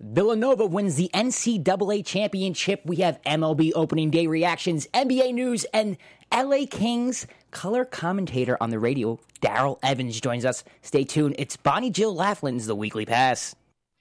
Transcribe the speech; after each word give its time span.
Villanova 0.00 0.66
wins 0.66 0.96
the 0.96 1.10
NCAA 1.14 2.04
championship. 2.04 2.82
We 2.84 2.96
have 2.96 3.20
MLB 3.22 3.72
opening 3.74 4.10
day 4.10 4.26
reactions, 4.26 4.86
NBA 4.88 5.32
news, 5.32 5.64
and 5.72 5.96
LA 6.32 6.66
Kings 6.70 7.26
color 7.50 7.84
commentator 7.86 8.58
on 8.60 8.70
the 8.70 8.78
radio, 8.78 9.18
Daryl 9.40 9.78
Evans, 9.82 10.20
joins 10.20 10.44
us. 10.44 10.62
Stay 10.82 11.04
tuned. 11.04 11.36
It's 11.38 11.56
Bonnie 11.56 11.90
Jill 11.90 12.14
Laflin's 12.14 12.66
The 12.66 12.76
Weekly 12.76 13.06
Pass. 13.06 13.54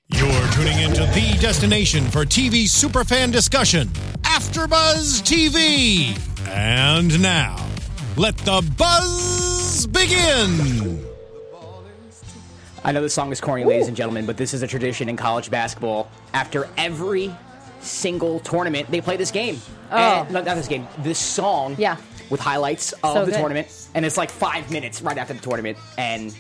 You're 0.09 0.47
tuning 0.51 0.79
into 0.81 1.01
the 1.01 1.37
destination 1.39 2.03
for 2.11 2.25
TV 2.25 2.65
superfan 2.65 3.31
discussion, 3.31 3.87
AfterBuzz 4.23 5.23
TV. 5.23 6.19
And 6.49 7.21
now, 7.21 7.65
let 8.17 8.37
the 8.39 8.61
buzz 8.77 9.87
begin. 9.87 11.04
I 12.85 12.91
know 12.91 13.01
this 13.01 13.15
song 13.15 13.31
is 13.31 13.41
corny, 13.41 13.65
ladies 13.65 13.87
and 13.87 13.97
gentlemen, 13.97 14.27
but 14.27 14.37
this 14.37 14.53
is 14.53 14.61
a 14.61 14.67
tradition 14.67 15.09
in 15.09 15.17
college 15.17 15.49
basketball. 15.49 16.07
After 16.35 16.69
every 16.77 17.35
single 17.79 18.39
tournament, 18.41 18.91
they 18.91 19.01
play 19.01 19.17
this 19.17 19.31
game. 19.31 19.59
Oh. 19.89 19.97
And, 19.97 20.31
not, 20.31 20.45
not 20.45 20.55
this 20.55 20.67
game, 20.67 20.87
this 20.99 21.17
song. 21.17 21.75
Yeah. 21.79 21.97
With 22.29 22.39
highlights 22.39 22.93
of 22.93 23.13
So 23.13 23.25
the 23.25 23.31
good. 23.31 23.39
tournament. 23.39 23.87
And 23.95 24.05
it's 24.05 24.17
like 24.17 24.29
five 24.29 24.69
minutes 24.69 25.01
right 25.01 25.17
after 25.17 25.33
the 25.33 25.39
tournament. 25.39 25.79
And 25.97 26.35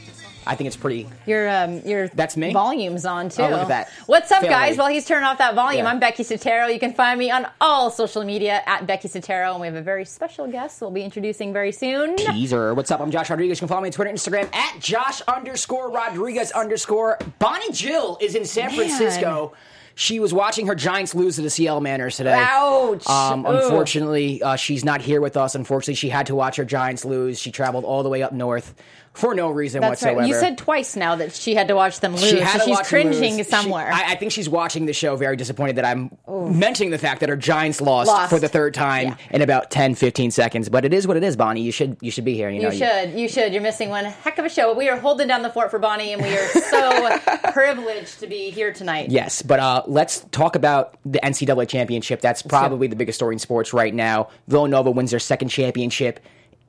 I 0.47 0.55
think 0.55 0.67
it's 0.67 0.75
pretty. 0.77 1.07
Your 1.25 1.49
um 1.49 1.79
your 1.85 2.07
That's 2.09 2.37
me? 2.37 2.53
volume's 2.53 3.05
on 3.05 3.29
too. 3.29 3.41
Oh, 3.41 3.49
look 3.49 3.61
at 3.61 3.67
that. 3.69 3.89
What's 4.05 4.31
up, 4.31 4.43
guys? 4.43 4.69
lady. 4.71 4.77
While 4.79 4.89
he's 4.89 5.05
turning 5.05 5.23
off 5.25 5.37
that 5.39 5.55
volume, 5.55 5.85
Yeah. 5.85 5.89
I'm 5.91 5.99
Becky 5.99 6.23
Sattero. 6.23 6.71
You 6.71 6.79
can 6.79 6.93
find 6.93 7.17
me 7.19 7.31
on 7.31 7.47
all 7.59 7.89
social 7.89 8.23
media 8.23 8.61
at 8.65 8.85
Becky 8.85 9.07
Sattero, 9.07 9.51
and 9.53 9.61
we 9.61 9.67
have 9.67 9.75
a 9.75 9.81
very 9.81 10.05
special 10.05 10.47
guest 10.47 10.81
we'll 10.81 10.91
be 10.91 11.01
introducing 11.03 11.51
very 11.51 11.71
soon. 11.71 12.15
Teaser. 12.15 12.73
What's 12.73 12.91
up? 12.91 12.99
I'm 13.01 13.11
Josh 13.11 13.29
Rodriguez. 13.29 13.57
You 13.57 13.61
can 13.61 13.67
follow 13.69 13.81
me 13.81 13.87
on 13.87 13.91
Twitter 13.93 14.09
and 14.09 14.19
Instagram 14.19 14.53
at 14.55 14.79
Josh 14.79 15.21
underscore 15.21 15.89
Rodriguez 15.91 16.51
underscore. 16.51 17.17
Bonnie 17.39 17.71
Jill 17.71 18.17
is 18.21 18.35
in 18.35 18.45
San 18.45 18.67
Man. 18.67 18.75
Francisco. 18.75 19.53
She 19.97 20.19
was 20.19 20.33
watching 20.33 20.67
her 20.67 20.75
Giants 20.75 21.15
lose 21.15 21.37
to 21.37 21.41
the 21.41 21.49
Seattle 21.49 21.79
Mariners 21.79 22.17
today. 22.17 22.35
Ouch. 22.37 23.07
Um, 23.07 23.45
unfortunately, 23.45 24.43
uh, 24.43 24.57
she's 24.57 24.83
not 24.83 25.01
here 25.01 25.21
with 25.21 25.37
us. 25.37 25.55
Unfortunately, 25.55 25.95
she 25.95 26.09
had 26.09 26.25
to 26.25 26.35
watch 26.35 26.57
her 26.57 26.65
Giants 26.65 27.05
lose. 27.05 27.39
She 27.39 27.49
traveled 27.49 27.85
all 27.85 28.03
the 28.03 28.09
way 28.09 28.21
up 28.21 28.33
north 28.33 28.75
for 29.15 29.33
no 29.33 29.49
reason 29.49 29.81
That's 29.81 29.91
whatsoever. 30.01 30.19
right. 30.19 30.27
You 30.27 30.35
said 30.35 30.57
twice 30.57 30.95
now 30.95 31.15
that 31.15 31.33
she 31.33 31.55
had 31.55 31.67
to 31.69 31.75
watch 31.75 31.99
them 32.01 32.11
lose. 32.13 32.29
She 32.29 32.39
had 32.39 32.53
so 32.53 32.57
to 32.59 32.65
she's 32.65 32.77
watch 32.77 32.87
cringing 32.87 33.37
lose. 33.37 33.47
somewhere. 33.47 33.91
She- 33.93 34.03
I, 34.03 34.11
I 34.11 34.15
think 34.15 34.31
she's 34.31 34.47
watching 34.49 34.85
the 34.85 34.93
show 34.93 35.15
very 35.15 35.35
disappointed 35.35 35.77
that 35.77 35.85
I'm 35.85 36.15
mentioning 36.27 36.91
the 36.91 36.97
fact 36.97 37.21
that 37.21 37.29
her 37.29 37.35
Giants 37.37 37.81
lost, 37.81 38.07
Lost. 38.09 38.29
for 38.29 38.39
the 38.39 38.47
third 38.49 38.73
time 38.73 39.07
Yeah. 39.07 39.15
in 39.31 39.41
about 39.41 39.71
10, 39.71 39.95
15 39.95 40.31
seconds. 40.31 40.69
But 40.69 40.85
it 40.85 40.93
is 40.93 41.07
what 41.07 41.17
it 41.17 41.23
is, 41.23 41.35
Bonnie. 41.35 41.61
You 41.61 41.71
should 41.71 41.97
you 42.01 42.11
should 42.11 42.25
be 42.25 42.35
here. 42.35 42.49
You, 42.49 42.61
know, 42.61 42.69
you 42.71 42.77
should. 42.77 43.19
You 43.19 43.27
should. 43.29 43.53
You're 43.53 43.61
missing 43.63 43.89
one 43.89 44.05
heck 44.05 44.37
of 44.37 44.45
a 44.45 44.49
show. 44.49 44.73
We 44.73 44.89
are 44.89 44.97
holding 44.97 45.27
down 45.27 45.41
the 45.41 45.49
fort 45.49 45.71
for 45.71 45.79
Bonnie, 45.79 46.13
and 46.13 46.21
we 46.21 46.37
are 46.37 46.47
so 46.49 47.19
privileged 47.53 48.19
to 48.19 48.27
be 48.27 48.49
here 48.51 48.73
tonight. 48.73 49.09
Yes, 49.09 49.41
but 49.41 49.59
uh, 49.59 49.83
let's 49.87 50.19
talk 50.31 50.55
about 50.55 50.97
the 51.05 51.19
NCAA 51.23 51.67
championship. 51.69 52.21
That's 52.21 52.41
probably 52.41 52.87
the 52.87 52.95
biggest 52.95 53.17
story 53.17 53.35
in 53.35 53.39
sports 53.39 53.73
right 53.73 53.93
now. 53.93 54.29
Villanova 54.47 54.91
wins 54.91 55.11
their 55.11 55.19
second 55.19 55.49
championship 55.49 56.19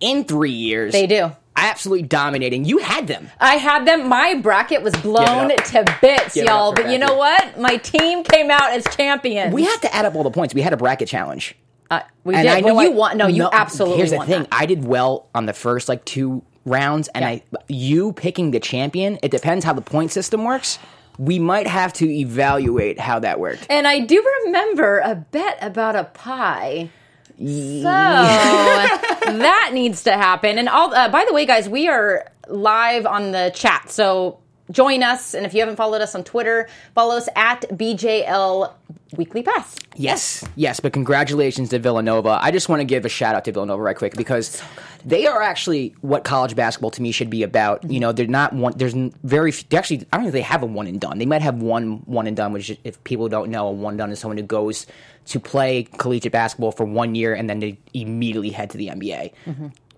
in 0.01 0.25
three 0.25 0.51
years. 0.53 0.93
They 0.93 1.07
do. 1.07 1.33
Absolutely 1.57 2.07
dominating. 2.07 2.65
You 2.65 2.79
had 2.79 3.07
them. 3.07 3.31
I 3.41 3.55
had 3.55 3.87
them. 3.87 4.09
My 4.09 4.35
bracket 4.35 4.83
was 4.83 4.95
blown 4.97 5.49
to 5.49 5.99
bits, 6.03 6.35
Give 6.35 6.45
it 6.45 6.49
y'all. 6.49 6.71
up 6.71 6.77
for 6.77 6.83
But 6.83 6.93
you 6.93 6.99
know 6.99 7.15
what? 7.17 7.59
My 7.59 7.77
team 7.79 8.23
came 8.25 8.51
out 8.51 8.71
as 8.73 8.85
champions. 8.95 9.55
We 9.55 9.65
had 9.65 9.79
to 9.83 9.95
add 9.95 10.05
up 10.05 10.15
all 10.15 10.23
the 10.23 10.31
points. 10.31 10.55
We 10.55 10.61
had 10.61 10.73
a 10.73 10.77
bracket 10.77 11.09
challenge. 11.09 11.55
Uh, 11.91 12.01
we 12.25 12.35
And 12.35 12.45
did. 12.45 12.53
I 12.53 12.61
know 12.61 12.75
well, 12.75 12.85
you 12.85 12.93
won. 12.93 13.17
No, 13.17 13.27
you 13.27 13.49
absolutely 13.53 13.99
Here's 13.99 14.11
the 14.11 14.17
won 14.19 14.27
thing. 14.27 14.41
that. 14.43 14.49
I 14.53 14.67
did 14.67 14.85
well 14.85 15.29
on 15.35 15.47
the 15.47 15.53
first 15.53 15.89
like 15.89 16.05
two 16.05 16.43
rounds, 16.65 17.09
and 17.15 17.23
Yeah. 17.23 17.29
I 17.29 17.43
you 17.69 18.13
picking 18.13 18.51
the 18.51 18.61
champion. 18.61 19.19
It 19.23 19.31
depends 19.31 19.65
how 19.65 19.73
the 19.73 19.81
point 19.83 20.13
system 20.13 20.45
works. 20.45 20.79
We 21.19 21.39
might 21.39 21.67
have 21.69 21.93
to 21.95 22.07
evaluate 22.11 22.99
how 23.01 23.21
that 23.21 23.41
worked. 23.41 23.67
And 23.71 23.87
I 23.87 24.01
do 24.01 24.23
remember 24.45 24.99
a 24.99 25.15
bet 25.15 25.57
about 25.63 25.97
a 25.97 26.05
pie. 26.05 26.91
So 27.39 27.45
that 29.27 29.71
needs 29.73 30.03
to 30.05 30.13
happen. 30.13 30.59
And 30.59 30.69
all. 30.69 30.95
Uh, 30.95 31.09
by 31.09 31.25
the 31.27 31.35
way, 31.35 31.47
guys, 31.47 31.69
we 31.69 31.89
are 31.89 32.31
live 32.49 33.07
on 33.07 33.33
the 33.33 33.53
chat. 33.55 33.91
So 33.91 34.41
join 34.71 35.03
us. 35.03 35.35
And 35.35 35.47
if 35.47 35.55
you 35.55 35.61
haven't 35.61 35.77
followed 35.77 36.01
us 36.01 36.15
on 36.15 36.25
Twitter, 36.25 36.69
follow 36.95 37.17
us 37.17 37.29
at 37.37 37.63
BJL 37.71 38.73
Weekly 39.17 39.43
Pass. 39.43 39.77
Yes, 39.95 40.45
yes, 40.57 40.81
but 40.81 40.93
congratulations 40.93 41.71
to 41.71 41.79
Villanova. 41.79 42.39
I 42.43 42.51
just 42.51 42.69
want 42.69 42.81
to 42.81 42.85
give 42.85 43.05
a 43.05 43.09
shout 43.09 43.35
out 43.35 43.45
to 43.45 43.53
Villanova 43.53 43.81
right 43.81 43.97
quick 43.97 44.15
because 44.15 44.61
they 45.05 45.27
are 45.27 45.41
actually 45.41 45.95
what 46.01 46.25
college 46.25 46.57
basketball 46.57 46.91
to 46.91 47.03
me 47.03 47.13
should 47.13 47.31
be 47.31 47.43
about. 47.43 47.89
You 47.89 48.01
know, 48.01 48.13
they're 48.13 48.27
not 48.27 48.53
one. 48.53 48.75
There's 48.77 48.95
very 49.23 49.53
few, 49.53 49.65
they 49.71 49.79
actually. 49.79 50.07
I 50.13 50.17
don't 50.17 50.25
think 50.25 50.33
they 50.33 50.41
have 50.43 50.63
a 50.63 50.67
one 50.67 50.87
and 50.87 51.01
done. 51.01 51.19
They 51.19 51.27
might 51.27 51.43
have 51.43 51.63
one 51.63 52.03
one 52.05 52.27
and 52.27 52.37
done, 52.37 52.53
which 52.53 52.77
if 52.83 53.03
people 53.05 53.29
don't 53.29 53.51
know, 53.51 53.69
a 53.69 53.73
one 53.73 53.93
and 53.93 53.99
done 53.99 54.11
is 54.11 54.19
someone 54.19 54.37
who 54.37 54.43
goes 54.43 54.87
to 55.27 55.41
play 55.41 55.85
collegiate 55.99 56.33
basketball 56.33 56.73
for 56.73 56.85
one 56.85 57.15
year 57.15 57.35
and 57.35 57.49
then 57.51 57.59
they 57.61 57.79
immediately 57.95 58.51
head 58.51 58.71
to 58.71 58.79
the 58.79 58.89
NBA. 58.89 59.33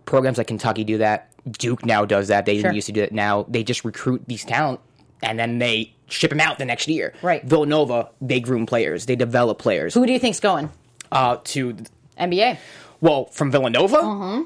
Programs 0.05 0.39
like 0.39 0.47
Kentucky 0.47 0.85
do 0.85 0.99
that. 0.99 1.31
Duke 1.51 1.85
now 1.85 2.05
does 2.05 2.29
that. 2.29 2.47
They 2.47 2.55
Sure. 2.57 2.63
didn't 2.65 2.75
used 2.77 2.87
to 2.87 2.93
do 2.93 3.03
it. 3.03 3.13
Now 3.13 3.45
they 3.49 3.63
just 3.63 3.85
recruit 3.85 4.23
these 4.27 4.45
talent 4.45 4.81
and 5.23 5.39
then 5.39 5.59
they 5.59 5.93
ship 6.09 6.31
them 6.31 6.41
out 6.41 6.59
the 6.59 6.65
next 6.65 6.89
year. 6.89 7.13
Right. 7.23 7.45
Villanova, 7.45 8.09
they 8.21 8.41
groom 8.41 8.65
players. 8.67 9.07
They 9.07 9.17
develop 9.17 9.59
players 9.59 9.95
Who 9.95 10.07
do 10.07 10.13
you 10.13 10.19
think's 10.19 10.41
going? 10.41 10.71
uh, 11.13 11.39
to 11.45 11.77
NBA. 12.19 12.59
well 13.01 13.27
from 13.27 13.51
Villanova. 13.51 14.45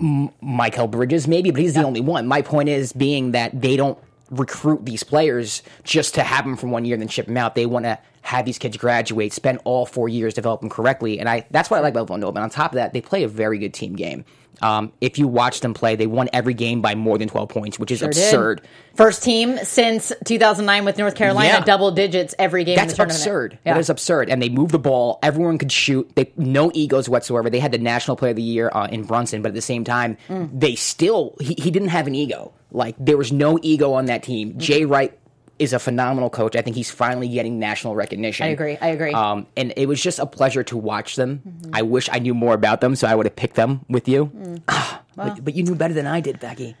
M- 0.00 0.30
Mikal 0.42 0.90
Bridges, 0.90 1.28
maybe, 1.28 1.50
but 1.50 1.60
he's 1.60 1.74
the 1.74 1.84
only 1.84 2.00
one. 2.00 2.26
My 2.26 2.42
point 2.42 2.68
is 2.68 2.92
being 2.92 3.30
that 3.32 3.60
they 3.60 3.76
don't 3.76 3.96
recruit 4.30 4.84
these 4.84 5.02
players 5.02 5.62
just 5.82 6.14
to 6.14 6.22
have 6.22 6.44
them 6.44 6.56
for 6.56 6.66
one 6.66 6.84
year 6.84 6.94
and 6.94 7.02
then 7.02 7.08
ship 7.08 7.26
them 7.26 7.36
out. 7.36 7.54
They 7.54 7.66
want 7.66 7.84
to 7.84 7.98
have 8.22 8.44
these 8.46 8.58
kids 8.58 8.76
graduate, 8.76 9.32
spend 9.32 9.60
all 9.64 9.84
four 9.84 10.08
years 10.08 10.34
develop 10.34 10.60
them 10.60 10.70
correctly, 10.70 11.20
and 11.20 11.28
I 11.28 11.46
that's 11.50 11.70
what 11.70 11.78
I 11.78 11.80
like 11.80 11.92
about 11.92 12.06
Villanova. 12.06 12.36
And 12.38 12.44
on 12.44 12.50
top 12.50 12.72
of 12.72 12.76
that, 12.76 12.92
they 12.92 13.00
play 13.00 13.22
a 13.22 13.28
very 13.28 13.58
good 13.58 13.74
team 13.74 13.96
game. 13.96 14.24
Um, 14.62 14.92
if 15.00 15.18
you 15.18 15.26
watch 15.28 15.60
them 15.60 15.74
play, 15.74 15.96
they 15.96 16.06
won 16.06 16.28
every 16.32 16.54
game 16.54 16.80
by 16.80 16.94
more 16.94 17.18
than 17.18 17.28
twelve 17.28 17.48
points, 17.48 17.78
which 17.78 17.90
is 17.90 17.98
Sure 17.98 18.08
did. 18.10 18.16
absurd. 18.22 18.62
First 18.94 19.22
team 19.24 19.58
since 19.64 20.12
2009 20.24 20.84
with 20.84 20.96
North 20.98 21.16
Carolina, 21.16 21.48
Yeah. 21.58 21.64
double 21.64 21.90
digits 21.90 22.34
every 22.38 22.62
game. 22.64 22.74
in 22.74 22.78
That's 22.78 22.92
the 22.92 22.96
tournament. 22.98 23.20
absurd. 23.20 23.58
Yeah. 23.66 23.74
That 23.74 23.80
is 23.80 23.90
absurd. 23.90 24.30
And 24.30 24.40
they 24.40 24.48
moved 24.48 24.70
the 24.70 24.78
ball. 24.78 25.18
Everyone 25.22 25.58
could 25.58 25.72
shoot. 25.72 26.08
They 26.14 26.30
no 26.36 26.70
egos 26.74 27.08
whatsoever. 27.08 27.50
They 27.50 27.58
had 27.58 27.72
the 27.72 27.78
National 27.78 28.16
Player 28.16 28.30
of 28.30 28.36
the 28.36 28.42
Year 28.42 28.70
uh, 28.72 28.86
in 28.86 29.02
Brunson, 29.02 29.42
but 29.42 29.48
at 29.48 29.54
the 29.54 29.60
same 29.62 29.82
time, 29.84 30.16
Mm. 30.28 30.48
they 30.52 30.76
still 30.76 31.34
he, 31.40 31.54
he 31.58 31.70
didn't 31.72 31.88
have 31.88 32.06
an 32.06 32.14
ego. 32.14 32.52
Like 32.70 32.94
there 32.98 33.16
was 33.16 33.32
no 33.32 33.58
ego 33.62 33.92
on 33.94 34.06
that 34.06 34.22
team. 34.22 34.50
Mm-hmm. 34.50 34.58
Jay 34.60 34.84
Wright 34.84 35.18
is 35.58 35.72
a 35.72 35.78
phenomenal 35.78 36.30
coach. 36.30 36.56
I 36.56 36.62
think 36.62 36.76
he's 36.76 36.90
finally 36.90 37.28
getting 37.28 37.58
national 37.58 37.94
recognition. 37.94 38.46
I 38.46 38.50
agree. 38.50 38.76
I 38.80 38.88
agree. 38.88 39.12
Um, 39.12 39.46
and 39.56 39.72
it 39.76 39.86
was 39.86 40.02
just 40.02 40.18
a 40.18 40.26
pleasure 40.26 40.62
to 40.64 40.76
watch 40.76 41.16
them. 41.16 41.42
Mm-hmm. 41.46 41.70
I 41.74 41.82
wish 41.82 42.08
I 42.10 42.18
knew 42.18 42.34
more 42.34 42.54
about 42.54 42.80
them, 42.80 42.96
so 42.96 43.06
I 43.06 43.14
would 43.14 43.26
have 43.26 43.36
picked 43.36 43.54
them 43.54 43.84
with 43.88 44.08
you. 44.08 44.26
Mm. 44.26 44.62
but, 45.16 45.44
but 45.44 45.54
you 45.54 45.62
knew 45.62 45.74
better 45.74 45.94
than 45.94 46.06
I 46.06 46.20
did, 46.20 46.40
Becky. 46.40 46.76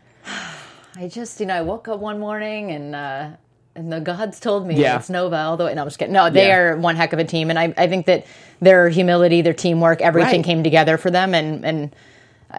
I 0.96 1.08
just, 1.08 1.40
you 1.40 1.46
know, 1.46 1.54
I 1.54 1.62
woke 1.62 1.88
up 1.88 2.00
one 2.00 2.18
morning 2.20 2.70
and 2.70 2.94
uh, 2.94 3.30
and 3.76 3.92
the 3.92 4.00
gods 4.00 4.38
told 4.38 4.66
me 4.66 4.76
Yeah. 4.76 4.96
it's 4.98 5.10
Nova 5.10 5.36
all 5.36 5.56
the 5.56 5.64
way. 5.64 5.74
No, 5.74 5.82
I'm 5.82 5.88
just 5.88 5.98
kidding. 5.98 6.12
No, 6.12 6.30
they 6.30 6.46
Yeah. 6.48 6.58
are 6.58 6.76
one 6.76 6.94
heck 6.96 7.12
of 7.12 7.18
a 7.18 7.24
team, 7.24 7.50
and 7.50 7.58
I, 7.58 7.74
I 7.76 7.88
think 7.88 8.06
that 8.06 8.26
their 8.60 8.88
humility, 8.88 9.42
their 9.42 9.52
teamwork, 9.54 10.00
everything 10.00 10.40
Right. 10.40 10.44
came 10.44 10.62
together 10.62 10.96
for 10.96 11.10
them, 11.10 11.34
and 11.34 11.64
and 11.64 11.94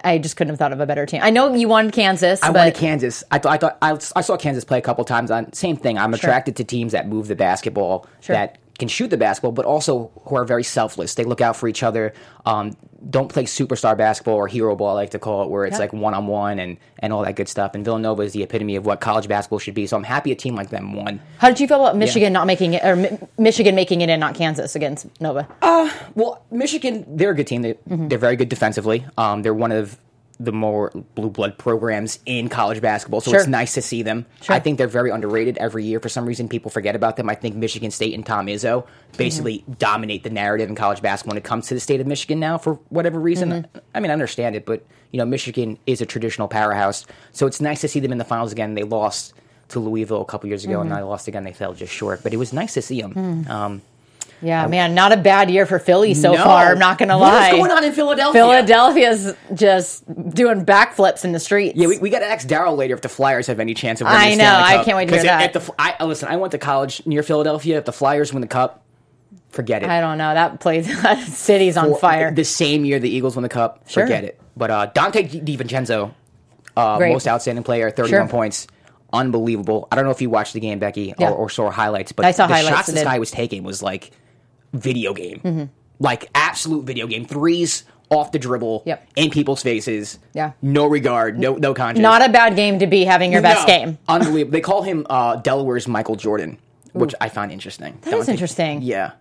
I 0.03 0.17
just 0.17 0.35
couldn't 0.37 0.51
have 0.51 0.59
thought 0.59 0.73
of 0.73 0.79
a 0.79 0.85
better 0.85 1.05
team. 1.05 1.21
I 1.23 1.29
know 1.29 1.53
you 1.53 1.67
won 1.67 1.91
Kansas, 1.91 2.41
I 2.43 2.47
but 2.47 2.55
wanted 2.55 2.75
Kansas. 2.75 3.23
I 3.31 3.39
thought 3.39 3.51
I 3.53 3.57
thought 3.57 3.77
I, 3.81 3.97
I 4.15 4.21
saw 4.21 4.37
Kansas 4.37 4.63
play 4.65 4.77
a 4.77 4.81
couple 4.81 5.03
times. 5.05 5.31
On 5.31 5.51
same 5.53 5.77
thing. 5.77 5.97
I'm 5.97 6.13
attracted 6.13 6.55
to 6.57 6.63
teams 6.63 6.91
that 6.91 7.07
move 7.07 7.27
the 7.27 7.35
basketball, 7.35 8.05
Sure. 8.21 8.35
that 8.35 8.57
can 8.77 8.87
shoot 8.89 9.09
the 9.09 9.17
basketball, 9.17 9.51
but 9.53 9.65
also 9.65 10.11
who 10.25 10.35
are 10.35 10.43
very 10.45 10.63
selfless. 10.63 11.13
They 11.15 11.23
look 11.23 11.39
out 11.41 11.55
for 11.55 11.67
each 11.69 11.81
other. 11.83 12.13
Um, 12.45 12.75
don't 13.09 13.29
play 13.31 13.43
superstar 13.45 13.95
basketball 13.97 14.33
or 14.35 14.47
hero 14.47 14.75
ball, 14.75 14.89
I 14.89 14.93
like 14.93 15.11
to 15.11 15.19
call 15.19 15.43
it, 15.43 15.49
where 15.49 15.63
it's 15.65 15.73
Yep. 15.73 15.79
like 15.79 15.93
one 15.93 16.13
on 16.13 16.27
one 16.27 16.59
and 16.59 16.77
and 16.99 17.13
all 17.13 17.23
that 17.23 17.35
good 17.35 17.47
stuff. 17.47 17.75
And 17.75 17.85
Villanova 17.85 18.23
is 18.23 18.33
the 18.33 18.43
epitome 18.43 18.75
of 18.75 18.85
what 18.85 18.99
college 18.99 19.27
basketball 19.27 19.59
should 19.59 19.75
be. 19.75 19.85
So 19.87 19.95
I'm 19.95 20.03
happy 20.03 20.31
a 20.31 20.35
team 20.35 20.55
like 20.55 20.69
them 20.71 20.93
won. 20.93 21.21
how 21.37 21.47
did 21.49 21.59
you 21.59 21.67
feel 21.67 21.85
about 21.85 21.95
Michigan 21.97 22.33
not 22.33 22.47
making 22.47 22.73
it, 22.73 22.83
or 22.83 22.95
Mi- 22.95 23.17
Michigan 23.37 23.75
making 23.75 24.01
it 24.01 24.09
and 24.09 24.19
not 24.19 24.35
Kansas 24.35 24.75
against 24.75 25.07
Nova? 25.21 25.47
Well, 26.15 26.43
Michigan, 26.51 27.05
they're 27.07 27.31
a 27.31 27.35
good 27.35 27.47
team. 27.47 27.61
They, 27.61 27.73
Mm-hmm. 27.75 28.07
They're 28.07 28.17
very 28.17 28.35
good 28.35 28.49
defensively. 28.49 29.05
Um, 29.17 29.41
they're 29.43 29.53
one 29.53 29.71
of 29.71 29.97
the 30.39 30.51
more 30.51 30.91
blue 31.15 31.29
blood 31.29 31.57
programs 31.57 32.19
in 32.25 32.49
college 32.49 32.81
basketball. 32.81 33.21
So 33.21 33.31
Sure. 33.31 33.39
it's 33.39 33.47
nice 33.47 33.73
to 33.75 33.81
see 33.81 34.03
them. 34.03 34.25
I 34.49 34.59
think 34.59 34.77
they're 34.77 34.87
very 34.87 35.09
underrated 35.09 35.57
every 35.59 35.85
year. 35.85 35.99
For 36.01 36.09
some 36.09 36.25
reason, 36.25 36.49
people 36.49 36.69
forget 36.69 36.95
about 36.95 37.15
them. 37.15 37.29
I 37.29 37.35
think 37.35 37.55
Michigan 37.55 37.89
State 37.91 38.13
and 38.13 38.25
Tom 38.25 38.47
Izzo 38.47 38.85
basically 39.17 39.59
Mm-hmm. 39.59 39.73
dominate 39.73 40.23
the 40.23 40.29
narrative 40.29 40.67
in 40.69 40.75
college 40.75 41.01
basketball 41.01 41.31
when 41.35 41.37
it 41.37 41.43
comes 41.45 41.67
to 41.67 41.73
the 41.73 41.79
state 41.79 42.01
of 42.01 42.07
Michigan 42.07 42.39
now 42.39 42.57
for 42.57 42.73
whatever 42.89 43.19
reason. 43.19 43.49
Mm-hmm. 43.49 43.77
I 43.93 43.99
mean, 44.01 44.11
I 44.11 44.13
understand 44.13 44.55
it, 44.57 44.65
but 44.65 44.85
you 45.11 45.17
know, 45.19 45.25
Michigan 45.25 45.77
is 45.87 46.01
a 46.01 46.05
traditional 46.05 46.47
powerhouse. 46.49 47.05
So 47.31 47.47
it's 47.47 47.61
nice 47.61 47.79
to 47.81 47.87
see 47.87 48.01
them 48.01 48.11
in 48.11 48.17
the 48.17 48.25
finals 48.25 48.51
again. 48.51 48.73
They 48.75 48.83
lost 48.83 49.33
to 49.69 49.79
Louisville 49.79 50.21
a 50.21 50.25
couple 50.25 50.47
years 50.49 50.65
ago, 50.65 50.81
and 50.81 50.89
Mm-hmm. 50.89 50.89
now 50.89 50.95
they 50.97 51.09
lost 51.09 51.27
again. 51.29 51.43
They 51.45 51.53
fell 51.53 51.73
just 51.73 51.93
short, 51.93 52.23
but 52.23 52.33
it 52.33 52.37
was 52.37 52.51
nice 52.51 52.73
to 52.73 52.81
see 52.81 53.01
them. 53.01 53.13
Hmm. 53.13 53.49
Um, 53.51 53.81
Yeah, 54.41 54.67
man, 54.67 54.93
not 54.93 55.11
a 55.11 55.17
bad 55.17 55.49
year 55.49 55.65
for 55.65 55.79
Philly 55.79 56.13
so 56.13 56.33
no. 56.33 56.43
far. 56.43 56.71
I'm 56.71 56.79
not 56.79 56.97
going 56.97 57.09
to 57.09 57.17
lie. 57.17 57.31
What 57.31 57.53
is 57.53 57.57
going 57.59 57.71
on 57.71 57.83
in 57.83 57.91
Philadelphia? 57.93 58.41
Philadelphia's 58.41 59.33
just 59.53 60.05
doing 60.35 60.65
backflips 60.65 61.23
in 61.25 61.31
the 61.31 61.39
streets. 61.39 61.77
Yeah, 61.77 61.87
we, 61.87 61.97
we 61.99 62.09
got 62.09 62.19
to 62.19 62.25
ask 62.27 62.47
Daryl 62.47 62.77
later 62.77 62.93
if 62.93 63.01
the 63.01 63.09
Flyers 63.09 63.47
have 63.47 63.59
any 63.59 63.73
chance 63.73 64.01
of 64.01 64.07
winning 64.07 64.33
I 64.33 64.35
know, 64.35 64.53
I 64.53 64.83
can't 64.83 64.97
wait 64.97 65.07
to 65.09 65.15
hear 65.15 65.23
that. 65.23 65.53
The, 65.53 65.73
I, 65.79 66.03
listen, 66.03 66.27
I 66.29 66.35
went 66.35 66.51
to 66.51 66.57
college 66.57 67.05
near 67.05 67.23
Philadelphia. 67.23 67.77
If 67.79 67.85
the 67.85 67.93
Flyers 67.93 68.33
win 68.33 68.41
the 68.41 68.47
cup, 68.47 68.83
forget 69.49 69.83
it. 69.83 69.89
I 69.89 70.01
don't 70.01 70.17
know. 70.17 70.33
That 70.33 70.59
place, 70.59 70.85
that 71.01 71.25
city's 71.27 71.77
on 71.77 71.91
Or- 71.91 71.97
fire. 71.97 72.31
The 72.31 72.43
same 72.45 72.85
year 72.85 72.99
the 72.99 73.09
Eagles 73.09 73.35
win 73.35 73.43
the 73.43 73.49
cup, 73.49 73.89
Sure. 73.89 74.03
forget 74.03 74.23
it. 74.25 74.39
But 74.57 74.69
uh, 74.69 74.91
Donte 74.93 75.43
Di- 75.43 75.57
DiVincenzo, 75.57 76.13
uh, 76.77 76.97
Great. 76.97 77.13
most 77.13 77.27
outstanding 77.27 77.63
player, 77.63 77.89
31 77.89 78.09
Sure. 78.09 78.27
points. 78.27 78.67
Unbelievable. 79.13 79.87
I 79.91 79.95
don't 79.95 80.03
know 80.05 80.11
if 80.11 80.21
you 80.21 80.29
watched 80.29 80.53
the 80.53 80.59
game, 80.59 80.79
Becky, 80.79 81.13
Yeah. 81.17 81.29
or, 81.29 81.35
or 81.35 81.49
saw 81.49 81.69
highlights, 81.71 82.11
but 82.11 82.25
I 82.25 82.31
saw 82.31 82.47
the 82.47 82.53
highlights, 82.53 82.75
shots 82.75 82.87
this 82.91 83.03
guy 83.03 83.17
was 83.19 83.31
taking 83.31 83.63
was 83.63 83.81
like 83.81 84.11
video 84.75 85.13
game. 85.13 85.69
Like 85.99 86.29
absolute 86.35 86.85
video 86.85 87.07
game. 87.07 87.25
Threes 87.25 87.85
off 88.09 88.31
the 88.31 88.37
dribble, 88.37 88.83
Yep. 88.85 89.07
in 89.15 89.29
people's 89.31 89.63
faces. 89.63 90.19
Yeah. 90.33 90.51
No 90.61 90.85
regard, 90.85 91.39
no 91.39 91.55
no 91.55 91.73
conscience. 91.73 92.03
Not 92.03 92.21
a 92.23 92.29
bad 92.31 92.55
game 92.55 92.77
to 92.79 92.87
be 92.87 93.03
having 93.05 93.31
your 93.31 93.41
best 93.41 93.67
No. 93.67 93.73
game. 93.73 93.97
Unbelievable. 94.07 94.51
They 94.51 94.61
call 94.61 94.83
him 94.83 95.07
uh, 95.09 95.37
Delaware's 95.37 95.87
Michael 95.87 96.15
Jordan, 96.15 96.57
which 96.93 97.15
I 97.19 97.29
find 97.29 97.51
interesting. 97.51 97.97
That 98.01 98.13
is 98.13 98.29
interesting. 98.29 98.79
Hmm. 98.81 98.83
Yeah. 98.87 99.11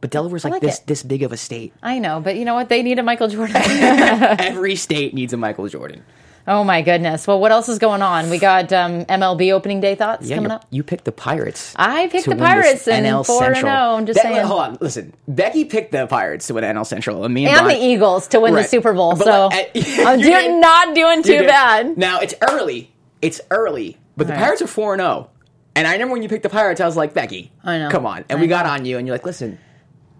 But 0.00 0.10
Delaware's 0.10 0.42
like, 0.42 0.54
like 0.54 0.62
this 0.62 0.78
it. 0.80 0.86
this 0.88 1.02
big 1.04 1.22
of 1.22 1.30
a 1.32 1.36
state. 1.36 1.72
I 1.82 1.98
know, 2.00 2.18
but 2.20 2.34
you 2.36 2.44
know 2.44 2.54
what? 2.54 2.68
They 2.68 2.82
need 2.82 2.98
a 2.98 3.02
Michael 3.04 3.28
Jordan. 3.34 3.54
Every 3.56 4.74
state 4.74 5.14
needs 5.14 5.32
a 5.32 5.36
Michael 5.36 5.68
Jordan. 5.68 6.02
Oh 6.48 6.64
my 6.64 6.82
goodness. 6.82 7.26
Well, 7.26 7.40
what 7.40 7.52
else 7.52 7.68
is 7.68 7.78
going 7.78 8.02
on? 8.02 8.30
We 8.30 8.38
got 8.38 8.72
um, 8.72 9.04
MLB 9.06 9.52
opening 9.52 9.80
day 9.80 9.94
thoughts 9.94 10.26
Yeah, 10.28 10.36
coming 10.36 10.50
up. 10.50 10.66
you 10.70 10.82
picked 10.82 11.04
the 11.04 11.12
Pirates. 11.12 11.74
I 11.76 12.08
picked 12.08 12.28
the 12.28 12.36
Pirates 12.36 12.86
and 12.88 13.06
NL 13.06 13.24
4 13.26 13.44
and 13.44 13.54
Central. 13.56 13.72
0, 13.72 13.74
I'm 13.96 14.06
just 14.06 14.16
That- 14.22 14.32
saying. 14.32 14.46
Hold 14.46 14.60
on, 14.60 14.78
listen. 14.80 15.14
Becky 15.28 15.64
picked 15.64 15.92
the 15.92 16.06
Pirates 16.06 16.46
to 16.48 16.54
win 16.54 16.64
NL 16.64 16.86
Central, 16.86 17.24
and 17.24 17.32
me 17.32 17.46
and, 17.46 17.56
And 17.56 17.70
the 17.70 17.76
Eagles 17.84 18.28
to 18.28 18.40
win 18.40 18.54
the 18.54 18.64
Super 18.64 18.92
Bowl. 18.92 19.16
But 19.16 19.24
so 19.24 19.46
like, 19.48 19.70
I'm 19.74 20.18
you 20.18 20.24
do- 20.26 20.30
did- 20.30 20.60
not 20.60 20.94
doing 20.94 21.22
too 21.22 21.40
bad. 21.46 21.96
Now 21.96 22.20
it's 22.20 22.34
early. 22.50 22.92
It's 23.20 23.40
early, 23.50 23.96
but 24.16 24.26
the 24.26 24.32
Right. 24.32 24.42
Pirates 24.42 24.62
are 24.62 24.66
four 24.66 24.94
and 24.94 25.00
zero. 25.00 25.30
And 25.74 25.86
I 25.86 25.92
remember 25.92 26.12
when 26.12 26.22
you 26.22 26.28
picked 26.28 26.42
the 26.42 26.50
Pirates, 26.50 26.80
I 26.82 26.86
was 26.86 26.96
like, 26.98 27.14
Becky, 27.14 27.50
I 27.64 27.78
know. 27.78 27.88
come 27.90 28.04
on. 28.04 28.24
And 28.28 28.38
I 28.38 28.42
we 28.42 28.46
got 28.46 28.66
know. 28.66 28.72
on 28.72 28.84
you, 28.84 28.98
and 28.98 29.06
you're 29.06 29.14
like, 29.14 29.24
listen, 29.24 29.58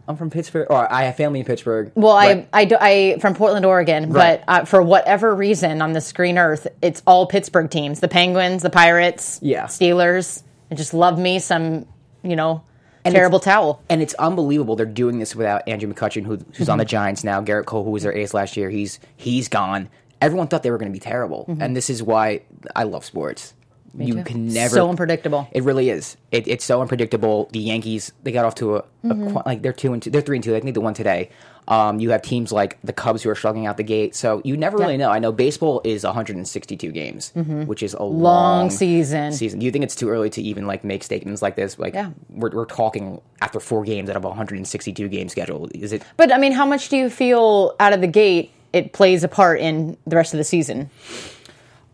I'm 0.08 0.16
from 0.16 0.30
Pittsburgh, 0.30 0.66
or 0.68 0.92
I 0.92 1.04
have 1.04 1.16
family 1.16 1.40
in 1.40 1.46
Pittsburgh. 1.46 1.92
Well, 1.94 2.16
Right. 2.16 2.48
I 2.52 2.62
I 2.62 2.64
do 2.64 2.76
I 2.80 3.18
from 3.20 3.34
Portland, 3.34 3.64
Oregon, 3.64 4.10
Right. 4.12 4.40
but 4.46 4.52
uh, 4.52 4.64
for 4.64 4.82
whatever 4.82 5.34
reason 5.34 5.80
on 5.80 5.92
the 5.92 6.00
screen 6.00 6.38
Earth, 6.38 6.66
it's 6.82 7.02
all 7.06 7.26
Pittsburgh 7.26 7.70
teams: 7.70 8.00
the 8.00 8.08
Penguins, 8.08 8.62
the 8.62 8.70
Pirates, 8.70 9.38
Yeah. 9.42 9.64
Steelers. 9.66 10.42
I 10.70 10.74
just 10.74 10.92
love 10.94 11.18
me 11.18 11.38
some, 11.38 11.86
you 12.22 12.34
know, 12.34 12.62
And 13.04 13.14
terrible 13.14 13.38
towel. 13.40 13.82
And 13.90 14.00
it's 14.02 14.14
unbelievable 14.14 14.74
they're 14.74 14.86
doing 14.86 15.18
this 15.18 15.36
without 15.36 15.68
Andrew 15.68 15.92
McCutchen, 15.92 16.24
who, 16.24 16.36
who's 16.36 16.44
Mm-hmm. 16.62 16.70
on 16.70 16.78
the 16.78 16.84
Giants 16.84 17.22
now. 17.24 17.40
Gerrit 17.42 17.66
Cole, 17.66 17.84
who 17.84 17.90
was 17.90 18.02
their 18.02 18.12
ace 18.16 18.32
last 18.34 18.56
year, 18.56 18.70
he's 18.70 18.98
he's 19.16 19.48
gone. 19.48 19.88
Everyone 20.20 20.46
thought 20.48 20.62
they 20.62 20.70
were 20.70 20.78
going 20.78 20.90
to 20.90 20.96
be 20.96 21.00
terrible, 21.00 21.46
and 21.60 21.76
this 21.76 21.90
is 21.90 22.02
why 22.02 22.42
I 22.76 22.84
love 22.84 23.04
sports. 23.04 23.54
You 23.98 24.14
Mm-hmm. 24.14 24.18
too. 24.18 24.24
can 24.24 24.46
never 24.48 24.66
It's 24.66 24.74
So 24.74 24.88
unpredictable. 24.88 25.48
It 25.52 25.62
really 25.64 25.90
is. 25.90 26.16
It, 26.30 26.48
it's 26.48 26.64
so 26.64 26.80
unpredictable. 26.80 27.48
The 27.52 27.58
Yankees 27.60 28.12
they 28.22 28.32
got 28.32 28.44
off 28.44 28.54
to 28.56 28.76
a, 28.76 28.78
a 28.78 28.82
Mm-hmm. 29.04 29.32
qu- 29.36 29.42
like 29.46 29.62
they're 29.62 29.72
two 29.72 29.92
and 29.92 30.02
two. 30.02 30.10
They're 30.10 30.20
three 30.22 30.36
and 30.38 30.44
two. 30.44 30.52
They 30.52 30.60
need 30.60 30.74
the 30.74 30.80
one 30.80 30.94
today. 30.94 31.30
Um, 31.68 32.00
you 32.00 32.10
have 32.10 32.22
teams 32.22 32.50
like 32.50 32.76
the 32.82 32.92
Cubs 32.92 33.22
who 33.22 33.30
are 33.30 33.36
struggling 33.36 33.66
out 33.66 33.76
the 33.76 33.84
gate, 33.84 34.16
so 34.16 34.42
you 34.44 34.56
never 34.56 34.76
really 34.78 34.96
know. 34.96 35.10
I 35.10 35.20
know 35.20 35.30
baseball 35.30 35.80
is 35.84 36.02
162 36.02 36.90
games, 36.90 37.30
which 37.34 37.84
is 37.84 37.94
a 37.94 38.02
long, 38.02 38.12
Mm-hmm. 38.12 38.22
Long 38.22 38.70
season. 38.70 39.32
Season. 39.32 39.60
Do 39.60 39.66
you 39.66 39.70
think 39.70 39.84
it's 39.84 39.94
too 39.94 40.08
early 40.08 40.28
to 40.30 40.42
even 40.42 40.66
like 40.66 40.82
make 40.82 41.04
statements 41.04 41.40
like 41.40 41.54
this? 41.54 41.78
Like, 41.78 41.94
Yeah. 41.94 42.10
we're, 42.30 42.50
we're 42.50 42.64
talking 42.64 43.20
after 43.40 43.60
four 43.60 43.84
games 43.84 44.10
out 44.10 44.16
of 44.16 44.24
a 44.24 44.28
162 44.28 45.08
game 45.08 45.28
schedule. 45.28 45.68
Is 45.72 45.92
it? 45.92 46.02
But 46.16 46.32
I 46.32 46.38
mean, 46.38 46.50
how 46.52 46.66
much 46.66 46.88
do 46.88 46.96
you 46.96 47.08
feel 47.08 47.76
out 47.78 47.92
of 47.92 48.00
the 48.00 48.08
gate 48.08 48.50
it 48.72 48.92
plays 48.92 49.22
a 49.22 49.28
part 49.28 49.60
in 49.60 49.96
the 50.04 50.16
rest 50.16 50.34
of 50.34 50.38
the 50.38 50.44
season? 50.44 50.90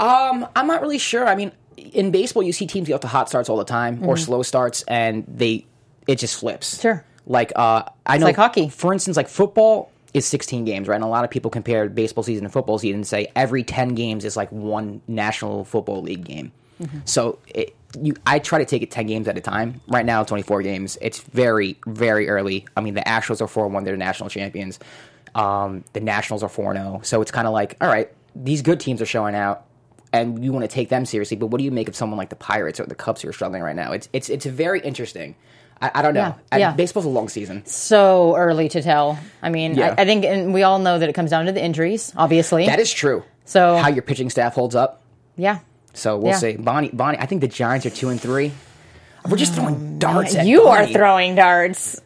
Um, 0.00 0.46
I'm 0.54 0.66
not 0.66 0.80
really 0.80 0.98
sure. 0.98 1.26
I 1.26 1.34
mean, 1.34 1.52
in 1.78 2.10
baseball, 2.10 2.42
you 2.42 2.52
see 2.52 2.66
teams 2.66 2.88
get 2.88 2.94
off 2.94 3.00
to 3.00 3.08
hot 3.08 3.28
starts 3.28 3.48
all 3.48 3.56
the 3.56 3.64
time 3.64 4.04
or 4.04 4.16
slow 4.16 4.42
starts, 4.42 4.82
and 4.82 5.24
they 5.26 5.66
it 6.06 6.16
just 6.16 6.38
flips. 6.40 6.74
Mm-hmm. 6.74 6.82
Sure. 6.82 7.04
Like 7.26 7.52
uh, 7.56 7.84
I 8.06 8.18
know, 8.18 8.26
like 8.26 8.36
hockey. 8.36 8.68
For 8.68 8.92
instance, 8.92 9.16
like 9.16 9.28
football 9.28 9.90
is 10.14 10.26
16 10.26 10.64
games, 10.64 10.88
right? 10.88 10.94
And 10.94 11.04
a 11.04 11.08
lot 11.08 11.24
of 11.24 11.30
people 11.30 11.50
compare 11.50 11.88
baseball 11.88 12.24
season 12.24 12.44
to 12.44 12.50
football 12.50 12.78
season 12.78 12.96
and 12.96 13.06
say 13.06 13.30
every 13.36 13.62
10 13.62 13.94
games 13.94 14.24
is 14.24 14.36
like 14.36 14.50
one 14.50 15.02
National 15.06 15.64
Football 15.64 16.02
League 16.02 16.24
game. 16.24 16.52
Mm-hmm. 16.80 17.00
So 17.04 17.38
it, 17.46 17.74
you, 18.00 18.14
I 18.26 18.38
try 18.38 18.58
to 18.58 18.64
take 18.64 18.82
it 18.82 18.90
10 18.90 19.06
games 19.06 19.28
at 19.28 19.36
a 19.36 19.40
time. 19.40 19.80
Right 19.88 20.06
now, 20.06 20.24
24 20.24 20.62
games. 20.62 20.96
It's 21.00 21.20
very, 21.20 21.78
very 21.86 22.28
early. 22.28 22.66
I 22.76 22.80
mean, 22.80 22.94
the 22.94 23.02
Astros 23.02 23.40
are 23.40 23.48
4 23.48 23.68
1, 23.68 23.84
they're 23.84 23.96
national 23.96 24.30
champions. 24.30 24.78
Um, 25.34 25.84
the 25.92 26.00
Nationals 26.00 26.42
are 26.42 26.48
4 26.48 26.74
0. 26.74 27.00
So 27.02 27.20
it's 27.20 27.30
kind 27.30 27.46
of 27.46 27.52
like, 27.52 27.76
all 27.80 27.88
right, 27.88 28.10
these 28.34 28.62
good 28.62 28.80
teams 28.80 29.02
are 29.02 29.06
showing 29.06 29.34
out. 29.34 29.64
And 30.12 30.42
you 30.42 30.52
want 30.52 30.64
to 30.64 30.68
take 30.68 30.88
them 30.88 31.04
seriously, 31.04 31.36
but 31.36 31.48
what 31.48 31.58
do 31.58 31.64
you 31.64 31.70
make 31.70 31.88
of 31.88 31.94
someone 31.94 32.16
like 32.16 32.30
the 32.30 32.36
Pirates 32.36 32.80
or 32.80 32.86
the 32.86 32.94
Cubs 32.94 33.20
who 33.22 33.28
are 33.28 33.32
struggling 33.32 33.62
right 33.62 33.76
now? 33.76 33.92
It's 33.92 34.08
it's 34.12 34.28
it's 34.30 34.46
very 34.46 34.80
interesting. 34.80 35.34
I, 35.82 35.90
I 35.96 36.02
don't 36.02 36.14
know. 36.14 36.20
Yeah, 36.20 36.34
I- 36.50 36.58
yeah. 36.58 36.72
baseball's 36.72 37.04
a 37.04 37.10
long 37.10 37.28
season. 37.28 37.64
So 37.66 38.34
early 38.36 38.68
to 38.70 38.82
tell. 38.82 39.18
I 39.42 39.50
mean, 39.50 39.74
Yeah. 39.76 39.94
I, 39.96 40.02
I 40.02 40.04
think, 40.06 40.24
and 40.24 40.52
we 40.52 40.62
all 40.64 40.78
know 40.80 40.98
that 40.98 41.08
it 41.08 41.12
comes 41.12 41.30
down 41.30 41.46
to 41.46 41.52
the 41.52 41.62
injuries, 41.62 42.12
obviously. 42.16 42.66
That 42.66 42.80
is 42.80 42.92
true. 42.92 43.22
So- 43.44 43.76
how 43.76 43.88
your 43.88 44.02
pitching 44.02 44.30
staff 44.30 44.54
holds 44.54 44.74
up. 44.74 45.02
yeah. 45.36 45.58
So 45.94 46.16
we'll 46.16 46.34
see. 46.34 46.56
Bonnie, 46.56 46.90
Bonnie. 46.92 47.18
I 47.18 47.26
think 47.26 47.40
the 47.40 47.48
Giants 47.48 47.84
are 47.84 47.90
two 47.90 48.08
and 48.08 48.20
three. 48.20 48.52
We're 49.28 49.36
just 49.36 49.54
throwing 49.54 49.74
um, 49.74 49.98
darts. 49.98 50.34
at 50.36 50.42
Oh, 50.44 50.48
You 50.48 50.62
are 50.68 50.86
throwing 50.86 51.34
darts. 51.34 52.00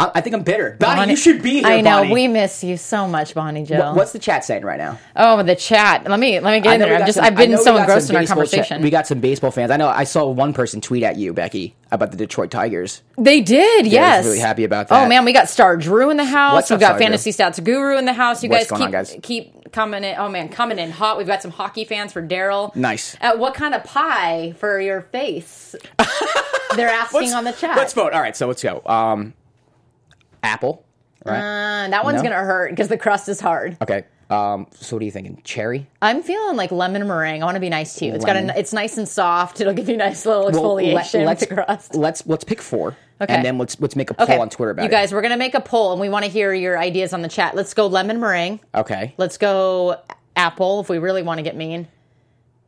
I, 0.00 0.10
I 0.16 0.20
think 0.22 0.34
I'm 0.34 0.42
bitter. 0.42 0.76
Bonnie, 0.78 1.00
Bonnie- 1.00 1.10
you 1.12 1.16
should 1.16 1.42
be 1.42 1.58
here. 1.60 1.66
I 1.66 1.80
know. 1.80 1.98
Bonnie. 2.02 2.12
We 2.14 2.28
miss 2.28 2.64
you 2.64 2.76
so 2.76 3.06
much, 3.06 3.34
Bonnie 3.34 3.64
Joe. 3.64 3.78
What- 3.78 3.96
What's 3.96 4.12
the 4.12 4.18
chat 4.18 4.44
saying 4.44 4.64
right 4.64 4.78
now? 4.78 4.98
oh, 5.14 5.42
the 5.42 5.54
chat. 5.54 6.08
Let 6.08 6.18
me 6.18 6.40
let 6.40 6.52
me 6.52 6.60
get 6.60 6.74
in 6.74 6.80
there. 6.80 6.96
I'm 6.96 7.06
just 7.06 7.16
some, 7.16 7.24
I've 7.24 7.36
been 7.36 7.56
so 7.58 7.76
engrossed 7.76 8.08
in 8.10 8.16
our 8.16 8.24
conversation. 8.24 8.82
we 8.82 8.90
got 8.90 9.06
some 9.06 9.20
baseball 9.20 9.50
fans. 9.50 9.70
I 9.70 9.76
know. 9.76 9.88
I 9.88 10.04
saw 10.04 10.26
one 10.28 10.52
person 10.54 10.80
tweet 10.80 11.02
at 11.02 11.16
you, 11.16 11.32
Becky, 11.32 11.76
about 11.92 12.10
the 12.10 12.16
Detroit 12.16 12.50
Tigers. 12.50 13.02
They 13.18 13.40
did, 13.42 13.86
Yeah, 13.86 14.16
yes, 14.16 14.24
really 14.24 14.38
happy 14.38 14.64
about 14.64 14.88
that. 14.88 15.04
Oh 15.04 15.08
man, 15.08 15.24
we 15.26 15.32
got 15.32 15.48
Star 15.48 15.76
Drew 15.76 16.08
in 16.10 16.16
the 16.16 16.24
house. 16.24 16.54
What's 16.54 16.70
We've 16.70 16.80
got 16.80 16.86
Star 16.86 16.98
Drew? 16.98 17.04
Fantasy 17.06 17.30
Stats 17.32 17.62
Guru 17.62 17.98
in 17.98 18.06
the 18.06 18.14
house. 18.14 18.42
You 18.42 18.48
guys 18.48 18.68
keep 18.68 18.80
on, 18.80 18.90
guys? 18.90 19.14
keep 19.22 19.70
coming 19.72 20.02
in. 20.04 20.14
Oh 20.18 20.28
man, 20.30 20.48
coming 20.48 20.78
in 20.78 20.90
hot. 20.90 21.18
We've 21.18 21.26
got 21.26 21.42
some 21.42 21.50
hockey 21.50 21.84
fans 21.84 22.12
for 22.12 22.22
Daryl. 22.26 22.74
Nice. 22.74 23.16
Uh, 23.20 23.36
what 23.36 23.54
kind 23.54 23.74
of 23.74 23.84
pie 23.84 24.54
for 24.58 24.80
your 24.80 25.02
face? 25.02 25.74
They're 26.76 26.88
asking 26.88 27.20
Let's- 27.20 27.34
on 27.34 27.44
the 27.44 27.52
chat. 27.52 27.76
Let's 27.76 27.92
vote. 27.92 28.12
All 28.12 28.20
right, 28.20 28.36
so 28.36 28.46
let's 28.46 28.62
go. 28.62 28.80
Um, 28.86 29.34
apple. 30.42 30.84
Right. 31.24 31.38
Uh, 31.84 31.88
that 31.90 32.04
one's 32.04 32.22
No? 32.22 32.30
gonna 32.30 32.36
hurt 32.44 32.70
because 32.70 32.88
the 32.88 32.96
crust 32.96 33.28
is 33.28 33.40
hard. 33.40 33.76
okay. 33.82 34.04
Um, 34.30 34.68
so 34.72 34.94
what 34.94 35.02
are 35.02 35.04
you 35.04 35.10
thinking? 35.10 35.40
Cherry. 35.42 35.88
I'm 36.00 36.22
feeling 36.22 36.56
like 36.56 36.70
lemon 36.70 37.04
meringue. 37.08 37.42
I 37.42 37.44
want 37.44 37.56
to 37.56 37.60
be 37.60 37.68
nice 37.68 37.94
to 37.96 38.06
you. 38.06 38.14
It's 38.14 38.24
got 38.24 38.36
Lemon. 38.36 38.50
a, 38.50 38.58
it's 38.60 38.72
nice 38.72 38.96
and 38.96 39.08
soft. 39.08 39.60
It'll 39.60 39.72
give 39.72 39.88
you 39.88 39.96
a 39.96 39.98
nice 39.98 40.24
little 40.24 40.44
Well, 40.44 40.76
exfoliation 40.76 41.24
let, 41.26 41.40
with 41.40 41.48
the 41.48 41.54
crust. 41.56 41.94
Let's 41.96 42.24
let's 42.28 42.44
pick 42.44 42.62
four. 42.62 42.96
Okay. 43.20 43.34
And 43.34 43.44
then 43.44 43.58
let's 43.58 43.80
let's 43.80 43.96
make 43.96 44.08
a 44.10 44.14
poll 44.14 44.40
on 44.40 44.48
Twitter 44.48 44.70
about 44.70 44.82
you 44.84 44.88
it. 44.88 44.92
guys, 44.92 45.12
we're 45.12 45.20
gonna 45.22 45.36
make 45.36 45.54
a 45.56 45.60
poll 45.60 45.90
and 45.92 46.00
we 46.00 46.08
want 46.08 46.24
to 46.26 46.30
hear 46.30 46.54
your 46.54 46.78
ideas 46.78 47.12
on 47.12 47.22
the 47.22 47.28
chat. 47.28 47.56
Let's 47.56 47.74
go 47.74 47.88
lemon 47.88 48.20
meringue. 48.20 48.60
Okay. 48.72 49.14
Let's 49.18 49.36
go 49.36 49.96
apple 50.36 50.80
if 50.80 50.88
we 50.88 50.98
really 50.98 51.22
want 51.24 51.38
to 51.38 51.42
get 51.42 51.56
mean. 51.56 51.88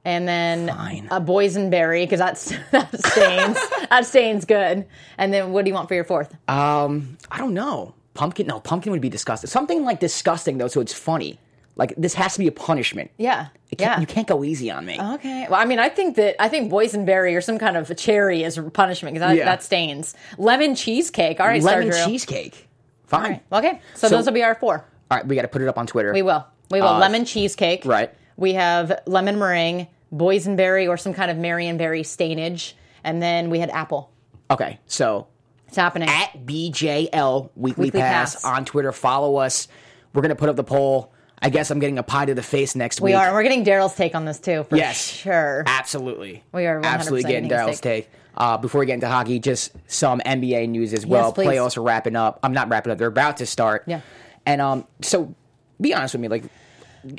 And 0.05 0.27
then 0.27 0.69
Fine. 0.69 1.09
a 1.13 1.21
boysenberry 1.21 2.03
because 2.05 2.19
that's 2.19 2.53
that 2.73 2.91
stains. 3.07 3.57
that 3.89 4.05
stains 4.07 4.45
good. 4.45 4.87
And 5.19 5.33
then 5.33 5.53
what 5.53 5.65
do 5.65 5.69
you 5.71 5.75
want 5.75 5.89
for 5.89 5.95
your 5.95 6.05
fourth? 6.05 6.35
Um, 6.49 7.17
I 7.31 7.39
don't 7.39 7.55
know. 7.55 7.95
Pumpkin? 8.15 8.47
No, 8.47 8.61
pumpkin 8.61 8.93
would 8.93 9.01
be 9.01 9.09
disgusting. 9.09 9.49
Something 9.49 9.85
like 9.85 10.01
disgusting 10.01 10.59
though, 10.59 10.69
so 10.69 10.81
it's 10.81 10.93
funny. 10.93 11.39
Like 11.77 11.95
this 11.97 12.15
has 12.15 12.35
to 12.35 12.39
be 12.41 12.47
a 12.49 12.53
punishment. 12.53 13.11
yeah. 13.17 13.49
Yeah. 13.79 13.99
You 14.01 14.07
can't 14.07 14.27
go 14.29 14.45
easy 14.45 14.71
on 14.71 14.85
me. 14.85 15.01
Okay. 15.01 15.47
Well, 15.49 15.59
I 15.59 15.65
mean, 15.65 15.79
I 15.79 15.89
think 15.89 16.17
that 16.17 16.37
I 16.43 16.49
think 16.51 16.71
boysenberry 16.71 17.35
or 17.35 17.41
some 17.41 17.59
kind 17.59 17.75
of 17.79 17.97
cherry 17.97 18.43
is 18.43 18.59
a 18.59 18.63
punishment 18.65 19.15
because 19.15 19.27
that, 19.31 19.37
Yeah. 19.37 19.47
that 19.47 19.63
stains. 19.63 20.15
Lemon 20.37 20.75
cheesecake. 20.75 21.41
All 21.41 21.47
right, 21.47 21.63
Lemon 21.63 21.91
Star 21.91 22.05
Drew. 22.05 22.13
cheesecake. 22.13 22.69
Fine. 23.07 23.41
Okay, 23.51 23.81
so, 23.95 24.09
So- 24.09 24.17
those 24.17 24.27
will 24.27 24.35
be 24.35 24.43
our 24.43 24.55
four. 24.57 24.85
All 25.11 25.17
right, 25.17 25.27
we 25.27 25.37
got 25.37 25.43
to 25.43 25.49
put 25.49 25.63
it 25.63 25.69
up 25.69 25.79
on 25.79 25.87
Twitter. 25.87 26.13
We 26.13 26.21
will. 26.21 26.45
We 26.71 26.81
will. 26.83 26.89
Uh, 26.89 26.99
lemon 26.99 27.25
cheesecake. 27.25 27.87
right. 27.87 28.13
We 28.37 28.53
have 28.55 29.01
lemon 29.07 29.39
meringue, 29.39 29.87
boysenberry 30.13 30.89
or 30.89 30.97
some 30.97 31.15
kind 31.15 31.31
of 31.31 31.37
Marionberry 31.37 32.05
stainage, 32.05 32.77
and 33.05 33.23
then 33.23 33.51
we 33.51 33.59
had 33.59 33.71
apple. 33.71 34.11
Okay, 34.51 34.79
so 34.87 35.27
It's 35.69 35.77
happening. 35.77 36.09
at 36.09 36.45
BJL 36.47 37.51
Weekly, 37.57 37.85
Weekly 37.87 38.01
Pass, 38.01 38.35
Pass. 38.35 38.45
on 38.45 38.65
Twitter. 38.65 38.93
Follow 38.93 39.37
us. 39.37 39.69
We're 40.13 40.23
gonna 40.23 40.35
put 40.37 40.49
up 40.49 40.57
the 40.57 40.65
poll. 40.65 41.13
I 41.45 41.51
guess 41.51 41.71
I'm 41.71 41.81
getting 41.81 41.99
a 41.99 42.03
pie 42.05 42.27
to 42.27 42.35
the 42.35 42.43
face 42.43 42.77
next 42.77 43.01
We 43.01 43.07
week. 43.07 43.11
We 43.13 43.15
are. 43.17 43.33
We're 43.33 43.43
getting 43.43 43.65
Daryl's 43.65 43.97
take 43.97 44.15
on 44.15 44.25
this 44.27 44.39
too, 44.39 44.65
for 44.69 44.77
Yes. 44.77 44.97
sure. 44.97 45.65
Absolutely. 45.67 46.45
We 46.53 46.67
are 46.67 46.81
100% 46.81 46.85
absolutely 46.85 47.31
getting 47.33 47.49
Daryl's 47.51 47.81
take. 47.81 48.09
Uh, 48.37 48.57
before 48.59 48.79
we 48.81 48.87
get 48.87 48.95
into 48.95 49.09
hockey, 49.09 49.39
just 49.41 49.73
some 49.89 50.21
NBA 50.25 50.67
news 50.69 50.93
as 50.95 51.05
well. 51.05 51.33
please. 51.33 51.49
Playoffs 51.49 51.77
are 51.77 51.83
wrapping 51.83 52.15
up. 52.17 52.39
I'm 52.43 52.53
not 52.53 52.69
wrapping 52.71 52.93
up; 52.93 52.99
they're 52.99 53.09
about 53.09 53.39
to 53.39 53.47
start. 53.47 53.85
Yeah. 53.87 54.01
And 54.47 54.61
um, 54.61 54.87
so 55.03 55.35
be 55.81 55.93
honest 55.95 56.15
with 56.15 56.21
me, 56.23 56.29
like, 56.29 56.45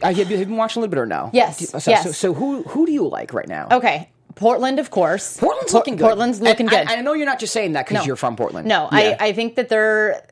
have 0.02 0.18
you, 0.18 0.24
have 0.26 0.32
you 0.32 0.46
been 0.46 0.58
watching 0.58 0.80
a 0.80 0.82
little 0.82 0.92
bit 0.92 1.00
or 1.00 1.06
no? 1.06 1.30
Yes, 1.34 1.70
So, 1.70 1.92
yes. 1.92 2.04
So, 2.04 2.12
so 2.12 2.34
who 2.34 2.64
who 2.64 2.86
do 2.86 2.92
you 2.92 3.08
like 3.08 3.34
right 3.34 3.48
now? 3.48 3.68
Okay, 3.72 4.10
Portland, 4.36 4.80
of 4.80 4.90
course. 4.92 5.38
Portland's 5.40 5.72
Por- 5.72 5.80
looking 5.80 5.96
good. 5.96 6.04
Portland's 6.06 6.42
looking 6.42 6.68
And 6.68 6.88
good. 6.88 6.96
I, 6.96 7.00
I 7.00 7.02
know 7.02 7.14
you're 7.14 7.26
not 7.26 7.40
just 7.40 7.54
saying 7.54 7.74
that 7.74 7.86
because 7.86 8.04
No. 8.04 8.08
you're 8.08 8.16
from 8.16 8.36
Portland. 8.36 8.68
No, 8.68 8.90
Yeah. 8.92 9.18
I, 9.20 9.28
I 9.28 9.34
think 9.34 9.56
that 9.56 9.70
they're 9.70 10.26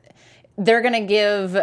they're 0.58 0.82
going 0.82 0.94
to 0.94 1.00
give, 1.06 1.56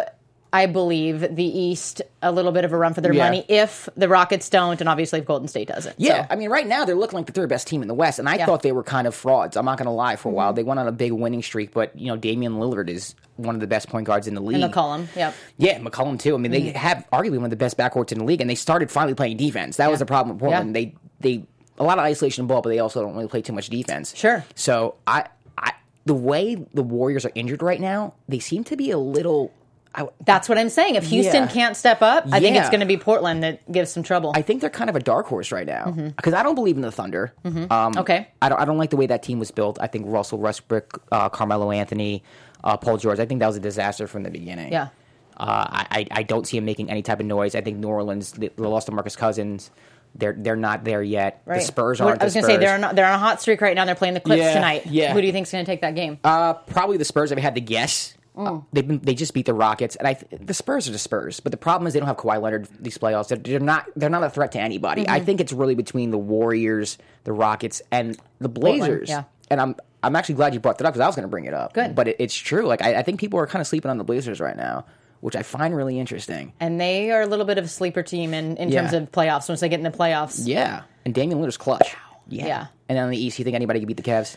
I 0.52 0.66
believe, 0.66 1.20
the 1.36 1.44
East 1.44 2.02
a 2.22 2.32
little 2.32 2.50
bit 2.50 2.64
of 2.64 2.72
a 2.72 2.76
run 2.76 2.92
for 2.92 3.00
their 3.00 3.12
Yeah. 3.12 3.24
money 3.26 3.44
if 3.48 3.88
the 3.96 4.08
Rockets 4.08 4.48
don't, 4.48 4.80
and 4.80 4.88
obviously 4.88 5.20
if 5.20 5.24
Golden 5.24 5.46
State 5.46 5.68
doesn't. 5.68 5.94
Yeah, 5.96 6.22
So, 6.22 6.26
I 6.30 6.34
mean, 6.36 6.50
right 6.50 6.66
now 6.66 6.84
they're 6.84 6.96
looking 6.96 7.16
like 7.18 7.26
the 7.26 7.32
third 7.32 7.48
best 7.48 7.68
team 7.68 7.82
in 7.82 7.88
the 7.88 7.94
West, 7.94 8.18
and 8.18 8.28
I 8.28 8.34
Yeah. 8.34 8.46
thought 8.46 8.62
they 8.62 8.72
were 8.72 8.82
kind 8.82 9.06
of 9.06 9.14
frauds. 9.14 9.56
I'm 9.56 9.64
not 9.64 9.78
going 9.78 9.86
to 9.86 9.92
lie. 9.92 10.16
For 10.16 10.28
a 10.28 10.32
while, 10.32 10.52
they 10.52 10.64
went 10.64 10.80
on 10.80 10.88
a 10.88 10.92
big 10.92 11.12
winning 11.12 11.42
streak, 11.42 11.72
but 11.72 11.96
you 11.96 12.08
know, 12.08 12.16
Damian 12.16 12.54
Lillard 12.54 12.88
is 12.88 13.14
one 13.36 13.54
of 13.54 13.60
the 13.60 13.68
best 13.68 13.88
point 13.88 14.06
guards 14.06 14.26
in 14.26 14.34
the 14.34 14.40
league. 14.40 14.60
and 14.60 14.72
McCollum. 14.72 15.06
Yep. 15.14 15.34
Yeah, 15.58 15.78
McCollum 15.78 16.18
too. 16.18 16.34
I 16.34 16.38
mean, 16.38 16.50
Mm-hmm. 16.52 16.64
they 16.66 16.70
have 16.72 17.06
arguably 17.12 17.36
one 17.36 17.44
of 17.44 17.50
the 17.50 17.56
best 17.56 17.78
backcourts 17.78 18.10
in 18.10 18.18
the 18.18 18.24
league, 18.24 18.40
and 18.40 18.50
they 18.50 18.54
started 18.56 18.90
finally 18.90 19.14
playing 19.14 19.36
defense. 19.36 19.76
That 19.76 19.88
was 19.90 20.00
the 20.00 20.06
problem 20.06 20.36
with 20.36 20.40
Portland. 20.40 20.70
Yeah. 20.76 20.82
They 20.82 20.94
they 21.20 21.44
a 21.78 21.84
lot 21.84 21.98
of 21.98 22.04
isolation 22.04 22.46
ball, 22.48 22.60
but 22.60 22.70
they 22.70 22.80
also 22.80 23.00
don't 23.02 23.14
really 23.14 23.28
play 23.28 23.40
too 23.40 23.52
much 23.52 23.68
defense. 23.70 24.14
Sure. 24.16 24.44
So 24.56 24.96
I 25.06 25.24
I 25.56 25.72
the 26.06 26.14
way 26.14 26.56
the 26.74 26.82
Warriors 26.82 27.24
are 27.24 27.32
injured 27.36 27.62
right 27.62 27.80
now, 27.80 28.14
they 28.28 28.40
seem 28.40 28.64
to 28.64 28.76
be 28.76 28.90
a 28.90 28.98
little. 28.98 29.52
I, 29.94 30.08
That's 30.24 30.48
what 30.48 30.56
I'm 30.56 30.68
saying. 30.68 30.94
If 30.94 31.04
Houston 31.08 31.42
Yeah. 31.44 31.48
can't 31.48 31.76
step 31.76 32.00
up, 32.02 32.24
I 32.30 32.38
think 32.40 32.56
it's 32.56 32.68
going 32.70 32.80
to 32.80 32.86
be 32.86 32.96
Portland 32.96 33.42
that 33.42 33.70
gives 33.72 33.90
some 33.90 34.02
trouble. 34.04 34.32
I 34.34 34.42
think 34.42 34.60
they're 34.60 34.70
kind 34.70 34.88
of 34.88 34.94
a 34.96 35.00
dark 35.00 35.26
horse 35.26 35.50
right 35.50 35.66
now 35.66 35.90
because 36.16 36.32
I 36.32 36.42
don't 36.44 36.54
believe 36.54 36.76
in 36.76 36.82
the 36.82 36.92
Thunder. 36.92 37.32
Um, 37.44 37.52
Mm-hmm. 37.68 37.98
Okay. 37.98 38.28
I 38.40 38.48
don't. 38.48 38.60
I 38.60 38.64
don't 38.64 38.78
like 38.78 38.90
the 38.90 38.96
way 38.96 39.06
that 39.06 39.22
team 39.22 39.38
was 39.40 39.50
built. 39.50 39.78
I 39.80 39.86
think 39.88 40.04
Russell 40.08 40.38
Westbrook, 40.38 41.02
uh, 41.10 41.28
Carmelo 41.28 41.70
Anthony, 41.72 42.22
uh, 42.62 42.76
Paul 42.76 42.98
George. 42.98 43.18
I 43.18 43.26
think 43.26 43.40
that 43.40 43.46
was 43.48 43.56
a 43.56 43.60
disaster 43.60 44.06
from 44.06 44.22
the 44.22 44.30
beginning. 44.30 44.70
Yeah. 44.72 44.88
Uh, 45.36 45.66
I, 45.90 46.06
I 46.10 46.22
don't 46.22 46.46
see 46.46 46.58
him 46.58 46.66
making 46.66 46.90
any 46.90 47.02
type 47.02 47.18
of 47.18 47.24
noise. 47.26 47.54
I 47.54 47.62
think 47.62 47.78
New 47.78 47.88
Orleans, 47.88 48.32
they 48.32 48.50
lost 48.58 48.86
to 48.86 48.92
Marcus 48.92 49.16
Cousins. 49.16 49.70
They're 50.14 50.34
they're 50.36 50.54
not 50.56 50.84
there 50.84 51.02
yet. 51.02 51.40
Right. 51.46 51.60
The 51.60 51.64
Spurs 51.64 52.00
aren't. 52.00 52.18
There. 52.20 52.24
I 52.24 52.26
was 52.26 52.34
going 52.34 52.44
to 52.44 52.50
say 52.52 52.56
they're 52.58 52.74
on, 52.84 52.94
they're 52.94 53.06
on 53.06 53.14
a 53.14 53.18
hot 53.18 53.40
streak 53.40 53.60
right 53.60 53.74
now. 53.74 53.84
They're 53.86 53.94
playing 53.94 54.14
the 54.14 54.20
Clips 54.20 54.40
Yeah, 54.42 54.54
tonight. 54.54 54.86
yeah. 54.86 55.12
Who 55.14 55.20
do 55.20 55.26
you 55.26 55.32
think's 55.32 55.50
going 55.50 55.64
to 55.64 55.70
take 55.70 55.80
that 55.80 55.94
game? 55.94 56.18
Uh, 56.22 56.54
probably 56.54 56.96
the 56.98 57.04
Spurs. 57.04 57.32
If 57.32 57.38
I 57.38 57.40
had 57.40 57.54
to 57.54 57.60
guess, 57.60 58.14
Mm. 58.40 58.58
Uh, 58.58 58.64
they've 58.72 58.86
been 58.86 58.98
they 59.00 59.14
just 59.14 59.34
beat 59.34 59.46
the 59.46 59.54
Rockets, 59.54 59.96
and 59.96 60.08
I 60.08 60.14
th- 60.14 60.40
the 60.42 60.54
Spurs 60.54 60.88
are 60.88 60.92
the 60.92 60.98
Spurs. 60.98 61.40
But 61.40 61.52
the 61.52 61.58
problem 61.58 61.86
is 61.86 61.92
they 61.92 62.00
don't 62.00 62.06
have 62.08 62.16
Kawhi 62.16 62.40
Leonard 62.40 62.68
these 62.80 62.96
playoffs. 62.98 63.28
They're, 63.28 63.38
they're 63.38 63.60
not 63.60 63.86
they're 63.96 64.10
not 64.10 64.22
a 64.22 64.30
threat 64.30 64.52
to 64.52 64.60
anybody. 64.60 65.02
Mm-hmm. 65.02 65.12
I 65.12 65.20
think 65.20 65.40
it's 65.40 65.52
really 65.52 65.74
between 65.74 66.10
the 66.10 66.18
Warriors, 66.18 66.96
the 67.24 67.32
Rockets, 67.32 67.82
and 67.90 68.18
the 68.40 68.48
Blazers. 68.48 69.08
yeah. 69.08 69.24
And 69.50 69.60
I'm 69.60 69.74
I'm 70.02 70.16
actually 70.16 70.36
glad 70.36 70.54
you 70.54 70.60
brought 70.60 70.78
that 70.78 70.86
up 70.86 70.94
because 70.94 71.02
I 71.02 71.06
was 71.06 71.16
going 71.16 71.24
to 71.24 71.28
bring 71.30 71.44
it 71.44 71.52
up. 71.54 71.74
Good. 71.74 71.94
but 71.94 72.08
it, 72.08 72.16
it's 72.18 72.34
true. 72.34 72.66
Like 72.66 72.80
I, 72.82 72.96
I 72.96 73.02
think 73.02 73.20
people 73.20 73.38
are 73.40 73.46
kind 73.46 73.60
of 73.60 73.66
sleeping 73.66 73.90
on 73.90 73.98
the 73.98 74.04
Blazers 74.04 74.40
right 74.40 74.56
now, 74.56 74.86
which 75.20 75.36
I 75.36 75.42
find 75.42 75.76
really 75.76 75.98
interesting. 75.98 76.52
and 76.60 76.80
they 76.80 77.10
are 77.10 77.20
a 77.22 77.26
little 77.26 77.44
bit 77.44 77.58
of 77.58 77.64
a 77.64 77.68
sleeper 77.68 78.02
team 78.02 78.32
in, 78.32 78.56
in 78.56 78.70
terms 78.70 78.92
of 78.94 79.12
playoffs. 79.12 79.48
Once 79.48 79.60
they 79.60 79.68
get 79.68 79.78
in 79.80 79.84
the 79.84 79.90
playoffs, 79.90 80.46
Yeah, 80.46 80.82
and 81.04 81.14
Damian 81.14 81.38
Lillard's 81.40 81.56
clutch. 81.58 81.94
Yeah. 82.28 82.46
Yeah. 82.46 82.66
And 82.88 82.96
then 82.96 83.04
on 83.04 83.10
the 83.10 83.18
East, 83.22 83.38
you 83.38 83.44
think 83.44 83.54
anybody 83.56 83.80
could 83.80 83.88
beat 83.88 83.96
the 83.96 84.02
Cavs? 84.04 84.36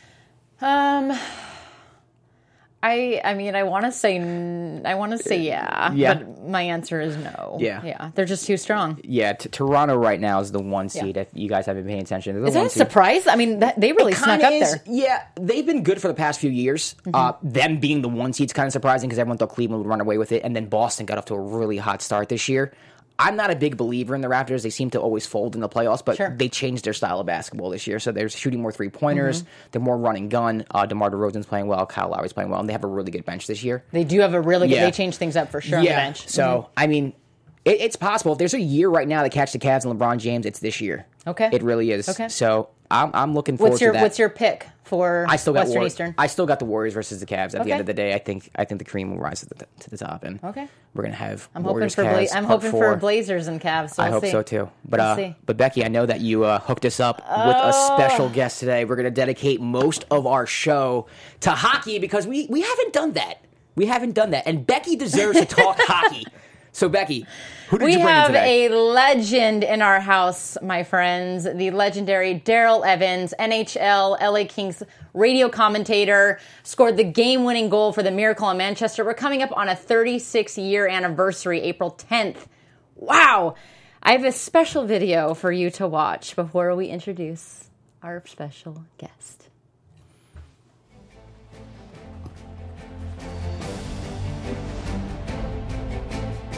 Um, 0.61 1.17
I 2.85 3.21
I 3.23 3.33
mean 3.33 3.55
I 3.55 3.63
want 3.63 3.85
to 3.85 3.91
say 3.93 4.17
n- 4.17 4.81
I 4.85 4.95
want 4.95 5.13
to 5.13 5.17
say 5.17 5.39
yeah, 5.39 5.93
Yeah. 5.93 6.15
but 6.15 6.47
my 6.47 6.61
answer 6.63 6.99
is 6.99 7.15
no. 7.15 7.57
Yeah. 7.61 7.81
yeah, 7.83 8.11
they're 8.13 8.25
just 8.25 8.45
too 8.45 8.57
strong. 8.57 8.99
Yeah, 9.05 9.31
t- 9.33 9.47
Toronto 9.47 9.95
right 9.95 10.19
now 10.19 10.41
is 10.41 10.51
the 10.51 10.59
one 10.59 10.89
seed. 10.89 11.15
If 11.15 11.29
you 11.33 11.47
guys 11.47 11.65
haven't 11.65 11.83
been 11.83 11.91
paying 11.91 12.01
attention, 12.01 12.35
the 12.39 12.45
Is 12.45 12.53
that 12.55 12.65
a 12.65 12.69
seed. 12.69 12.77
surprise? 12.85 13.25
I 13.25 13.37
mean, 13.37 13.59
that, 13.59 13.79
they 13.79 13.93
really 13.93 14.13
snuck 14.13 14.43
up 14.43 14.51
is- 14.51 14.69
there. 14.71 14.79
Mm-hmm. 14.79 14.93
Yeah, 14.95 15.23
they've 15.39 15.65
been 15.65 15.83
good 15.83 16.01
for 16.01 16.09
the 16.09 16.13
past 16.13 16.41
few 16.41 16.49
years. 16.51 16.95
Uh, 17.13 17.31
them 17.41 17.79
being 17.79 18.01
the 18.01 18.09
one 18.09 18.33
seed's 18.33 18.51
kind 18.51 18.67
of 18.67 18.73
surprising 18.73 19.07
because 19.07 19.17
everyone 19.19 19.37
thought 19.37 19.49
Cleveland 19.49 19.81
would 19.83 19.89
run 19.89 20.01
away 20.01 20.17
with 20.17 20.33
it, 20.33 20.43
and 20.43 20.53
then 20.53 20.65
Boston 20.67 21.05
got 21.05 21.17
off 21.17 21.25
to 21.25 21.35
a 21.35 21.39
really 21.41 21.77
hot 21.77 22.01
start 22.01 22.27
this 22.27 22.49
year. 22.49 22.73
I'm 23.19 23.35
not 23.35 23.51
a 23.51 23.55
big 23.55 23.77
believer 23.77 24.15
in 24.15 24.21
the 24.21 24.27
Raptors. 24.27 24.63
They 24.63 24.69
seem 24.71 24.89
to 24.91 24.99
always 24.99 25.25
fold 25.25 25.53
in 25.55 25.61
the 25.61 25.69
playoffs, 25.69 26.03
but 26.03 26.17
Sure. 26.17 26.35
they 26.35 26.49
changed 26.49 26.83
their 26.85 26.93
style 26.93 27.19
of 27.19 27.25
basketball 27.27 27.69
this 27.69 27.85
year. 27.85 27.99
So 27.99 28.11
they're 28.11 28.27
shooting 28.29 28.61
more 28.61 28.71
three 28.71 28.89
pointers. 28.89 29.43
Mm-hmm. 29.43 29.49
They're 29.71 29.81
more 29.81 29.97
running 29.97 30.29
gun. 30.29 30.65
Uh, 30.71 30.85
DeMar 30.85 31.11
DeRozan's 31.11 31.45
playing 31.45 31.67
well. 31.67 31.85
Kyle 31.85 32.09
Lowry's 32.09 32.33
playing 32.33 32.49
well, 32.49 32.59
and 32.59 32.67
they 32.67 32.73
have 32.73 32.83
a 32.83 32.87
really 32.87 33.11
good 33.11 33.23
bench 33.25 33.45
this 33.47 33.63
year. 33.63 33.83
They 33.91 34.03
do 34.03 34.19
have 34.21 34.33
a 34.33 34.41
really 34.41 34.67
good. 34.67 34.75
Yeah. 34.75 34.85
They 34.85 34.91
changed 34.91 35.17
things 35.19 35.35
up 35.35 35.51
for 35.51 35.61
sure 35.61 35.77
on 35.77 35.83
the 35.85 35.89
bench. 35.91 36.21
Mm-hmm. 36.21 36.29
So 36.29 36.69
I 36.75 36.87
mean, 36.87 37.13
it, 37.65 37.81
it's 37.81 37.95
possible 37.95 38.33
if 38.33 38.39
there's 38.39 38.53
a 38.55 38.59
year 38.61 38.89
right 38.89 39.07
now 39.07 39.21
to 39.23 39.29
catch 39.29 39.53
the 39.53 39.59
Cavs 39.59 39.85
and 39.85 39.97
LeBron 39.97 40.17
James, 40.17 40.45
it's 40.45 40.59
this 40.59 40.81
year. 40.81 41.05
Okay. 41.25 41.49
it 41.53 41.61
really 41.63 41.91
is. 41.91 42.09
Okay. 42.09 42.27
So 42.29 42.69
I'm 42.91 43.11
I'm 43.13 43.33
looking 43.33 43.57
forward 43.57 43.71
what's 43.71 43.81
your 43.81 43.91
to 43.93 43.97
that. 43.97 44.03
what's 44.03 44.19
your 44.19 44.29
pick 44.29 44.67
for 44.83 45.25
I 45.27 45.37
still 45.37 45.53
got 45.53 45.61
Western 45.61 45.79
War- 45.79 45.87
Eastern? 45.87 46.15
I 46.17 46.27
still 46.27 46.45
got 46.45 46.59
the 46.59 46.65
Warriors 46.65 46.93
versus 46.93 47.19
the 47.19 47.25
Cavs. 47.25 47.47
At 47.47 47.51
the 47.53 47.59
Okay. 47.61 47.71
end 47.71 47.79
of 47.81 47.87
the 47.87 47.93
day, 47.93 48.13
I 48.13 48.19
think 48.19 48.49
I 48.55 48.65
think 48.65 48.79
the 48.79 48.85
cream 48.85 49.11
will 49.11 49.17
rise 49.21 49.39
to 49.39 49.47
the, 49.47 49.65
to 49.79 49.89
the 49.89 49.97
top, 49.97 50.23
and 50.23 50.39
Okay. 50.43 50.67
we're 50.93 51.03
gonna 51.03 51.15
have 51.15 51.49
I'm 51.55 51.63
hoping 51.63 51.73
Warriors 51.75 51.95
for 51.95 52.03
Bla- 52.03 52.11
Cavs 52.13 52.35
I'm 52.35 52.45
part 52.45 52.61
hoping 52.61 52.71
four. 52.71 52.93
for 52.93 52.99
Blazers 52.99 53.47
and 53.47 53.59
Cavs. 53.61 53.95
So 53.95 54.03
I 54.03 54.07
we'll 54.07 54.13
hope 54.19 54.25
see. 54.25 54.31
so 54.31 54.43
too. 54.43 54.69
But 54.87 54.99
We'll 54.99 55.09
uh, 55.09 55.15
see. 55.15 55.35
but 55.45 55.57
Becky, 55.57 55.83
I 55.83 55.87
know 55.87 56.05
that 56.05 56.21
you 56.21 56.43
uh, 56.43 56.59
hooked 56.59 56.85
us 56.85 56.99
up 56.99 57.17
with 57.17 57.27
a 57.55 57.71
Oh. 57.73 57.95
special 57.95 58.29
guest 58.29 58.59
today. 58.59 58.85
We're 58.85 58.97
gonna 58.97 59.09
dedicate 59.11 59.61
most 59.61 60.05
of 60.11 60.27
our 60.27 60.45
show 60.45 61.07
to 61.41 61.51
hockey 61.51 61.99
because 61.99 62.27
we 62.27 62.47
we 62.49 62.61
haven't 62.61 62.93
done 62.93 63.13
that. 63.13 63.39
We 63.75 63.87
haven't 63.87 64.11
done 64.13 64.29
that, 64.31 64.43
and 64.45 64.67
Becky 64.67 64.95
deserves 64.95 65.39
to 65.39 65.45
talk 65.47 65.77
hockey. 65.79 66.25
So 66.73 66.89
Becky, 66.89 67.25
who 67.69 67.77
did 67.77 67.85
We 67.85 67.91
you 67.93 67.97
bring 67.99 68.07
in 68.07 68.13
have 68.13 68.27
today? 68.27 68.65
a 68.65 68.75
legend 68.75 69.63
in 69.63 69.83
our 69.83 69.99
house, 69.99 70.57
my 70.61 70.83
friends. 70.83 71.43
The 71.43 71.69
legendary 71.69 72.41
Daryl 72.43 72.83
Evans, 72.85 73.31
NHL 73.39 74.19
LA 74.19 74.45
Kings 74.49 74.81
radio 75.13 75.49
commentator, 75.49 76.39
scored 76.63 76.97
the 76.97 77.03
game 77.03 77.43
winning 77.43 77.69
goal 77.69 77.93
for 77.93 78.01
the 78.01 78.09
Miracle 78.09 78.49
in 78.49 78.57
Manchester. 78.57 79.05
We're 79.05 79.13
coming 79.13 79.43
up 79.43 79.55
on 79.55 79.69
a 79.69 79.75
36 79.75 80.57
year 80.57 80.87
anniversary, 80.87 81.61
April 81.61 81.91
10th. 82.09 82.47
Wow! 82.95 83.53
I 84.01 84.13
have 84.13 84.25
a 84.25 84.31
special 84.31 84.85
video 84.85 85.35
for 85.35 85.51
you 85.51 85.69
to 85.71 85.87
watch 85.87 86.35
before 86.35 86.75
we 86.75 86.87
introduce 86.87 87.69
our 88.01 88.23
special 88.25 88.83
guest. 88.97 89.42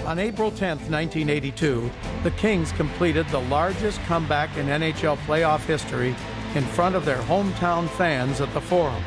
On 0.06 0.20
April 0.20 0.52
10, 0.52 0.78
1982, 0.92 1.90
the 2.22 2.30
Kings 2.32 2.72
completed 2.74 3.28
the 3.30 3.42
largest 3.42 4.00
comeback 4.04 4.56
in 4.56 4.68
NHL 4.68 5.18
playoff 5.26 5.66
history 5.66 6.16
in 6.54 6.64
front 6.64 6.96
of 6.96 7.06
their 7.06 7.18
hometown 7.24 7.90
fans 7.90 8.40
at 8.40 8.54
the 8.54 8.62
Forum. 8.62 9.04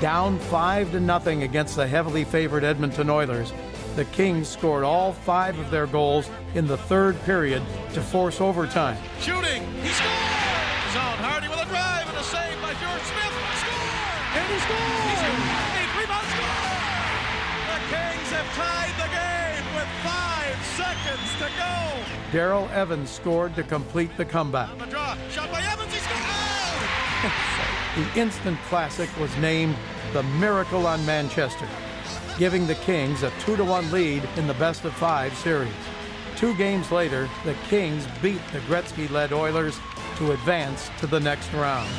Down 0.00 0.40
5 0.40 0.90
to 0.92 1.00
nothing 1.00 1.44
against 1.44 1.76
the 1.76 1.86
heavily 1.86 2.24
favored 2.24 2.64
Edmonton 2.64 3.08
Oilers, 3.08 3.52
the 3.94 4.04
Kings 4.06 4.48
scored 4.48 4.82
all 4.82 5.12
5 5.12 5.60
of 5.60 5.70
their 5.70 5.86
goals 5.86 6.28
in 6.54 6.66
the 6.66 6.76
third 6.76 7.20
period 7.22 7.62
to 7.92 8.00
force 8.00 8.40
overtime. 8.40 8.96
Shooting. 9.20 9.62
He 9.80 9.90
scores! 9.90 10.90
Zone 10.90 11.22
Hardy 11.22 11.46
with 11.46 11.62
a 11.62 11.66
drive 11.66 12.08
and 12.08 12.18
a 12.18 12.24
save 12.24 12.60
by 12.60 12.74
George 12.82 13.06
Smith. 13.06 13.34
Score! 13.62 13.94
And 14.34 14.46
he 14.50 14.58
scores! 14.58 15.06
He's 15.06 15.22
got 15.22 15.38
eight 15.78 15.92
rebounds. 16.02 16.30
Score! 16.34 16.66
The 17.70 17.78
Kings 17.94 18.28
have 18.34 18.48
tied 18.58 18.94
the 18.98 19.08
game 19.14 19.20
with 19.22 19.29
five 20.02 20.56
seconds 20.76 21.32
to 21.38 21.48
go. 21.56 22.36
Daryl 22.36 22.70
Evans 22.72 23.10
scored 23.10 23.54
to 23.56 23.62
complete 23.62 24.16
the 24.16 24.24
comeback. 24.24 24.70
On 24.70 24.78
the 24.78 24.86
draw. 24.86 25.16
Shot 25.30 25.50
by 25.50 25.62
Evans. 25.62 25.92
He 25.92 26.00
scores! 26.00 27.46
The 27.96 28.20
instant 28.20 28.56
classic 28.68 29.10
was 29.18 29.36
named 29.38 29.74
The 30.12 30.22
Miracle 30.22 30.86
on 30.86 31.04
Manchester, 31.04 31.66
giving 32.38 32.68
the 32.68 32.76
Kings 32.76 33.24
a 33.24 33.32
2 33.40 33.56
to 33.56 33.64
1 33.64 33.90
lead 33.90 34.22
in 34.36 34.46
the 34.46 34.54
best 34.54 34.84
of 34.84 34.94
5 34.94 35.36
series. 35.36 35.72
2 36.36 36.54
games 36.54 36.92
later, 36.92 37.28
the 37.44 37.54
Kings 37.68 38.06
beat 38.22 38.40
the 38.52 38.60
Gretzky-led 38.60 39.32
Oilers 39.32 39.76
to 40.18 40.30
advance 40.30 40.88
to 41.00 41.08
the 41.08 41.18
next 41.18 41.52
round. 41.52 41.90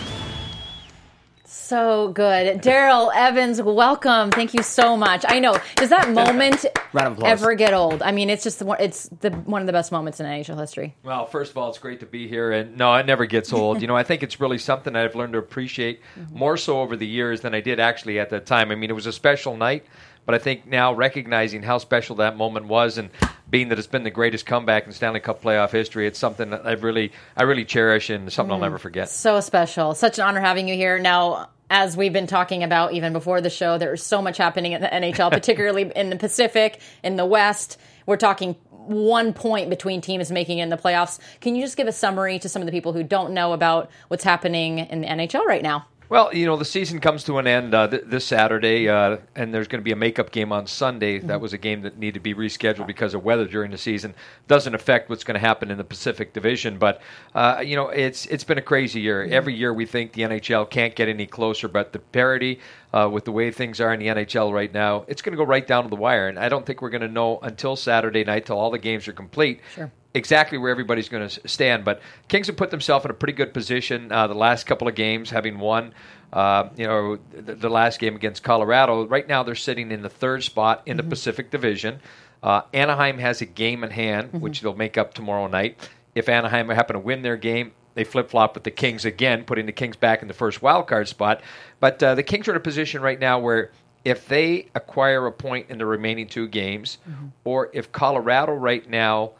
So 1.71 2.09
good. 2.09 2.61
Daryl 2.61 3.13
Evans, 3.15 3.61
welcome. 3.61 4.29
Thank 4.29 4.53
you 4.53 4.61
so 4.61 4.97
much. 4.97 5.23
I 5.25 5.39
know. 5.39 5.57
Does 5.77 5.89
that 5.89 6.09
moment 6.09 6.65
Round 6.91 7.23
ever 7.23 7.53
get 7.53 7.73
old? 7.73 8.01
I 8.01 8.11
mean, 8.11 8.29
it's 8.29 8.43
just 8.43 8.59
the 8.59 8.65
one, 8.65 8.81
it's 8.81 9.07
the 9.21 9.29
one 9.29 9.61
of 9.61 9.67
the 9.67 9.71
best 9.71 9.89
moments 9.89 10.19
in 10.19 10.25
NHL 10.25 10.59
history. 10.59 10.97
Well, 11.01 11.25
first 11.25 11.51
of 11.51 11.57
all, 11.57 11.69
it's 11.69 11.79
great 11.79 12.01
to 12.01 12.05
be 12.05 12.27
here, 12.27 12.51
and 12.51 12.75
no, 12.75 12.93
it 12.95 13.05
never 13.05 13.25
gets 13.25 13.53
old. 13.53 13.81
you 13.81 13.87
know, 13.87 13.95
I 13.95 14.03
think 14.03 14.21
it's 14.21 14.37
really 14.37 14.57
something 14.57 14.97
I've 14.97 15.15
learned 15.15 15.31
to 15.31 15.39
appreciate 15.39 16.01
mm-hmm. 16.19 16.37
more 16.37 16.57
so 16.57 16.81
over 16.81 16.97
the 16.97 17.07
years 17.07 17.39
than 17.39 17.55
I 17.55 17.61
did 17.61 17.79
actually 17.79 18.19
at 18.19 18.31
that 18.31 18.45
time. 18.45 18.69
I 18.69 18.75
mean, 18.75 18.89
it 18.89 18.93
was 18.93 19.05
a 19.05 19.13
special 19.13 19.55
night, 19.55 19.85
but 20.25 20.35
I 20.35 20.37
think 20.37 20.65
now 20.67 20.93
recognizing 20.93 21.63
how 21.63 21.77
special 21.77 22.17
that 22.17 22.37
moment 22.37 22.67
was, 22.67 22.97
and 22.97 23.09
being 23.51 23.67
that 23.69 23.77
it's 23.77 23.87
been 23.87 24.03
the 24.03 24.11
greatest 24.11 24.45
comeback 24.45 24.87
in 24.87 24.93
Stanley 24.93 25.19
Cup 25.19 25.43
playoff 25.43 25.71
history. 25.71 26.07
It's 26.07 26.17
something 26.17 26.51
that 26.51 26.65
I 26.65 26.71
really, 26.71 27.11
I 27.35 27.43
really 27.43 27.65
cherish 27.65 28.09
and 28.09 28.31
something 28.31 28.53
I'll 28.53 28.59
mm. 28.59 28.63
never 28.63 28.77
forget. 28.77 29.09
So 29.09 29.39
special. 29.41 29.93
Such 29.93 30.17
an 30.17 30.25
honor 30.25 30.39
having 30.39 30.69
you 30.69 30.75
here. 30.75 30.97
Now, 30.97 31.49
as 31.69 31.95
we've 31.95 32.13
been 32.13 32.27
talking 32.27 32.63
about 32.63 32.93
even 32.93 33.13
before 33.13 33.41
the 33.41 33.49
show, 33.49 33.77
there's 33.77 34.03
so 34.03 34.21
much 34.21 34.37
happening 34.37 34.71
in 34.71 34.81
the 34.81 34.87
NHL, 34.87 35.31
particularly 35.31 35.91
in 35.95 36.09
the 36.09 36.15
Pacific, 36.15 36.79
in 37.03 37.17
the 37.17 37.25
West. 37.25 37.77
We're 38.05 38.17
talking 38.17 38.55
one 38.69 39.33
point 39.33 39.69
between 39.69 40.01
teams 40.01 40.31
making 40.31 40.57
in 40.59 40.69
the 40.69 40.77
playoffs. 40.77 41.19
Can 41.41 41.55
you 41.55 41.61
just 41.61 41.77
give 41.77 41.87
a 41.87 41.91
summary 41.91 42.39
to 42.39 42.49
some 42.49 42.61
of 42.61 42.65
the 42.65 42.71
people 42.71 42.93
who 42.93 43.03
don't 43.03 43.33
know 43.33 43.53
about 43.53 43.91
what's 44.07 44.23
happening 44.23 44.79
in 44.79 45.01
the 45.01 45.07
NHL 45.07 45.45
right 45.45 45.61
now? 45.61 45.85
Well, 46.11 46.35
you 46.35 46.45
know, 46.45 46.57
the 46.57 46.65
season 46.65 46.99
comes 46.99 47.23
to 47.23 47.37
an 47.37 47.47
end 47.47 47.73
uh, 47.73 47.87
th- 47.87 48.03
this 48.05 48.25
Saturday, 48.25 48.89
uh, 48.89 49.19
and 49.33 49.53
there's 49.53 49.69
going 49.69 49.79
to 49.79 49.83
be 49.83 49.93
a 49.93 49.95
makeup 49.95 50.29
game 50.29 50.51
on 50.51 50.67
Sunday. 50.67 51.19
Mm-hmm. 51.19 51.27
That 51.27 51.39
was 51.39 51.53
a 51.53 51.57
game 51.57 51.83
that 51.83 51.97
needed 51.97 52.15
to 52.15 52.19
be 52.19 52.33
rescheduled 52.33 52.85
because 52.85 53.13
of 53.13 53.23
weather 53.23 53.47
during 53.47 53.71
the 53.71 53.77
season. 53.77 54.13
Doesn't 54.49 54.75
affect 54.75 55.09
what's 55.09 55.23
going 55.23 55.35
to 55.35 55.39
happen 55.39 55.71
in 55.71 55.77
the 55.77 55.85
Pacific 55.85 56.33
Division, 56.33 56.77
but 56.77 57.01
uh, 57.33 57.63
you 57.65 57.77
know, 57.77 57.87
it's 57.87 58.25
it's 58.25 58.43
been 58.43 58.57
a 58.57 58.61
crazy 58.61 58.99
year. 58.99 59.23
Mm-hmm. 59.23 59.31
Every 59.31 59.55
year 59.55 59.73
we 59.73 59.85
think 59.85 60.11
the 60.11 60.23
NHL 60.23 60.69
can't 60.69 60.93
get 60.95 61.07
any 61.07 61.25
closer, 61.25 61.69
but 61.69 61.93
the 61.93 61.99
parity 61.99 62.59
uh, 62.91 63.09
with 63.09 63.23
the 63.23 63.31
way 63.31 63.49
things 63.49 63.79
are 63.79 63.93
in 63.93 64.01
the 64.01 64.07
NHL 64.07 64.51
right 64.51 64.73
now, 64.73 65.05
it's 65.07 65.21
going 65.21 65.31
to 65.31 65.37
go 65.37 65.45
right 65.45 65.65
down 65.65 65.85
to 65.85 65.89
the 65.89 65.95
wire. 65.95 66.27
And 66.27 66.37
I 66.37 66.49
don't 66.49 66.65
think 66.65 66.81
we're 66.81 66.89
going 66.89 67.03
to 67.03 67.07
know 67.07 67.39
until 67.41 67.77
Saturday 67.77 68.25
night, 68.25 68.47
till 68.47 68.59
all 68.59 68.69
the 68.69 68.79
games 68.79 69.07
are 69.07 69.13
complete. 69.13 69.61
Sure 69.73 69.89
exactly 70.13 70.57
where 70.57 70.71
everybody's 70.71 71.09
going 71.09 71.27
to 71.27 71.47
stand. 71.47 71.85
But 71.85 72.01
Kings 72.27 72.47
have 72.47 72.57
put 72.57 72.71
themselves 72.71 73.05
in 73.05 73.11
a 73.11 73.13
pretty 73.13 73.33
good 73.33 73.53
position 73.53 74.11
uh, 74.11 74.27
the 74.27 74.35
last 74.35 74.65
couple 74.65 74.87
of 74.87 74.95
games, 74.95 75.29
having 75.29 75.59
won. 75.59 75.93
Uh, 76.33 76.69
you 76.77 76.87
know, 76.87 77.17
the, 77.33 77.55
the, 77.55 77.69
last 77.69 77.99
game 77.99 78.15
against 78.15 78.41
Colorado. 78.41 79.05
Right 79.05 79.27
now, 79.27 79.43
they're 79.43 79.53
sitting 79.53 79.91
in 79.91 80.01
the 80.01 80.09
third 80.09 80.43
spot 80.43 80.81
in 80.85 80.95
mm-hmm. 80.95 81.05
the 81.05 81.09
Pacific 81.09 81.51
Division. 81.51 81.99
Uh, 82.41 82.61
Anaheim 82.73 83.17
has 83.17 83.41
a 83.41 83.45
game 83.45 83.83
in 83.83 83.91
hand, 83.91 84.29
mm-hmm. 84.29 84.39
which 84.39 84.61
they'll 84.61 84.73
make 84.73 84.97
up 84.97 85.13
tomorrow 85.13 85.47
night. 85.47 85.89
If 86.15 86.29
Anaheim 86.29 86.69
happen 86.69 86.93
to 86.93 87.01
win 87.01 87.21
their 87.21 87.35
game, 87.35 87.73
they 87.95 88.05
flip 88.05 88.29
flop 88.29 88.55
with 88.55 88.63
the 88.63 88.71
Kings 88.71 89.03
again, 89.03 89.43
putting 89.43 89.65
the 89.65 89.73
Kings 89.73 89.97
back 89.97 90.21
in 90.21 90.29
the 90.29 90.33
first 90.33 90.61
wild 90.61 90.87
card 90.87 91.09
spot. 91.09 91.41
But 91.81 92.01
uh, 92.01 92.15
the 92.15 92.23
Kings 92.23 92.47
are 92.47 92.51
in 92.51 92.57
a 92.57 92.61
position 92.61 93.01
right 93.01 93.19
now 93.19 93.37
where 93.39 93.71
if 94.05 94.27
they 94.27 94.69
acquire 94.73 95.27
a 95.27 95.31
point 95.31 95.69
in 95.69 95.77
the 95.77 95.85
remaining 95.85 96.27
two 96.27 96.47
games, 96.47 96.97
mm-hmm. 97.07 97.27
or 97.43 97.69
if 97.73 97.91
Colorado 97.91 98.53
right 98.53 98.89
now 98.89 99.31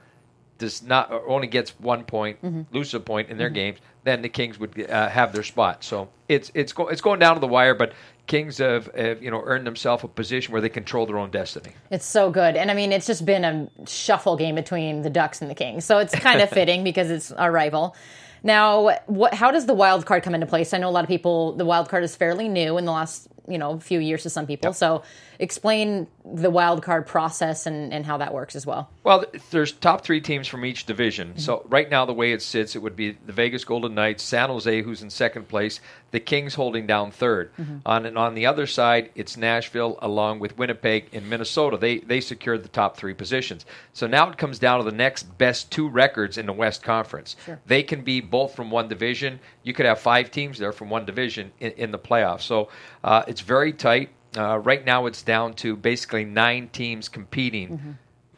does 0.61 0.81
not 0.81 1.11
only 1.11 1.47
gets 1.47 1.71
one 1.79 2.05
point, 2.05 2.41
mm-hmm. 2.41 2.61
loses 2.73 2.93
a 2.93 2.99
point 3.01 3.29
in 3.29 3.37
their 3.37 3.49
mm-hmm. 3.49 3.55
games, 3.55 3.79
then 4.03 4.21
the 4.21 4.29
Kings 4.29 4.57
would 4.59 4.89
uh, 4.89 5.09
have 5.09 5.33
their 5.33 5.43
spot. 5.43 5.83
So 5.83 6.07
it's 6.29 6.51
it's 6.53 6.71
go, 6.71 6.87
it's 6.87 7.01
going 7.01 7.19
down 7.19 7.33
to 7.33 7.41
the 7.41 7.47
wire, 7.47 7.75
but 7.75 7.93
Kings 8.27 8.59
have, 8.59 8.85
have, 8.95 9.21
you 9.21 9.29
know 9.29 9.41
earned 9.43 9.67
themselves 9.67 10.03
a 10.05 10.07
position 10.07 10.53
where 10.53 10.61
they 10.61 10.69
control 10.69 11.05
their 11.05 11.17
own 11.17 11.31
destiny. 11.31 11.71
It's 11.89 12.05
so 12.05 12.31
good, 12.31 12.55
and 12.55 12.71
I 12.71 12.73
mean 12.73 12.93
it's 12.93 13.07
just 13.07 13.25
been 13.25 13.43
a 13.43 13.69
shuffle 13.85 14.37
game 14.37 14.55
between 14.55 15.01
the 15.01 15.09
Ducks 15.09 15.41
and 15.41 15.51
the 15.51 15.55
Kings, 15.55 15.83
so 15.83 15.97
it's 15.97 16.15
kind 16.15 16.39
of 16.39 16.49
fitting 16.59 16.83
because 16.85 17.11
it's 17.11 17.31
our 17.31 17.51
rival. 17.51 17.95
Now, 18.43 18.97
what, 19.05 19.35
how 19.35 19.51
does 19.51 19.67
the 19.67 19.73
wild 19.75 20.07
card 20.07 20.23
come 20.23 20.33
into 20.33 20.47
place? 20.47 20.73
I 20.73 20.79
know 20.79 20.89
a 20.89 20.91
lot 20.91 21.03
of 21.03 21.07
people. 21.07 21.53
The 21.53 21.65
wild 21.65 21.89
card 21.89 22.03
is 22.03 22.15
fairly 22.15 22.47
new 22.47 22.77
in 22.79 22.85
the 22.85 22.91
last 22.91 23.27
you 23.47 23.57
know 23.57 23.71
a 23.71 23.79
few 23.79 23.99
years 23.99 24.23
to 24.23 24.29
some 24.29 24.47
people. 24.47 24.69
Yep. 24.69 24.75
So 24.75 25.03
explain 25.39 26.07
the 26.23 26.49
wild 26.49 26.83
card 26.83 27.07
process 27.07 27.65
and, 27.65 27.91
and 27.91 28.05
how 28.05 28.17
that 28.17 28.33
works 28.33 28.55
as 28.55 28.65
well. 28.65 28.91
Well, 29.03 29.25
there's 29.49 29.71
top 29.71 30.03
three 30.03 30.21
teams 30.21 30.47
from 30.47 30.63
each 30.63 30.85
division. 30.85 31.29
Mm-hmm. 31.29 31.39
So 31.39 31.65
right 31.67 31.89
now, 31.89 32.05
the 32.05 32.13
way 32.13 32.31
it 32.31 32.41
sits, 32.41 32.75
it 32.75 32.79
would 32.79 32.95
be 32.95 33.17
the 33.25 33.33
Vegas 33.33 33.63
Golden 33.63 33.95
Knights, 33.95 34.23
San 34.23 34.49
Jose, 34.49 34.81
who's 34.83 35.01
in 35.01 35.09
second 35.09 35.47
place, 35.47 35.79
the 36.11 36.19
Kings 36.19 36.53
holding 36.53 36.85
down 36.85 37.11
3rd 37.11 37.49
mm-hmm. 37.59 37.77
On 37.85 38.05
and 38.05 38.17
on 38.17 38.35
the 38.35 38.45
other 38.45 38.67
side, 38.67 39.09
it's 39.15 39.37
Nashville 39.37 39.97
along 40.01 40.39
with 40.39 40.57
Winnipeg 40.57 41.09
and 41.13 41.29
Minnesota. 41.29 41.77
They 41.77 41.99
they 41.99 42.21
secured 42.21 42.63
the 42.63 42.69
top 42.69 42.97
three 42.97 43.13
positions. 43.13 43.65
So 43.93 44.07
now 44.07 44.29
it 44.29 44.37
comes 44.37 44.59
down 44.59 44.79
to 44.79 44.89
the 44.89 44.95
next 44.95 45.37
best 45.37 45.71
two 45.71 45.87
records 45.87 46.37
in 46.37 46.45
the 46.45 46.53
West 46.53 46.83
Conference. 46.83 47.35
Sure. 47.45 47.59
They 47.65 47.83
can 47.83 48.03
be 48.03 48.21
both 48.21 48.55
from 48.55 48.69
one 48.69 48.87
division. 48.87 49.39
You 49.63 49.73
could 49.73 49.85
have 49.85 49.99
five 49.99 50.31
teams 50.31 50.57
there 50.57 50.71
from 50.71 50.89
one 50.89 51.05
division 51.05 51.51
in, 51.59 51.71
in 51.73 51.91
the 51.91 51.99
playoffs. 51.99 52.41
So 52.41 52.69
uh, 53.03 53.23
it's 53.27 53.41
very 53.41 53.73
tight. 53.73 54.09
Uh, 54.35 54.57
right 54.59 54.85
now, 54.85 55.05
it's 55.05 55.21
down 55.21 55.53
to 55.55 55.75
basically 55.75 56.25
nine 56.25 56.69
teams 56.69 57.09
competing. 57.09 57.69
Mm-hmm. 57.69 57.91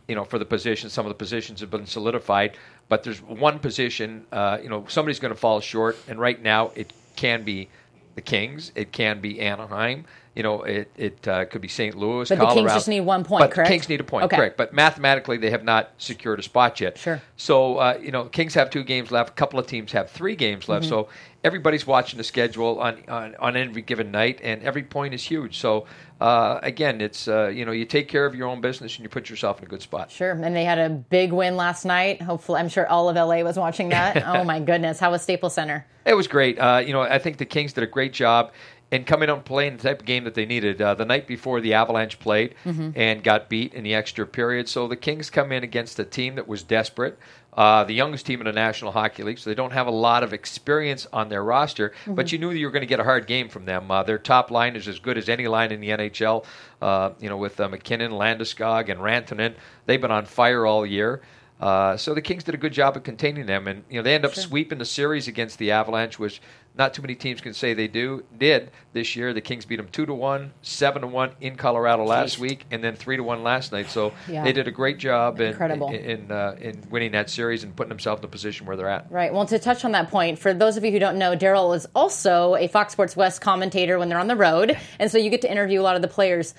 You 0.07 0.15
know, 0.15 0.25
for 0.25 0.37
the 0.37 0.45
position, 0.45 0.89
some 0.89 1.05
of 1.05 1.09
the 1.09 1.15
positions 1.15 1.61
have 1.61 1.71
been 1.71 1.85
solidified, 1.85 2.57
but 2.89 3.03
there's 3.03 3.21
one 3.21 3.59
position. 3.59 4.25
Uh, 4.31 4.57
you 4.61 4.67
know, 4.67 4.85
somebody's 4.89 5.19
going 5.19 5.33
to 5.33 5.39
fall 5.39 5.61
short, 5.61 5.97
and 6.07 6.19
right 6.19 6.41
now 6.41 6.71
it 6.75 6.91
can 7.15 7.43
be 7.43 7.69
the 8.15 8.21
Kings, 8.21 8.71
it 8.75 8.91
can 8.91 9.21
be 9.21 9.39
Anaheim, 9.39 10.05
you 10.35 10.41
know, 10.41 10.63
it, 10.63 10.91
it 10.97 11.27
uh, 11.27 11.45
could 11.45 11.61
be 11.61 11.67
St. 11.67 11.95
Louis, 11.95 12.27
but 12.27 12.37
Colorado. 12.37 12.55
the 12.55 12.61
Kings 12.61 12.73
just 12.73 12.87
need 12.87 13.01
one 13.01 13.23
point, 13.23 13.41
but 13.41 13.51
correct? 13.51 13.69
Kings 13.69 13.87
need 13.87 14.01
a 14.01 14.03
point, 14.03 14.25
okay. 14.25 14.35
correct. 14.35 14.57
But 14.57 14.73
mathematically, 14.73 15.37
they 15.37 15.51
have 15.51 15.63
not 15.63 15.91
secured 15.97 16.39
a 16.39 16.43
spot 16.43 16.79
yet. 16.81 16.97
Sure. 16.97 17.21
So, 17.37 17.77
uh, 17.77 17.99
you 18.01 18.11
know, 18.11 18.25
Kings 18.25 18.55
have 18.55 18.71
two 18.71 18.83
games 18.83 19.11
left. 19.11 19.29
A 19.29 19.33
couple 19.33 19.59
of 19.59 19.67
teams 19.67 19.91
have 19.91 20.09
three 20.09 20.35
games 20.35 20.67
left. 20.67 20.85
Mm-hmm. 20.85 20.89
So 20.89 21.09
everybody's 21.43 21.85
watching 21.85 22.17
the 22.17 22.23
schedule 22.23 22.79
on, 22.79 23.03
on, 23.07 23.35
on 23.35 23.55
every 23.55 23.83
given 23.83 24.09
night, 24.11 24.39
and 24.41 24.63
every 24.63 24.83
point 24.83 25.13
is 25.13 25.21
huge. 25.21 25.59
So, 25.59 25.85
uh, 26.19 26.59
again, 26.63 26.99
it's, 26.99 27.27
uh, 27.27 27.47
you 27.47 27.65
know, 27.65 27.71
you 27.71 27.85
take 27.85 28.07
care 28.07 28.25
of 28.25 28.33
your 28.33 28.47
own 28.47 28.59
business 28.59 28.95
and 28.95 29.03
you 29.03 29.09
put 29.09 29.29
yourself 29.29 29.59
in 29.59 29.65
a 29.65 29.67
good 29.67 29.81
spot. 29.81 30.09
Sure. 30.09 30.31
And 30.31 30.55
they 30.55 30.63
had 30.63 30.79
a 30.79 30.89
big 30.89 31.31
win 31.31 31.57
last 31.57 31.85
night. 31.85 32.21
Hopefully, 32.21 32.59
I'm 32.59 32.69
sure 32.69 32.87
all 32.87 33.07
of 33.07 33.15
LA 33.15 33.43
was 33.43 33.57
watching 33.57 33.89
that. 33.89 34.23
oh, 34.27 34.43
my 34.43 34.59
goodness. 34.59 34.99
How 34.99 35.11
was 35.11 35.21
Staples 35.21 35.53
Center? 35.53 35.85
It 36.05 36.15
was 36.15 36.27
great. 36.27 36.59
Uh, 36.59 36.81
you 36.85 36.91
know, 36.91 37.01
I 37.01 37.19
think 37.19 37.37
the 37.37 37.45
Kings 37.45 37.73
did 37.73 37.83
a 37.83 37.87
great 37.87 38.13
job 38.13 38.51
and 38.93 39.07
coming 39.07 39.27
out 39.27 39.37
and 39.37 39.45
playing 39.45 39.75
the 39.77 39.81
type 39.81 40.01
of 40.01 40.05
game 40.05 40.23
that 40.23 40.35
they 40.35 40.45
needed. 40.45 40.79
Uh, 40.79 40.93
the 40.93 41.03
night 41.03 41.25
before, 41.25 41.59
the 41.59 41.73
Avalanche 41.73 42.19
played 42.19 42.53
mm-hmm. 42.63 42.91
and 42.95 43.23
got 43.23 43.49
beat 43.49 43.73
in 43.73 43.83
the 43.83 43.95
extra 43.95 44.27
period. 44.27 44.69
So 44.69 44.87
the 44.87 44.95
Kings 44.95 45.31
come 45.31 45.51
in 45.51 45.63
against 45.63 45.97
a 45.97 46.05
team 46.05 46.35
that 46.35 46.47
was 46.47 46.61
desperate, 46.61 47.17
uh, 47.53 47.85
the 47.85 47.95
youngest 47.95 48.27
team 48.27 48.39
in 48.39 48.45
the 48.45 48.51
National 48.51 48.91
Hockey 48.91 49.23
League, 49.23 49.39
so 49.39 49.49
they 49.49 49.55
don't 49.55 49.73
have 49.73 49.87
a 49.87 49.91
lot 49.91 50.21
of 50.21 50.31
experience 50.31 51.07
on 51.11 51.29
their 51.29 51.43
roster. 51.43 51.89
Mm-hmm. 51.89 52.13
But 52.13 52.31
you 52.31 52.37
knew 52.37 52.51
you 52.51 52.67
were 52.67 52.71
going 52.71 52.81
to 52.81 52.87
get 52.87 52.99
a 52.99 53.03
hard 53.03 53.25
game 53.25 53.49
from 53.49 53.65
them. 53.65 53.89
Uh, 53.89 54.03
their 54.03 54.19
top 54.19 54.51
line 54.51 54.75
is 54.75 54.87
as 54.87 54.99
good 54.99 55.17
as 55.17 55.27
any 55.27 55.47
line 55.47 55.71
in 55.71 55.81
the 55.81 55.89
NHL. 55.89 56.45
Uh, 56.79 57.11
you 57.19 57.29
know, 57.29 57.37
with 57.37 57.59
uh, 57.59 57.67
MacKinnon, 57.67 58.11
Landeskog, 58.11 58.89
and 58.89 58.99
Rantanen, 58.99 59.55
they've 59.87 60.01
been 60.01 60.11
on 60.11 60.25
fire 60.25 60.67
all 60.67 60.85
year. 60.85 61.23
Uh, 61.63 61.95
so 61.95 62.13
the 62.13 62.21
Kings 62.21 62.43
did 62.43 62.53
a 62.53 62.57
good 62.57 62.73
job 62.73 62.97
of 62.97 63.03
containing 63.03 63.45
them, 63.45 63.67
and 63.67 63.83
you 63.89 63.97
know 63.97 64.03
they 64.03 64.13
end 64.13 64.25
up 64.25 64.33
sure. 64.33 64.43
sweeping 64.43 64.79
the 64.79 64.85
series 64.85 65.29
against 65.29 65.57
the 65.59 65.71
Avalanche, 65.71 66.19
which 66.19 66.41
not 66.75 66.93
too 66.93 67.01
many 67.03 67.13
teams 67.13 67.39
can 67.39 67.53
say 67.53 67.73
they 67.73 67.87
do 67.87 68.23
did 68.37 68.71
this 68.93 69.15
year. 69.15 69.33
The 69.33 69.41
Kings 69.41 69.65
beat 69.65 69.75
them 69.75 69.87
two 69.91 70.05
to 70.05 70.13
one, 70.13 70.53
seven 70.63 71.01
to 71.03 71.07
one 71.07 71.31
in 71.39 71.55
Colorado 71.55 72.03
last 72.03 72.37
Jeez. 72.37 72.39
week, 72.39 72.65
and 72.71 72.83
then 72.83 72.95
three 72.95 73.17
to 73.17 73.23
one 73.23 73.43
last 73.43 73.71
night. 73.71 73.89
So 73.89 74.13
yeah. 74.27 74.43
they 74.43 74.53
did 74.53 74.67
a 74.67 74.71
great 74.71 74.97
job 74.97 75.39
in 75.39 75.53
in 75.61 75.83
in, 75.93 76.31
uh, 76.31 76.55
in, 76.59 76.83
winning 76.89 77.11
that 77.11 77.29
series 77.29 77.63
and 77.63 77.75
putting 77.75 77.89
themselves 77.89 78.19
in 78.19 78.21
the 78.23 78.27
position 78.27 78.65
where 78.65 78.75
they're 78.75 78.89
at. 78.89 79.11
Right. 79.11 79.31
Well, 79.31 79.45
to 79.45 79.59
touch 79.59 79.85
on 79.85 79.91
that 79.91 80.09
point, 80.09 80.39
for 80.39 80.53
those 80.53 80.77
of 80.77 80.83
you 80.83 80.91
who 80.91 80.99
don't 80.99 81.17
know, 81.17 81.35
Daryl 81.35 81.75
is 81.75 81.85
also 81.93 82.55
a 82.55 82.67
Fox 82.67 82.93
Sports 82.93 83.15
West 83.15 83.41
commentator 83.41 83.99
when 83.99 84.09
they're 84.09 84.19
on 84.19 84.27
the 84.27 84.35
road, 84.35 84.77
and 84.99 85.11
so 85.11 85.17
you 85.17 85.29
get 85.29 85.41
to 85.41 85.51
interview 85.51 85.79
a 85.79 85.83
lot 85.83 85.95
of 85.95 86.01
the 86.01 86.07
players. 86.07 86.55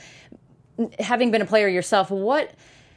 Having 0.99 1.31
been 1.31 1.43
a 1.43 1.47
player 1.47 1.69
yourself, 1.69 2.11
what 2.11 2.53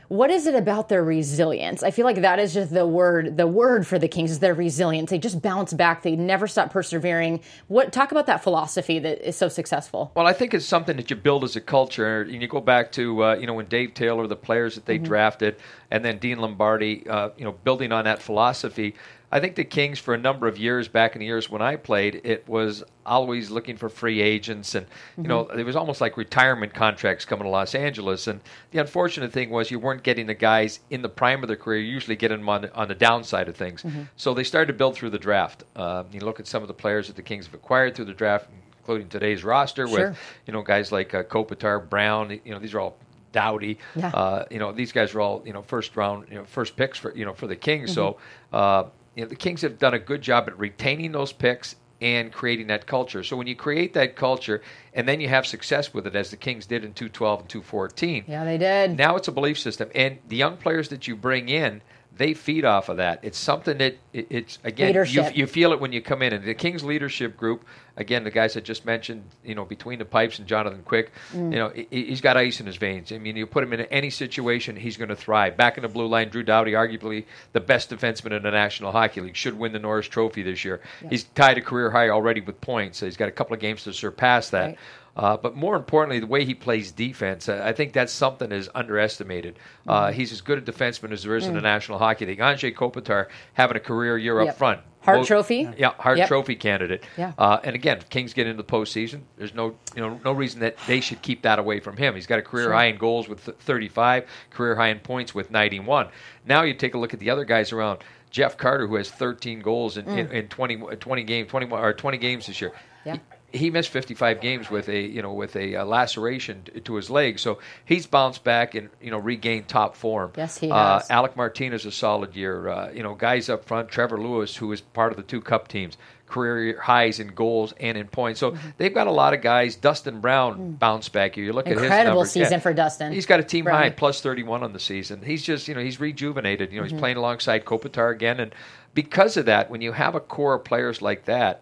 what 0.07 0.29
is 0.29 0.47
it 0.47 0.55
about 0.55 0.89
their 0.89 1.03
resilience? 1.03 1.83
I 1.83 1.91
feel 1.91 2.05
like 2.05 2.21
that 2.21 2.39
is 2.39 2.53
just 2.53 2.73
the 2.73 2.87
word. 2.87 3.37
The 3.37 3.47
word 3.47 3.85
for 3.85 3.99
the 3.99 4.07
Kings 4.07 4.31
is 4.31 4.39
their 4.39 4.53
resilience. 4.53 5.09
They 5.09 5.17
just 5.17 5.41
bounce 5.41 5.73
back. 5.73 6.03
They 6.03 6.15
never 6.15 6.47
stop 6.47 6.71
persevering. 6.71 7.41
What 7.67 7.91
talk 7.91 8.11
about 8.11 8.25
that 8.27 8.43
philosophy 8.43 8.99
that 8.99 9.27
is 9.27 9.35
so 9.35 9.49
successful? 9.49 10.11
Well, 10.15 10.25
I 10.25 10.33
think 10.33 10.53
it's 10.53 10.65
something 10.65 10.95
that 10.97 11.09
you 11.09 11.15
build 11.15 11.43
as 11.43 11.55
a 11.55 11.61
culture. 11.61 12.21
And 12.21 12.41
you 12.41 12.47
go 12.47 12.61
back 12.61 12.91
to 12.93 13.23
uh, 13.23 13.35
you 13.35 13.47
know 13.47 13.53
when 13.53 13.65
Dave 13.65 13.93
Taylor, 13.93 14.27
the 14.27 14.35
players 14.35 14.75
that 14.75 14.85
they 14.85 14.95
mm-hmm. 14.95 15.05
drafted, 15.05 15.57
and 15.91 16.03
then 16.05 16.19
Dean 16.19 16.39
Lombardi, 16.39 17.07
uh, 17.09 17.29
you 17.37 17.43
know, 17.43 17.51
building 17.51 17.91
on 17.91 18.05
that 18.05 18.21
philosophy. 18.21 18.95
I 19.29 19.41
think 19.41 19.55
the 19.55 19.65
Kings, 19.65 19.99
for 19.99 20.13
a 20.13 20.17
number 20.17 20.47
of 20.47 20.57
years 20.57 20.87
back 20.87 21.15
in 21.15 21.19
the 21.19 21.25
years 21.25 21.49
when 21.49 21.61
I 21.61 21.75
played, 21.75 22.21
it 22.23 22.47
was 22.47 22.83
always 23.05 23.49
looking 23.49 23.75
for 23.75 23.89
free 23.89 24.21
agents, 24.21 24.73
and 24.73 24.85
you 25.17 25.23
mm-hmm. 25.23 25.29
know, 25.29 25.47
it 25.47 25.65
was 25.65 25.75
almost 25.75 25.99
like 25.99 26.15
retirement 26.15 26.73
contracts 26.73 27.25
coming 27.25 27.43
to 27.43 27.49
Los 27.49 27.75
Angeles. 27.75 28.27
And 28.27 28.39
the 28.71 28.79
unfortunate 28.79 29.33
thing 29.33 29.49
was 29.49 29.69
you 29.69 29.79
weren't 29.79 30.03
getting 30.03 30.27
the 30.27 30.33
guys 30.33 30.79
in 30.89 31.01
the 31.01 31.09
prime 31.09 31.43
of 31.43 31.49
their 31.49 31.57
career. 31.57 31.81
You 31.81 31.91
usually 31.91 32.15
get 32.15 32.29
them 32.29 32.47
on 32.47 32.61
the, 32.61 32.73
on 32.73 32.87
the 32.87 32.95
downside 32.95 33.49
of 33.49 33.57
things. 33.57 33.83
Mm-hmm. 33.83 34.03
So 34.15 34.33
they 34.33 34.45
started 34.45 34.67
to 34.67 34.77
build 34.77 34.95
through 34.95 35.09
the 35.09 35.19
draft. 35.19 35.65
Uh, 35.75 36.05
you 36.11 36.21
look 36.21 36.39
at 36.39 36.47
some 36.47 36.61
of 36.61 36.69
the 36.69 36.73
players 36.73 37.07
that 37.07 37.17
the 37.17 37.21
Kings 37.21 37.47
have 37.47 37.53
acquired 37.53 37.95
through 37.95 38.05
the 38.05 38.13
draft, 38.13 38.47
including 38.79 39.09
today's 39.09 39.43
roster 39.43 39.87
sure. 39.87 40.09
with 40.09 40.17
you 40.45 40.53
know 40.53 40.61
guys 40.61 40.93
like 40.93 41.13
uh, 41.13 41.23
Kopitar, 41.23 41.87
Brown. 41.87 42.39
You 42.45 42.53
know, 42.53 42.59
these 42.59 42.73
are 42.73 42.79
all 42.79 42.97
Doughty. 43.33 43.77
Yeah. 43.95 44.07
Uh, 44.07 44.45
you 44.49 44.57
know, 44.57 44.71
these 44.71 44.91
guys 44.91 45.13
are 45.13 45.21
all 45.21 45.43
you 45.45 45.53
know 45.53 45.61
first 45.61 45.95
round, 45.95 46.27
you 46.29 46.35
know, 46.35 46.45
first 46.45 46.75
picks 46.75 46.97
for 46.97 47.15
you 47.15 47.25
know 47.25 47.33
for 47.33 47.45
the 47.45 47.55
Kings. 47.55 47.91
Mm-hmm. 47.91 47.95
So 47.95 48.17
uh, 48.51 48.85
you 49.17 49.23
know, 49.23 49.27
the 49.27 49.35
Kings 49.35 49.63
have 49.63 49.79
done 49.79 49.95
a 49.95 49.99
good 49.99 50.21
job 50.21 50.47
at 50.47 50.57
retaining 50.59 51.11
those 51.11 51.33
picks 51.33 51.75
and 51.99 52.31
creating 52.31 52.67
that 52.67 52.85
culture. 52.85 53.23
So 53.23 53.35
when 53.35 53.47
you 53.47 53.55
create 53.55 53.95
that 53.95 54.15
culture 54.15 54.61
and 54.93 55.09
then 55.09 55.19
you 55.19 55.27
have 55.27 55.47
success 55.47 55.91
with 55.91 56.05
it, 56.05 56.15
as 56.15 56.29
the 56.29 56.37
Kings 56.37 56.67
did 56.67 56.85
in 56.85 56.93
212 56.93 57.39
and 57.39 57.49
214. 57.49 58.25
Yeah, 58.27 58.45
they 58.45 58.59
did. 58.59 58.95
Now 58.95 59.15
it's 59.15 59.27
a 59.27 59.31
belief 59.31 59.57
system. 59.57 59.89
And 59.95 60.19
the 60.27 60.35
young 60.35 60.55
players 60.55 60.89
that 60.89 61.07
you 61.07 61.15
bring 61.15 61.49
in, 61.49 61.81
they 62.17 62.33
feed 62.33 62.65
off 62.65 62.89
of 62.89 62.97
that. 62.97 63.19
It's 63.23 63.37
something 63.37 63.77
that 63.77 63.97
it, 64.13 64.27
it's 64.29 64.59
again 64.63 64.93
you, 65.05 65.23
you, 65.33 65.47
feel 65.47 65.71
it 65.71 65.79
when 65.79 65.91
you 65.93 66.01
come 66.01 66.21
in. 66.21 66.33
And 66.33 66.43
the 66.43 66.53
Kings 66.53 66.83
leadership 66.83 67.37
group, 67.37 67.65
again, 67.95 68.23
the 68.23 68.31
guys 68.31 68.57
I 68.57 68.59
just 68.61 68.85
mentioned, 68.85 69.23
you 69.43 69.55
know, 69.55 69.65
between 69.65 69.99
the 69.99 70.05
pipes 70.05 70.39
and 70.39 70.47
Jonathan 70.47 70.81
Quick, 70.83 71.11
Mm. 71.33 71.51
you 71.51 71.59
know, 71.59 71.69
he, 71.69 71.87
he's 72.05 72.21
got 72.21 72.37
ice 72.37 72.59
in 72.59 72.65
his 72.65 72.77
veins. 72.77 73.11
I 73.11 73.17
mean, 73.17 73.35
you 73.35 73.45
put 73.45 73.63
him 73.63 73.73
in 73.73 73.81
any 73.81 74.09
situation, 74.09 74.75
he's 74.75 74.97
going 74.97 75.09
to 75.09 75.15
thrive. 75.15 75.57
Back 75.57 75.77
in 75.77 75.83
the 75.83 75.89
blue 75.89 76.07
line, 76.07 76.29
Drew 76.29 76.43
Doughty, 76.43 76.71
arguably 76.71 77.25
the 77.53 77.59
best 77.59 77.89
defenseman 77.89 78.31
in 78.31 78.43
the 78.43 78.51
National 78.51 78.91
Hockey 78.91 79.21
League, 79.21 79.35
should 79.35 79.57
win 79.57 79.73
the 79.73 79.79
Norris 79.79 80.07
Trophy 80.07 80.43
this 80.43 80.63
year. 80.63 80.81
He's 81.09 81.23
tied 81.23 81.57
a 81.57 81.61
career 81.61 81.91
high 81.91 82.09
already 82.09 82.41
with 82.41 82.59
points. 82.61 82.97
So 82.99 83.05
he's 83.05 83.17
got 83.17 83.27
a 83.27 83.31
couple 83.31 83.53
of 83.53 83.59
games 83.59 83.83
to 83.83 83.93
surpass 83.93 84.49
that. 84.51 84.65
Right. 84.65 84.77
Uh, 85.17 85.35
but 85.35 85.55
more 85.55 85.75
importantly, 85.75 86.19
the 86.19 86.27
way 86.27 86.45
he 86.45 86.53
plays 86.53 86.91
defense, 86.91 87.49
uh, 87.49 87.59
I 87.65 87.73
think 87.73 87.91
that's 87.91 88.13
something 88.13 88.49
that 88.49 88.55
is 88.55 88.69
underestimated. 88.75 89.57
Uh, 89.87 90.11
he's 90.11 90.31
as 90.31 90.41
good 90.41 90.59
a 90.59 90.61
defenseman 90.71 91.11
as 91.11 91.23
there 91.23 91.35
is 91.35 91.47
in 91.47 91.55
the 91.55 91.61
National 91.61 91.97
Hockey 91.97 92.27
League. 92.27 92.37
Anze 92.39 92.73
Kopitar 92.75 93.27
having 93.53 93.75
a 93.75 93.79
career 93.79 94.17
year 94.17 94.39
Yep. 94.39 94.49
up 94.49 94.57
front. 94.57 94.81
Hart 95.01 95.25
Trophy? 95.25 95.69
Yeah, 95.77 95.93
Hart 95.97 96.17
Yep. 96.17 96.27
Trophy 96.27 96.55
candidate. 96.55 97.03
Yeah. 97.17 97.31
Uh, 97.37 97.59
and 97.63 97.75
again, 97.75 98.01
Kings 98.09 98.33
get 98.33 98.45
into 98.45 98.61
the 98.61 98.69
postseason. 98.69 99.21
There's 99.37 99.55
no, 99.55 99.75
you 99.95 100.01
know, 100.01 100.19
no 100.23 100.33
reason 100.33 100.59
that 100.59 100.75
they 100.85 100.99
should 100.99 101.21
keep 101.21 101.41
that 101.43 101.57
away 101.59 101.79
from 101.79 101.97
him. 101.97 102.13
He's 102.13 102.27
got 102.27 102.39
a 102.39 102.43
career 102.43 102.71
high 102.73 102.85
in 102.85 102.97
goals 102.97 103.27
with 103.27 103.39
35, 103.39 104.25
career 104.51 104.75
high 104.75 104.89
in 104.89 104.99
points 104.99 105.33
with 105.33 105.49
91. 105.49 106.09
Now 106.45 106.61
you 106.63 106.73
take 106.73 106.93
a 106.93 106.97
look 106.97 107.13
at 107.13 107.19
the 107.19 107.29
other 107.29 107.45
guys 107.45 107.71
around. 107.71 107.99
Jeff 108.29 108.57
Carter, 108.57 108.85
who 108.85 108.95
has 108.95 109.09
13 109.09 109.61
goals 109.61 109.97
in, 109.97 110.07
in, 110.09 110.29
in 110.31 110.47
20, 110.49 110.77
20 110.97 111.23
games, 111.23 111.49
21 111.49 111.81
or 111.81 111.93
20 111.93 112.17
games 112.17 112.45
this 112.47 112.59
year. 112.59 112.71
Mm. 112.71 112.75
Yeah. 113.05 113.17
He- 113.53 113.69
missed 113.69 113.89
55 113.89 114.41
games 114.41 114.69
with 114.69 114.89
a 114.89 114.99
you 114.99 115.21
know 115.21 115.33
with 115.33 115.55
a 115.55 115.77
uh, 115.77 115.85
laceration 115.85 116.63
t- 116.63 116.79
to 116.81 116.95
his 116.95 117.09
leg, 117.09 117.39
so 117.39 117.59
he's 117.85 118.05
bounced 118.05 118.43
back 118.43 118.75
and 118.75 118.89
you 119.01 119.09
know 119.11 119.17
regained 119.17 119.67
top 119.67 119.95
form. 119.95 120.31
Yes, 120.37 120.57
he 120.57 120.69
Uh, 120.69 120.99
has. 120.99 121.09
Alec 121.09 121.35
Martinez 121.37 121.85
a 121.85 121.91
solid 121.91 122.35
year. 122.35 122.67
Uh, 122.67 122.91
you 122.91 123.03
know, 123.03 123.15
guys 123.15 123.49
up 123.49 123.63
front, 123.65 123.89
Trevor 123.89 124.17
Lewis, 124.19 124.55
who 124.57 124.71
is 124.71 124.81
part 124.81 125.11
of 125.11 125.17
the 125.17 125.23
two 125.23 125.39
Cup 125.41 125.67
teams, 125.69 125.97
career 126.27 126.77
highs 126.81 127.19
in 127.21 127.27
goals 127.29 127.73
and 127.79 127.97
in 127.97 128.07
points. 128.07 128.39
So 128.41 128.51
Mm-hmm. 128.51 128.67
they've 128.77 128.93
got 128.93 129.07
a 129.07 129.11
lot 129.11 129.33
of 129.33 129.41
guys. 129.41 129.77
Dustin 129.77 130.19
Brown 130.19 130.73
bounced 130.73 131.13
back 131.13 131.35
here. 131.35 131.45
You 131.45 131.53
look 131.53 131.67
at 131.67 131.73
his 131.73 131.81
Mm. 131.81 131.85
Incredible 131.85 132.25
season 132.25 132.59
for 132.59 132.73
Dustin 132.73 133.13
He's 133.13 133.25
got 133.25 133.39
a 133.39 133.43
team 133.43 133.65
high 133.65 133.89
plus 133.91 134.19
31 134.19 134.61
on 134.63 134.73
the 134.73 134.79
season. 134.79 135.21
He's 135.23 135.41
just 135.41 135.69
you 135.69 135.73
know 135.73 135.81
he's 135.81 135.99
rejuvenated. 136.01 136.71
You 136.73 136.79
know, 136.81 136.85
Mm-hmm. 136.85 136.95
he's 136.95 136.99
playing 136.99 137.17
alongside 137.17 137.63
Kopitar 137.63 138.11
again, 138.11 138.41
and 138.41 138.53
because 138.93 139.37
of 139.37 139.45
that, 139.45 139.69
when 139.69 139.79
you 139.81 139.93
have 139.93 140.15
a 140.15 140.19
core 140.19 140.55
of 140.55 140.65
players 140.65 141.01
like 141.01 141.23
that 141.25 141.61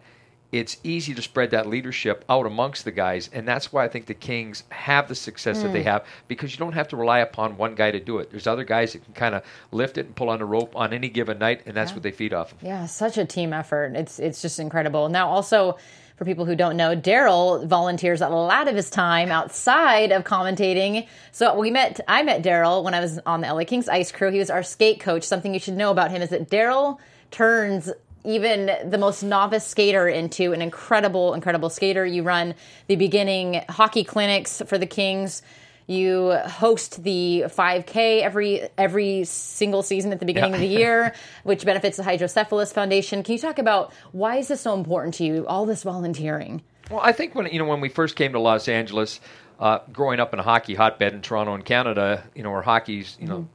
it's 0.60 0.78
easy 0.84 1.14
to 1.14 1.22
spread 1.22 1.52
that 1.52 1.68
leadership 1.68 2.24
out 2.30 2.46
amongst 2.46 2.86
the 2.86 2.92
guys, 2.92 3.30
and 3.34 3.48
that's 3.48 3.74
why 3.74 3.84
I 3.84 3.88
think 3.88 4.06
the 4.06 4.14
Kings 4.14 4.64
have 4.70 5.08
the 5.08 5.16
success 5.16 5.62
that 5.62 5.74
they 5.74 5.82
Hmm. 5.82 5.88
have 5.90 6.06
because 6.28 6.52
you 6.54 6.58
don't 6.58 6.74
have 6.74 6.88
to 6.90 6.96
rely 6.98 7.20
upon 7.20 7.58
one 7.58 7.76
guy 7.76 7.92
to 7.92 8.00
do 8.00 8.20
it. 8.20 8.32
There's 8.32 8.48
other 8.48 8.64
guys 8.64 8.94
that 8.94 9.04
can 9.04 9.14
kind 9.14 9.36
of 9.36 9.44
lift 9.72 9.98
it 9.98 10.06
and 10.08 10.16
pull 10.16 10.30
on 10.30 10.40
the 10.40 10.46
rope 10.46 10.76
on 10.76 10.94
any 10.94 11.10
given 11.10 11.40
night, 11.40 11.62
and 11.66 11.76
that's 11.76 11.94
what 11.94 12.04
they 12.04 12.12
feed 12.12 12.34
off 12.34 12.52
of. 12.54 12.64
Yeah, 12.64 12.86
such 12.86 13.18
a 13.18 13.26
team 13.26 13.54
effort. 13.54 13.94
It's 13.96 14.20
it's 14.20 14.42
just 14.42 14.60
incredible. 14.60 15.10
Now, 15.10 15.28
also 15.30 15.78
for 16.18 16.24
people 16.24 16.46
who 16.46 16.56
don't 16.56 16.78
know, 16.78 16.96
Daryl 16.96 17.68
volunteers 17.68 18.22
a 18.22 18.30
lot 18.30 18.70
of 18.70 18.76
his 18.78 18.90
time 18.90 19.32
outside 19.32 20.14
of 20.14 20.24
commentating. 20.24 21.06
So 21.34 21.60
we 21.60 21.72
met. 21.72 22.00
I 22.08 22.24
met 22.24 22.42
Daryl 22.42 22.84
when 22.84 22.94
I 22.94 23.02
was 23.02 23.20
on 23.26 23.42
the 23.42 23.48
LA 23.54 23.66
Kings 23.66 23.90
ice 23.90 24.14
crew. 24.14 24.32
He 24.32 24.40
was 24.40 24.50
our 24.50 24.64
skate 24.64 25.02
coach. 25.02 25.24
Something 25.24 25.54
you 25.54 25.60
should 25.60 25.76
know 25.76 25.92
about 25.92 26.12
him 26.12 26.22
is 26.22 26.30
that 26.30 26.50
Daryl 26.50 27.00
turns 27.32 27.92
even 28.26 28.90
the 28.90 28.98
most 28.98 29.24
novice 29.24 29.66
skater 29.66 30.08
into 30.08 30.54
an 30.54 30.62
incredible, 30.62 31.34
incredible 31.34 31.70
skater. 31.70 32.06
You 32.06 32.24
run 32.24 32.56
the 32.88 32.96
beginning 32.96 33.64
hockey 33.70 34.04
clinics 34.04 34.62
for 34.66 34.78
the 34.78 34.86
Kings. 34.86 35.42
You 35.88 36.32
host 36.32 37.04
the 37.04 37.46
5K 37.48 38.22
every 38.22 38.68
every 38.76 39.24
single 39.26 39.84
season 39.84 40.12
at 40.12 40.20
the 40.20 40.26
beginning 40.26 40.56
of 40.56 40.60
the 40.60 40.68
year, 40.82 41.14
which 41.44 41.64
benefits 41.64 41.98
the 41.98 42.04
Hydrocephalus 42.04 42.74
Foundation. 42.74 43.22
Can 43.22 43.34
you 43.34 43.40
talk 43.40 43.60
about 43.60 43.94
why 44.12 44.38
is 44.38 44.48
this 44.48 44.62
so 44.62 44.74
important 44.74 45.14
to 45.16 45.24
you? 45.24 45.46
All 45.46 45.66
this 45.68 45.84
volunteering. 45.84 46.64
Well, 46.90 47.02
I 47.02 47.12
think 47.12 47.36
when 47.36 47.46
you 47.48 47.60
know 47.60 47.66
when 47.66 47.82
we 47.82 47.90
first 47.90 48.16
came 48.16 48.34
to 48.34 48.40
Los 48.40 48.68
Angeles, 48.68 49.20
uh, 49.60 49.80
growing 49.94 50.20
up 50.20 50.34
in 50.34 50.40
a 50.40 50.44
hockey 50.44 50.74
hotbed 50.74 51.14
in 51.14 51.22
Toronto 51.22 51.54
and 51.54 51.64
Canada, 51.64 52.24
you 52.34 52.42
know 52.42 52.52
where 52.52 52.64
hockey's 52.64 53.16
you 53.20 53.28
know 53.28 53.48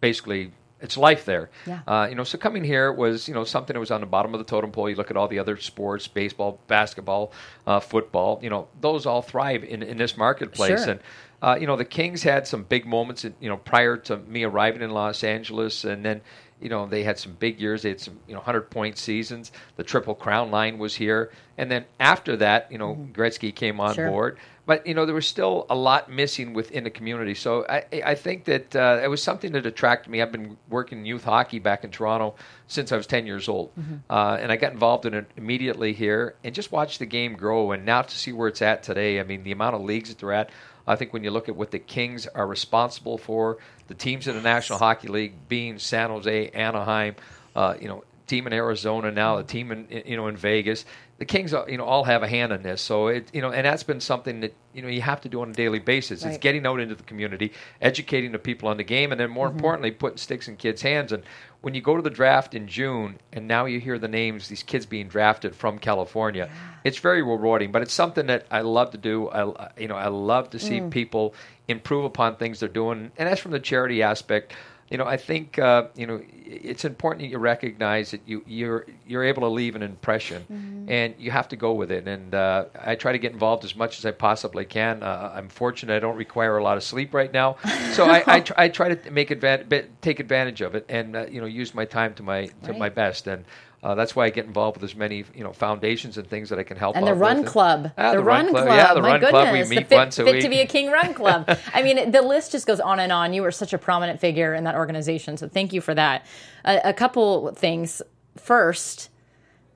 basically 0.00 0.52
it's 0.82 0.96
life 0.96 1.24
there. 1.24 1.50
Yeah. 1.66 1.80
Uh, 1.86 2.06
you 2.08 2.14
know, 2.14 2.24
so 2.24 2.36
coming 2.36 2.64
here 2.64 2.92
was 2.92 3.28
you 3.28 3.34
know 3.34 3.44
something 3.44 3.74
that 3.74 3.80
was 3.80 3.90
on 3.90 4.00
the 4.00 4.06
bottom 4.06 4.34
of 4.34 4.38
the 4.38 4.44
totem 4.44 4.72
pole. 4.72 4.90
You 4.90 4.96
look 4.96 5.10
at 5.10 5.16
all 5.16 5.28
the 5.28 5.38
other 5.38 5.56
sports, 5.56 6.08
baseball, 6.08 6.60
basketball, 6.66 7.32
uh, 7.66 7.80
football. 7.80 8.40
You 8.42 8.50
know, 8.50 8.68
those 8.80 9.06
all 9.06 9.22
thrive 9.22 9.64
in 9.64 9.82
in 9.82 9.96
this 9.96 10.16
marketplace. 10.16 10.84
Sure. 10.84 10.92
And 10.92 11.00
uh, 11.40 11.56
you 11.60 11.66
know, 11.66 11.76
the 11.76 11.84
Kings 11.84 12.22
had 12.22 12.46
some 12.46 12.64
big 12.64 12.84
moments. 12.84 13.24
You 13.24 13.48
know, 13.48 13.56
prior 13.56 13.96
to 13.96 14.16
me 14.18 14.42
arriving 14.44 14.82
in 14.82 14.90
Los 14.90 15.24
Angeles, 15.24 15.84
and 15.84 16.04
then 16.04 16.20
you 16.62 16.68
know 16.68 16.86
they 16.86 17.02
had 17.02 17.18
some 17.18 17.32
big 17.32 17.60
years. 17.60 17.82
They 17.82 17.90
had 17.90 18.00
some 18.00 18.18
you 18.28 18.34
know 18.34 18.40
hundred 18.40 18.70
point 18.70 18.96
seasons. 18.98 19.52
The 19.76 19.82
Triple 19.84 20.14
Crown 20.14 20.50
line 20.50 20.78
was 20.78 20.94
here, 20.94 21.30
and 21.58 21.70
then 21.70 21.84
after 22.00 22.36
that, 22.36 22.70
you 22.70 22.78
know, 22.78 23.08
Gretzky 23.12 23.54
came 23.54 23.80
on 23.80 23.94
Sure. 23.94 24.08
board. 24.08 24.38
But 24.64 24.86
you 24.86 24.94
know 24.94 25.06
there 25.06 25.14
was 25.14 25.26
still 25.26 25.66
a 25.68 25.74
lot 25.74 26.08
missing 26.08 26.52
within 26.54 26.84
the 26.84 26.90
community. 26.90 27.34
So 27.34 27.66
I, 27.68 27.84
I 28.04 28.14
think 28.14 28.44
that 28.44 28.76
uh, 28.76 29.00
it 29.02 29.08
was 29.08 29.20
something 29.20 29.50
that 29.52 29.66
attracted 29.66 30.08
me. 30.08 30.22
I've 30.22 30.30
been 30.30 30.56
working 30.68 31.04
youth 31.04 31.24
hockey 31.24 31.58
back 31.58 31.82
in 31.82 31.90
Toronto 31.90 32.36
since 32.68 32.92
I 32.92 32.96
was 32.96 33.08
10 33.08 33.26
years 33.26 33.48
old, 33.48 33.72
uh, 34.08 34.38
and 34.40 34.52
I 34.52 34.56
got 34.56 34.72
involved 34.72 35.04
in 35.04 35.14
it 35.14 35.26
immediately 35.36 35.92
here 35.92 36.36
and 36.44 36.54
just 36.54 36.70
watched 36.70 37.00
the 37.00 37.06
game 37.06 37.34
grow. 37.34 37.72
And 37.72 37.84
now 37.84 38.02
to 38.02 38.16
see 38.16 38.32
where 38.32 38.46
it's 38.46 38.62
at 38.62 38.84
today, 38.84 39.18
I 39.18 39.24
mean 39.24 39.42
the 39.42 39.50
amount 39.50 39.74
of 39.74 39.82
leagues 39.82 40.10
that 40.10 40.18
they're 40.20 40.32
at. 40.32 40.50
I 40.86 40.96
think 40.96 41.12
when 41.12 41.22
you 41.24 41.30
look 41.32 41.48
at 41.48 41.56
what 41.56 41.70
the 41.72 41.78
Kings 41.78 42.26
are 42.28 42.46
responsible 42.46 43.18
for, 43.18 43.58
the 43.92 43.98
teams 43.98 44.26
in 44.26 44.34
the 44.34 44.40
National 44.40 44.78
Hockey 44.78 45.08
League 45.08 45.34
being 45.48 45.78
San 45.78 46.08
Jose, 46.08 46.48
Anaheim, 46.48 47.14
uh, 47.54 47.74
you 47.78 47.88
know, 47.88 48.04
team 48.26 48.46
in 48.46 48.54
Arizona 48.54 49.10
now, 49.10 49.36
the 49.36 49.42
team 49.42 49.70
in 49.70 49.86
you 50.06 50.16
know 50.16 50.28
in 50.28 50.36
Vegas. 50.36 50.86
The 51.18 51.26
Kings, 51.26 51.52
uh, 51.52 51.66
you 51.66 51.76
know, 51.76 51.84
all 51.84 52.02
have 52.04 52.22
a 52.22 52.28
hand 52.28 52.52
in 52.52 52.62
this. 52.62 52.80
So 52.80 53.08
it, 53.08 53.28
you 53.32 53.42
know, 53.42 53.52
and 53.52 53.66
that's 53.66 53.82
been 53.82 54.00
something 54.00 54.40
that 54.40 54.54
you 54.72 54.80
know 54.80 54.88
you 54.88 55.02
have 55.02 55.20
to 55.20 55.28
do 55.28 55.42
on 55.42 55.50
a 55.50 55.52
daily 55.52 55.78
basis. 55.78 56.24
Right. 56.24 56.30
It's 56.30 56.42
getting 56.42 56.66
out 56.66 56.80
into 56.80 56.94
the 56.94 57.02
community, 57.02 57.52
educating 57.82 58.32
the 58.32 58.38
people 58.38 58.70
on 58.70 58.78
the 58.78 58.84
game, 58.84 59.12
and 59.12 59.20
then 59.20 59.30
more 59.30 59.46
importantly, 59.46 59.90
putting 59.90 60.16
sticks 60.16 60.48
in 60.48 60.56
kids' 60.56 60.80
hands. 60.80 61.12
And 61.12 61.22
when 61.62 61.74
you 61.74 61.80
go 61.80 61.96
to 61.96 62.02
the 62.02 62.10
draft 62.10 62.54
in 62.54 62.66
June, 62.66 63.18
and 63.32 63.48
now 63.48 63.64
you 63.66 63.80
hear 63.80 63.98
the 63.98 64.08
names 64.08 64.48
these 64.48 64.64
kids 64.64 64.84
being 64.84 65.08
drafted 65.08 65.54
from 65.54 65.78
California, 65.78 66.50
it's 66.84 66.98
very 66.98 67.22
rewarding. 67.22 67.70
But 67.70 67.82
it's 67.82 67.94
something 67.94 68.26
that 68.26 68.46
I 68.50 68.60
love 68.62 68.90
to 68.90 68.98
do. 68.98 69.30
I, 69.30 69.70
you 69.78 69.88
know, 69.88 69.94
I 69.94 70.08
love 70.08 70.50
to 70.50 70.58
see 70.58 70.80
mm. 70.80 70.90
people 70.90 71.34
improve 71.68 72.04
upon 72.04 72.36
things 72.36 72.60
they're 72.60 72.68
doing, 72.68 73.12
and 73.16 73.28
that's 73.28 73.40
from 73.40 73.52
the 73.52 73.60
charity 73.60 74.02
aspect 74.02 74.52
you 74.92 74.98
know, 74.98 75.06
I 75.06 75.16
think 75.16 75.58
uh, 75.58 75.86
you 75.96 76.06
know 76.06 76.20
it's 76.44 76.84
important 76.84 77.22
that 77.22 77.28
you 77.28 77.38
recognize 77.38 78.10
that 78.10 78.20
you 78.26 78.44
you're 78.46 78.84
you're 79.06 79.24
able 79.24 79.40
to 79.42 79.48
leave 79.48 79.74
an 79.74 79.82
impression, 79.82 80.84
and 80.86 81.14
you 81.18 81.30
have 81.30 81.48
to 81.48 81.56
go 81.56 81.72
with 81.72 81.90
it. 81.90 82.06
And 82.06 82.34
uh, 82.34 82.66
I 82.78 82.94
try 82.96 83.12
to 83.12 83.18
get 83.18 83.32
involved 83.32 83.64
as 83.64 83.74
much 83.74 83.98
as 83.98 84.04
I 84.04 84.10
possibly 84.10 84.66
can. 84.66 85.02
Uh, 85.02 85.32
I'm 85.34 85.48
fortunate; 85.48 85.96
I 85.96 85.98
don't 85.98 86.16
require 86.16 86.58
a 86.58 86.62
lot 86.62 86.76
of 86.76 86.82
sleep 86.84 87.14
right 87.14 87.32
now, 87.32 87.56
so 87.94 88.04
I 88.04 88.22
I, 88.26 88.40
tr- 88.40 88.52
I 88.58 88.68
try 88.68 88.94
to 88.94 89.10
make 89.10 89.30
advantage, 89.30 89.88
take 90.02 90.20
advantage 90.20 90.60
of 90.60 90.74
it, 90.74 90.84
and 90.90 91.16
uh, 91.16 91.26
you 91.26 91.40
know, 91.40 91.46
use 91.46 91.74
my 91.74 91.86
time 91.86 92.12
to 92.14 92.22
my 92.22 92.46
to 92.64 92.70
Right. 92.72 92.78
my 92.78 92.88
best. 92.90 93.26
And 93.26 93.46
uh, 93.82 93.94
that's 93.96 94.14
why 94.14 94.26
I 94.26 94.30
get 94.30 94.46
involved 94.46 94.76
with 94.80 94.84
as 94.90 94.94
many 94.96 95.24
you 95.34 95.42
know 95.42 95.52
foundations 95.52 96.16
and 96.18 96.26
things 96.28 96.50
that 96.50 96.58
I 96.58 96.62
can 96.62 96.76
help. 96.76 96.96
And 96.96 97.06
the 97.06 97.14
Run 97.14 97.38
with. 97.42 97.46
Club. 97.46 97.92
Ah, 97.98 98.12
the, 98.12 98.20
Run 98.22 98.48
Club. 98.50 98.66
Yeah, 98.68 98.94
the 98.94 99.00
My 99.02 99.08
Run 99.12 99.20
goodness. 99.20 99.30
Club. 99.30 99.52
We 99.52 99.62
the 99.62 99.68
meet 99.68 99.88
fit, 99.88 99.96
once 99.96 100.18
a 100.18 100.24
fit 100.24 100.34
week. 100.34 100.42
to 100.44 100.48
be 100.48 100.60
a 100.60 100.66
King 100.66 100.90
Run 100.90 101.14
Club. 101.20 101.48
I 101.74 101.82
mean, 101.82 102.10
the 102.10 102.22
list 102.22 102.52
just 102.52 102.66
goes 102.66 102.80
on 102.80 103.00
and 103.00 103.10
on. 103.10 103.32
You 103.34 103.42
were 103.42 103.50
such 103.50 103.72
a 103.72 103.78
prominent 103.78 104.20
figure 104.20 104.54
in 104.54 104.64
that 104.64 104.74
organization. 104.76 105.36
So 105.36 105.48
thank 105.48 105.72
you 105.72 105.80
for 105.80 105.94
that. 105.94 106.26
A, 106.64 106.80
a 106.90 106.92
couple 106.92 107.52
things. 107.54 108.00
First, 108.36 109.10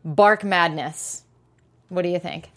Bark 0.05 0.45
Madness. 0.45 1.25
What 1.89 2.03
do 2.03 2.09
you 2.09 2.19
think? 2.19 2.51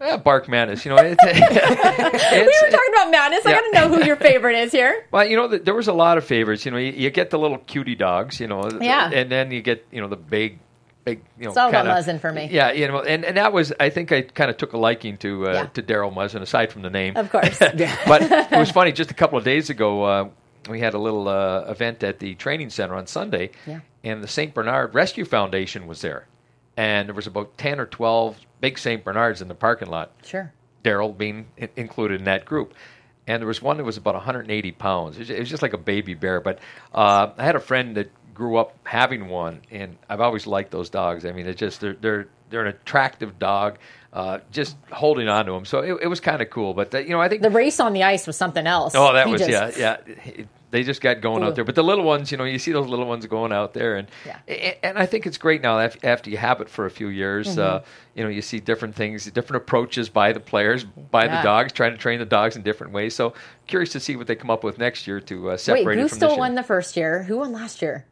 Yeah, 0.00 0.16
Bark 0.16 0.48
Madness. 0.48 0.84
You 0.84 0.90
know, 0.94 0.96
it's, 1.00 1.22
we 1.22 1.30
were 1.30 2.70
talking 2.70 2.94
about 2.94 3.10
madness. 3.10 3.46
I 3.46 3.52
got 3.52 3.60
to 3.60 3.70
know 3.72 3.88
who 3.88 4.04
your 4.04 4.16
favorite 4.16 4.56
is 4.56 4.72
here. 4.72 5.06
Well, 5.12 5.24
you 5.26 5.36
know, 5.36 5.48
th- 5.48 5.62
there 5.64 5.74
was 5.74 5.86
a 5.88 5.92
lot 5.92 6.18
of 6.18 6.24
favorites. 6.24 6.64
You 6.64 6.72
know, 6.72 6.78
you, 6.78 6.90
you 6.92 7.10
get 7.10 7.30
the 7.30 7.38
little 7.38 7.58
cutie 7.58 7.94
dogs, 7.94 8.40
you 8.40 8.46
know, 8.48 8.68
Yeah. 8.80 9.10
and 9.12 9.30
then 9.30 9.50
you 9.52 9.60
get 9.62 9.86
you 9.92 10.00
know 10.00 10.08
the 10.08 10.16
big, 10.16 10.58
big, 11.04 11.20
you 11.38 11.44
know, 11.44 11.50
It's 11.50 11.58
all 11.58 11.68
about 11.68 11.84
kinda- 11.86 12.00
Muzzin 12.00 12.20
for 12.20 12.32
me. 12.32 12.48
Yeah, 12.50 12.72
you 12.72 12.88
know, 12.88 13.00
and, 13.02 13.24
and 13.24 13.36
that 13.36 13.52
was 13.52 13.72
I 13.80 13.90
think 13.90 14.12
I 14.12 14.22
kind 14.22 14.50
of 14.50 14.56
took 14.56 14.72
a 14.72 14.78
liking 14.78 15.16
to 15.18 15.48
uh, 15.48 15.52
Yeah. 15.52 15.66
to 15.66 15.82
Daryl 15.82 16.12
Muzzin 16.14 16.42
aside 16.42 16.72
from 16.72 16.82
the 16.82 16.90
name, 16.90 17.16
Of 17.16 17.30
course. 17.30 17.58
but 18.06 18.22
it 18.22 18.50
was 18.58 18.70
funny. 18.70 18.92
Just 18.92 19.10
a 19.10 19.14
couple 19.14 19.38
of 19.38 19.44
days 19.44 19.70
ago, 19.70 20.02
uh, 20.04 20.28
we 20.68 20.80
had 20.80 20.94
a 20.94 20.98
little 20.98 21.28
uh, 21.28 21.62
event 21.68 22.02
at 22.04 22.18
the 22.20 22.34
training 22.36 22.70
center 22.70 22.94
on 22.94 23.06
Sunday, 23.06 23.50
Yeah. 23.66 23.80
and 24.04 24.22
the 24.22 24.28
St. 24.28 24.54
Bernard 24.54 24.94
Rescue 24.94 25.24
Foundation 25.24 25.86
was 25.86 26.00
there, 26.02 26.26
and 26.76 27.08
there 27.08 27.14
was 27.14 27.26
about 27.26 27.56
ten 27.58 27.80
or 27.80 27.86
twelve 27.86 28.38
big 28.60 28.78
St. 28.78 29.02
Bernards 29.04 29.42
in 29.42 29.48
the 29.48 29.54
parking 29.56 29.88
lot. 29.88 30.12
Sure. 30.24 30.52
Daryl 30.84 31.16
being 31.16 31.46
i- 31.60 31.68
included 31.76 32.20
in 32.20 32.24
that 32.26 32.44
group. 32.44 32.74
And 33.26 33.40
there 33.40 33.46
was 33.46 33.62
one 33.62 33.76
that 33.76 33.84
was 33.84 33.96
about 33.96 34.14
180 34.14 34.72
pounds. 34.72 35.14
It 35.16 35.20
was- 35.20 35.30
it 35.30 35.38
was 35.38 35.48
just 35.48 35.62
like 35.62 35.72
a 35.74 35.78
baby 35.78 36.14
bear. 36.14 36.40
But 36.40 36.58
uh, 36.92 37.28
I 37.38 37.44
had 37.44 37.54
a 37.54 37.60
friend 37.60 37.96
that 37.96 38.10
grew 38.34 38.56
up 38.56 38.76
having 38.84 39.28
one, 39.28 39.60
and 39.70 39.96
I've 40.08 40.20
always 40.20 40.46
liked 40.46 40.70
those 40.70 40.90
dogs. 40.90 41.24
I 41.24 41.32
mean, 41.32 41.46
it's 41.46 41.58
just 41.60 41.80
they're 41.80 41.94
they're 41.94 42.28
they're 42.50 42.62
an 42.62 42.68
attractive 42.68 43.38
dog. 43.38 43.78
Uh, 44.12 44.40
just 44.50 44.76
holding 44.90 45.26
on 45.26 45.46
to 45.46 45.52
them, 45.52 45.64
so 45.64 45.78
it, 45.80 46.02
it 46.02 46.06
was 46.06 46.20
kind 46.20 46.42
of 46.42 46.50
cool. 46.50 46.74
But 46.74 46.94
uh, 46.94 46.98
you 46.98 47.10
know, 47.10 47.20
I 47.20 47.28
think 47.30 47.40
The 47.40 47.48
race 47.48 47.80
on 47.80 47.94
the 47.94 48.02
ice 48.02 48.26
was 48.26 48.36
something 48.36 48.66
else. 48.66 48.94
Oh, 48.94 49.12
that 49.14 49.26
He 49.26 49.32
was 49.32 49.40
just- 49.40 49.78
yeah, 49.78 49.96
yeah. 50.06 50.44
They 50.70 50.82
just 50.84 51.02
got 51.02 51.20
going 51.20 51.42
Ooh. 51.42 51.46
out 51.48 51.54
there. 51.54 51.64
But 51.64 51.74
the 51.74 51.82
little 51.84 52.04
ones, 52.04 52.30
you 52.32 52.38
know, 52.38 52.44
you 52.44 52.58
see 52.58 52.72
those 52.72 52.86
little 52.88 53.04
ones 53.06 53.26
going 53.26 53.52
out 53.52 53.74
there, 53.74 53.96
and 53.96 54.08
Yeah. 54.26 54.38
and 54.82 54.98
I 54.98 55.04
think 55.06 55.26
it's 55.26 55.36
great 55.38 55.60
now 55.62 55.78
after 55.78 56.28
you 56.30 56.36
have 56.38 56.60
it 56.62 56.68
for 56.70 56.84
a 56.86 56.90
few 56.90 57.08
years. 57.08 57.46
Mm-hmm. 57.48 57.60
Uh, 57.60 57.80
you 58.14 58.22
know, 58.24 58.28
you 58.30 58.40
see 58.42 58.58
different 58.60 58.94
things, 58.94 59.24
different 59.30 59.62
approaches 59.62 60.08
by 60.10 60.32
the 60.32 60.40
players, 60.40 60.84
by 60.84 61.24
Yeah. 61.26 61.38
the 61.38 61.42
dogs, 61.42 61.72
trying 61.72 61.92
to 61.92 61.98
train 61.98 62.18
the 62.18 62.24
dogs 62.26 62.56
in 62.56 62.62
different 62.62 62.92
ways. 62.94 63.14
So 63.14 63.32
curious 63.66 63.92
to 63.92 64.00
see 64.00 64.16
what 64.16 64.26
they 64.26 64.34
come 64.34 64.50
up 64.50 64.62
with 64.64 64.78
next 64.78 65.06
year 65.06 65.20
to 65.20 65.48
uh, 65.48 65.52
Wait, 65.52 65.60
separate 65.60 65.98
who 65.98 66.04
it 66.04 66.08
from 66.08 66.16
still 66.16 66.28
this 66.28 66.36
year. 66.36 66.40
won 66.40 66.54
the 66.54 66.62
first 66.62 66.96
year? 66.98 67.22
Who 67.24 67.38
won 67.38 67.52
last 67.52 67.80
year? 67.82 68.04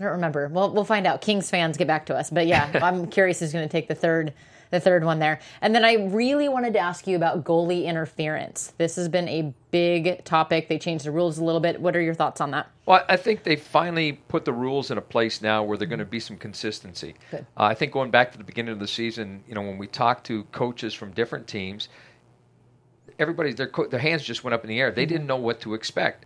I 0.00 0.04
don't 0.04 0.12
remember. 0.12 0.48
Well, 0.48 0.72
we'll 0.72 0.84
find 0.84 1.06
out. 1.06 1.20
Kings 1.20 1.50
fans, 1.50 1.76
get 1.76 1.86
back 1.86 2.06
to 2.06 2.16
us. 2.16 2.30
But 2.30 2.46
yeah, 2.46 2.70
I'm 2.82 3.08
curious 3.08 3.40
who's 3.40 3.52
going 3.52 3.66
to 3.66 3.72
take 3.72 3.88
the 3.88 3.94
third, 3.96 4.32
the 4.70 4.78
third 4.78 5.04
one 5.04 5.18
there. 5.18 5.40
And 5.60 5.74
then 5.74 5.84
I 5.84 5.94
really 5.94 6.48
wanted 6.48 6.72
to 6.74 6.78
ask 6.78 7.06
you 7.06 7.16
about 7.16 7.44
goalie 7.44 7.84
interference. 7.84 8.74
This 8.78 8.94
has 8.94 9.08
been 9.08 9.28
a 9.28 9.52
big 9.72 10.24
topic. 10.24 10.68
They 10.68 10.78
changed 10.78 11.04
the 11.04 11.10
rules 11.10 11.38
a 11.38 11.44
little 11.44 11.60
bit. 11.60 11.80
What 11.80 11.96
are 11.96 12.00
your 12.00 12.14
thoughts 12.14 12.40
on 12.40 12.52
that? 12.52 12.70
Well, 12.86 13.04
I 13.08 13.16
think 13.16 13.42
they 13.42 13.56
finally 13.56 14.12
put 14.12 14.44
the 14.44 14.52
rules 14.52 14.90
in 14.92 14.98
a 14.98 15.02
place 15.02 15.42
now 15.42 15.64
where 15.64 15.76
they're 15.76 15.88
going 15.88 15.98
to 15.98 16.04
be 16.04 16.20
some 16.20 16.36
consistency. 16.36 17.14
Uh, 17.32 17.38
I 17.56 17.74
think 17.74 17.92
going 17.92 18.10
back 18.10 18.30
to 18.32 18.38
the 18.38 18.44
beginning 18.44 18.72
of 18.72 18.78
the 18.78 18.88
season, 18.88 19.42
you 19.48 19.54
know, 19.54 19.62
when 19.62 19.78
we 19.78 19.88
talked 19.88 20.24
to 20.26 20.44
coaches 20.44 20.94
from 20.94 21.10
different 21.10 21.48
teams, 21.48 21.88
everybody 23.18 23.52
their 23.52 23.66
co- 23.66 23.88
their 23.88 24.00
hands 24.00 24.22
just 24.22 24.44
went 24.44 24.54
up 24.54 24.62
in 24.62 24.68
the 24.68 24.78
air. 24.80 24.92
They 24.92 25.06
didn't 25.06 25.26
know 25.26 25.36
what 25.36 25.60
to 25.62 25.74
expect. 25.74 26.24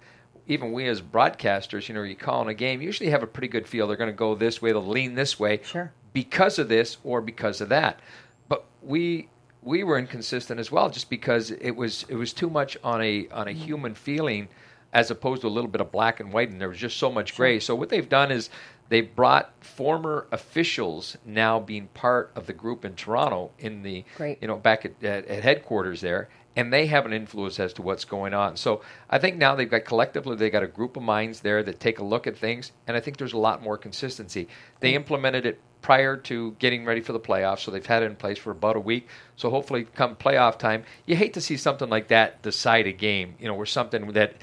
Even 0.48 0.72
we 0.72 0.86
as 0.88 1.00
broadcasters, 1.00 1.88
you 1.88 1.94
know, 1.94 2.02
you 2.02 2.16
call 2.16 2.42
in 2.42 2.48
a 2.48 2.54
game, 2.54 2.80
you 2.80 2.86
usually 2.86 3.10
have 3.10 3.22
a 3.22 3.26
pretty 3.26 3.48
good 3.48 3.66
feel. 3.68 3.86
They're 3.86 3.96
going 3.96 4.10
to 4.10 4.16
go 4.16 4.34
this 4.34 4.60
way, 4.60 4.72
they'll 4.72 4.84
lean 4.86 5.14
this 5.14 5.38
way, 5.38 5.60
Sure. 5.62 5.92
because 6.12 6.58
of 6.58 6.68
this 6.68 6.96
or 7.04 7.20
because 7.20 7.60
of 7.60 7.68
that. 7.68 8.00
But 8.48 8.64
we 8.82 9.28
we 9.62 9.84
were 9.84 9.98
inconsistent 9.98 10.58
as 10.58 10.72
well, 10.72 10.90
just 10.90 11.08
because 11.08 11.50
it 11.52 11.70
was 11.76 12.04
it 12.08 12.16
was 12.16 12.32
too 12.32 12.50
much 12.50 12.76
on 12.82 13.00
a 13.02 13.28
on 13.28 13.48
a 13.48 13.52
mm-hmm. 13.52 13.60
human 13.62 13.94
feeling, 13.94 14.48
as 14.92 15.10
opposed 15.10 15.42
to 15.42 15.46
a 15.46 15.50
little 15.50 15.70
bit 15.70 15.80
of 15.80 15.92
black 15.92 16.20
and 16.20 16.32
white, 16.32 16.50
and 16.50 16.60
there 16.60 16.68
was 16.68 16.78
just 16.78 16.96
so 16.96 17.10
much 17.10 17.36
gray. 17.36 17.60
So 17.60 17.74
what 17.74 17.88
they've 17.88 18.08
done 18.08 18.30
is 18.32 18.50
they 18.88 19.00
brought 19.00 19.52
former 19.60 20.26
officials 20.32 21.16
now 21.24 21.58
being 21.60 21.86
part 21.94 22.30
of 22.34 22.46
the 22.46 22.52
group 22.52 22.84
in 22.84 22.94
Toronto 22.94 23.50
in 23.58 23.82
the 23.82 24.04
Great. 24.16 24.38
you 24.42 24.48
know 24.48 24.56
back 24.56 24.84
at, 24.84 25.02
at, 25.02 25.26
at 25.26 25.42
headquarters 25.44 26.00
there, 26.00 26.28
and 26.56 26.72
they 26.72 26.86
have 26.86 27.06
an 27.06 27.12
influence 27.12 27.58
as 27.58 27.72
to 27.74 27.82
what's 27.82 28.04
going 28.04 28.34
on. 28.34 28.56
So 28.56 28.82
I 29.08 29.18
think 29.18 29.36
now 29.36 29.54
they've 29.54 29.70
got 29.70 29.84
collectively 29.84 30.36
they've 30.36 30.52
got 30.52 30.62
a 30.62 30.68
group 30.68 30.96
of 30.96 31.02
minds 31.02 31.40
there 31.40 31.62
that 31.62 31.80
take 31.80 31.98
a 31.98 32.04
look 32.04 32.26
at 32.26 32.36
things, 32.36 32.72
and 32.86 32.96
I 32.96 33.00
think 33.00 33.16
there's 33.16 33.32
a 33.32 33.38
lot 33.38 33.62
more 33.62 33.78
consistency. 33.78 34.48
They 34.80 34.94
implemented 34.94 35.46
it 35.46 35.60
prior 35.80 36.16
to 36.16 36.52
getting 36.58 36.84
ready 36.84 37.00
for 37.00 37.12
the 37.12 37.20
playoffs, 37.20 37.60
so 37.60 37.70
they've 37.70 37.84
had 37.84 38.02
it 38.02 38.06
in 38.06 38.16
place 38.16 38.38
for 38.38 38.52
about 38.52 38.76
a 38.76 38.80
week. 38.80 39.08
So 39.36 39.50
hopefully, 39.50 39.86
come 39.94 40.16
playoff 40.16 40.58
time, 40.58 40.84
you 41.06 41.16
hate 41.16 41.34
to 41.34 41.40
see 41.40 41.56
something 41.56 41.88
like 41.88 42.08
that 42.08 42.42
decide 42.42 42.86
a 42.86 42.92
game. 42.92 43.34
You 43.38 43.48
know, 43.48 43.54
where 43.54 43.66
something 43.66 44.12
that 44.12 44.36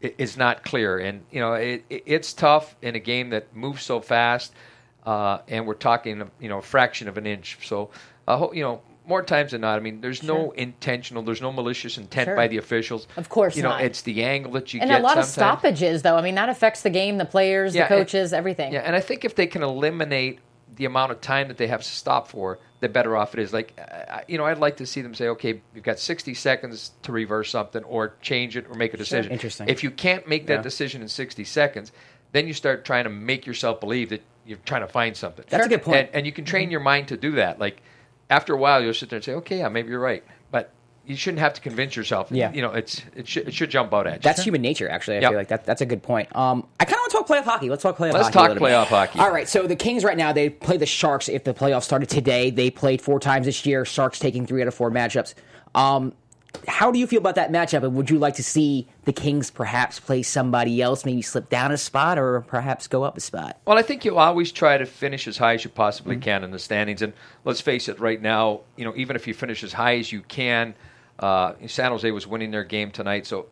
is 0.00 0.36
not 0.36 0.64
clear, 0.64 0.98
and 0.98 1.24
you 1.30 1.40
know 1.40 1.54
it, 1.54 1.84
it, 1.90 2.02
it's 2.06 2.32
tough 2.32 2.76
in 2.82 2.94
a 2.96 3.00
game 3.00 3.30
that 3.30 3.54
moves 3.54 3.82
so 3.82 4.00
fast, 4.00 4.52
uh, 5.04 5.38
and 5.48 5.66
we're 5.66 5.74
talking 5.74 6.30
you 6.40 6.48
know 6.48 6.58
a 6.58 6.62
fraction 6.62 7.08
of 7.08 7.18
an 7.18 7.26
inch. 7.26 7.58
So 7.66 7.90
I 8.26 8.36
hope 8.36 8.54
you 8.54 8.62
know. 8.62 8.82
More 9.06 9.22
times 9.22 9.52
than 9.52 9.60
not, 9.60 9.76
I 9.76 9.80
mean, 9.80 10.00
there's 10.00 10.22
no 10.24 10.50
intentional, 10.52 11.22
there's 11.22 11.40
no 11.40 11.52
malicious 11.52 11.96
intent 11.96 12.26
Sure. 12.26 12.34
by 12.36 12.48
the 12.48 12.56
officials. 12.56 13.06
Of 13.16 13.28
course 13.28 13.56
you 13.56 13.62
know, 13.62 13.68
not. 13.70 13.82
it's 13.82 14.02
the 14.02 14.24
angle 14.24 14.50
that 14.52 14.74
you 14.74 14.80
And 14.80 14.90
get. 14.90 14.96
And 14.96 15.04
a 15.04 15.06
lot 15.06 15.16
of 15.18 15.24
stoppages, 15.24 16.02
though. 16.02 16.16
I 16.16 16.22
mean, 16.22 16.34
that 16.34 16.48
affects 16.48 16.82
the 16.82 16.90
game, 16.90 17.16
the 17.18 17.24
players, 17.24 17.74
Yeah, 17.74 17.86
the 17.86 17.94
and- 17.94 18.00
coaches, 18.04 18.32
everything. 18.32 18.72
Yeah, 18.72 18.80
and 18.80 18.96
I 18.96 19.00
think 19.00 19.24
if 19.24 19.36
they 19.36 19.46
can 19.46 19.62
eliminate 19.62 20.40
the 20.74 20.86
amount 20.86 21.12
of 21.12 21.20
time 21.20 21.46
that 21.48 21.56
they 21.56 21.68
have 21.68 21.82
to 21.82 21.88
stop 21.88 22.28
for, 22.28 22.58
the 22.80 22.88
better 22.88 23.16
off 23.16 23.32
it 23.32 23.40
is. 23.40 23.52
Like, 23.52 23.78
uh, 23.80 24.18
you 24.28 24.36
know, 24.38 24.44
I'd 24.44 24.58
like 24.58 24.76
to 24.78 24.86
see 24.86 25.00
them 25.00 25.14
say, 25.14 25.28
okay, 25.28 25.60
you've 25.74 25.84
got 25.84 25.98
60 26.00 26.34
seconds 26.34 26.90
to 27.02 27.12
reverse 27.12 27.50
something 27.50 27.82
or 27.84 28.14
change 28.20 28.56
it 28.56 28.66
or 28.68 28.74
make 28.74 28.92
a 28.92 28.96
decision. 28.96 29.30
Interesting. 29.32 29.68
If 29.68 29.82
you 29.84 29.90
can't 29.90 30.28
make 30.28 30.46
that 30.48 30.56
Yeah. 30.56 30.62
decision 30.62 31.00
in 31.00 31.08
60 31.08 31.44
seconds, 31.44 31.92
then 32.32 32.46
you 32.46 32.52
start 32.52 32.84
trying 32.84 33.04
to 33.04 33.10
make 33.10 33.46
yourself 33.46 33.80
believe 33.80 34.10
that 34.10 34.20
you're 34.44 34.58
trying 34.66 34.82
to 34.82 34.88
find 34.88 35.16
something. 35.16 35.44
That's 35.48 35.64
a 35.64 35.68
good 35.68 35.82
point. 35.82 36.08
And, 36.08 36.16
and 36.16 36.26
you 36.26 36.32
can 36.32 36.44
train 36.44 36.70
your 36.70 36.80
mind 36.80 37.08
to 37.08 37.16
do 37.16 37.30
that. 37.32 37.58
Like, 37.58 37.80
after 38.30 38.54
a 38.54 38.56
while, 38.56 38.82
you'll 38.82 38.94
sit 38.94 39.08
there 39.10 39.16
and 39.18 39.24
say, 39.24 39.32
okay, 39.34 39.58
yeah, 39.58 39.68
maybe 39.68 39.90
you're 39.90 40.00
right. 40.00 40.24
But 40.50 40.72
you 41.04 41.14
shouldn't 41.16 41.38
have 41.40 41.54
to 41.54 41.60
convince 41.60 41.94
yourself. 41.94 42.28
Yeah. 42.30 42.52
You 42.52 42.62
know, 42.62 42.72
it's 42.72 43.02
it 43.14 43.28
should, 43.28 43.46
it 43.48 43.54
should 43.54 43.70
jump 43.70 43.94
out 43.94 44.06
at 44.06 44.14
you. 44.14 44.20
That's 44.20 44.42
human 44.42 44.60
nature, 44.62 44.88
actually. 44.88 45.18
I 45.18 45.20
Yep. 45.20 45.30
feel 45.30 45.38
like 45.38 45.48
that, 45.48 45.64
that's 45.64 45.80
a 45.80 45.86
good 45.86 46.02
point. 46.02 46.34
Um, 46.34 46.66
I 46.80 46.84
kind 46.84 46.94
of 46.96 47.00
want 47.00 47.10
to 47.12 47.16
talk 47.18 47.26
playoff 47.28 47.44
hockey. 47.44 47.70
Let's 47.70 47.82
talk 47.82 47.96
playoff 47.96 48.12
Let's 48.14 48.24
hockey. 48.28 48.32
talk 48.32 48.50
a 48.50 48.52
little 48.54 48.66
bit. 48.66 48.72
playoff 48.74 48.86
hockey. 48.86 49.18
All 49.20 49.30
right, 49.30 49.48
so 49.48 49.66
the 49.68 49.76
Kings 49.76 50.02
right 50.02 50.16
now, 50.16 50.32
they 50.32 50.50
play 50.50 50.76
the 50.76 50.86
Sharks 50.86 51.28
if 51.28 51.44
the 51.44 51.54
playoffs 51.54 51.84
started 51.84 52.08
today. 52.08 52.50
They 52.50 52.70
played 52.70 53.00
four 53.00 53.20
times 53.20 53.46
this 53.46 53.64
year. 53.64 53.84
Sharks 53.84 54.18
taking 54.18 54.46
three 54.46 54.62
out 54.62 54.68
of 54.68 54.74
four 54.74 54.90
matchups. 54.90 55.34
Um, 55.76 56.12
how 56.68 56.90
do 56.90 56.98
you 56.98 57.06
feel 57.06 57.18
about 57.20 57.34
that 57.36 57.52
matchup? 57.52 57.82
And 57.84 57.94
would 57.94 58.10
you 58.10 58.18
like 58.18 58.34
to 58.36 58.42
see 58.42 58.86
the 59.04 59.12
Kings 59.12 59.50
perhaps 59.50 60.00
play 60.00 60.22
somebody 60.22 60.80
else, 60.80 61.04
maybe 61.04 61.22
slip 61.22 61.48
down 61.48 61.70
a 61.70 61.76
spot 61.76 62.18
or 62.18 62.40
perhaps 62.42 62.86
go 62.86 63.02
up 63.04 63.16
a 63.16 63.20
spot? 63.20 63.58
Well, 63.66 63.78
I 63.78 63.82
think 63.82 64.04
you'll 64.04 64.18
always 64.18 64.52
try 64.52 64.78
to 64.78 64.86
finish 64.86 65.28
as 65.28 65.36
high 65.38 65.54
as 65.54 65.64
you 65.64 65.70
possibly 65.70 66.16
Mm-hmm. 66.16 66.22
can 66.22 66.44
in 66.44 66.50
the 66.50 66.58
standings. 66.58 67.02
And 67.02 67.12
let's 67.44 67.60
face 67.60 67.88
it, 67.88 68.00
right 68.00 68.20
now, 68.20 68.60
you 68.76 68.84
know, 68.84 68.94
even 68.96 69.16
if 69.16 69.26
you 69.26 69.34
finish 69.34 69.62
as 69.64 69.72
high 69.74 69.96
as 69.98 70.10
you 70.10 70.22
can, 70.22 70.74
uh, 71.18 71.52
San 71.66 71.90
Jose 71.92 72.10
was 72.10 72.26
winning 72.26 72.50
their 72.50 72.64
game 72.64 72.90
tonight, 72.90 73.26
so 73.26 73.46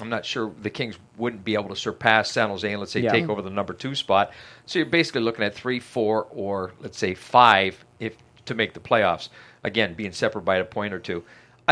I'm 0.00 0.08
not 0.08 0.24
sure 0.24 0.52
the 0.62 0.70
Kings 0.70 0.98
wouldn't 1.16 1.44
be 1.44 1.54
able 1.54 1.68
to 1.68 1.76
surpass 1.76 2.30
San 2.30 2.48
Jose 2.48 2.70
and 2.70 2.80
let's 2.80 2.92
say 2.92 3.00
Yeah. 3.00 3.12
take 3.12 3.28
over 3.28 3.42
the 3.42 3.50
number 3.50 3.72
two 3.72 3.94
spot. 3.94 4.32
So 4.66 4.78
you're 4.78 4.86
basically 4.86 5.20
looking 5.22 5.44
at 5.44 5.54
three, 5.54 5.78
four, 5.80 6.26
or 6.30 6.72
let's 6.80 6.98
say 6.98 7.14
five 7.14 7.84
if 8.00 8.16
to 8.46 8.54
make 8.54 8.74
the 8.74 8.80
playoffs. 8.80 9.28
Again, 9.64 9.94
being 9.94 10.12
separate 10.12 10.42
by 10.42 10.56
a 10.56 10.64
point 10.64 10.92
or 10.92 10.98
two. 10.98 11.22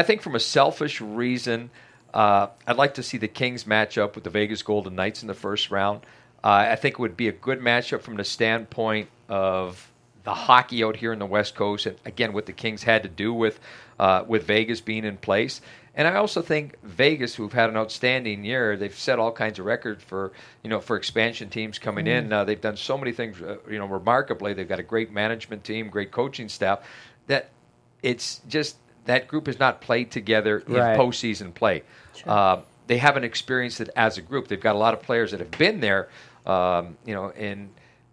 I 0.01 0.03
think 0.03 0.23
from 0.23 0.35
a 0.35 0.41
selfish 0.41 1.03
reason, 1.03 1.69
uh, 2.15 2.47
I'd 2.67 2.79
like 2.79 2.95
to 2.95 3.03
see 3.03 3.19
the 3.19 3.29
Kings 3.29 3.67
match 3.67 3.99
up 3.99 4.15
with 4.15 4.25
the 4.25 4.31
Vegas 4.31 4.63
Golden 4.63 4.95
Knights 4.95 5.21
in 5.21 5.29
the 5.29 5.35
first 5.35 5.71
round. 5.71 6.01
Uh, 6.43 6.69
I 6.71 6.77
think 6.77 6.95
it 6.95 7.01
would 7.01 7.19
be 7.19 7.29
a 7.29 7.33
good 7.33 7.61
matchup 7.61 8.01
from 8.01 8.17
the 8.17 8.25
standpoint 8.25 9.11
of 9.29 9.93
the 10.25 10.33
hockey 10.33 10.83
out 10.83 10.97
here 10.97 11.13
in 11.13 11.19
the 11.19 11.27
West 11.27 11.55
Coast, 11.55 11.85
and 11.85 11.99
again, 12.07 12.33
what 12.33 12.47
the 12.47 12.55
Kings 12.55 12.83
had 12.83 13.03
to 13.03 13.11
do 13.11 13.35
with 13.35 13.61
uh, 13.99 14.25
with 14.27 14.45
Vegas 14.45 14.81
being 14.81 15.05
in 15.05 15.19
place. 15.19 15.61
And 15.95 16.09
I 16.09 16.15
also 16.15 16.41
think 16.41 16.83
Vegas, 16.83 17.35
who've 17.35 17.53
had 17.53 17.69
an 17.69 17.77
outstanding 17.77 18.43
year, 18.43 18.79
they've 18.79 18.99
set 18.99 19.19
all 19.19 19.33
kinds 19.33 19.59
of 19.59 19.67
records 19.67 20.03
for 20.03 20.33
you 20.65 20.71
know 20.71 20.81
for 20.81 20.97
expansion 20.97 21.51
teams 21.51 21.79
coming 21.79 22.07
in. 22.07 22.33
Uh, 22.33 22.45
they've 22.45 22.59
done 22.59 22.79
so 22.79 22.97
many 22.97 23.13
things, 23.13 23.43
uh, 23.43 23.59
you 23.71 23.79
know, 23.79 23.85
remarkably. 23.85 24.55
They've 24.55 24.67
got 24.67 24.81
a 24.81 24.83
great 24.83 25.13
management 25.13 25.63
team, 25.63 25.91
great 25.91 26.11
coaching 26.11 26.49
staff. 26.49 26.89
That 27.27 27.51
it's 28.03 28.41
just 28.49 28.77
that 29.07 29.29
group 29.29 29.47
has 29.47 29.59
not 29.59 29.81
played 29.81 30.11
together 30.11 30.59
in 30.67 30.75
Right. 30.75 30.99
postseason 30.99 31.55
play. 31.55 31.83
Uh, 32.27 32.59
they 32.87 32.99
haven't 32.99 33.25
experienced 33.25 33.81
it 33.81 33.89
as 33.97 34.19
a 34.19 34.23
group. 34.23 34.49
They've 34.49 34.61
got 34.61 34.75
a 34.75 34.79
lot 34.79 34.95
of 34.95 35.03
players 35.03 35.31
that 35.31 35.41
have 35.41 35.51
been 35.53 35.81
there, 35.81 36.09
um, 36.47 36.97
you 37.07 37.15
know, 37.15 37.31
and 37.31 37.71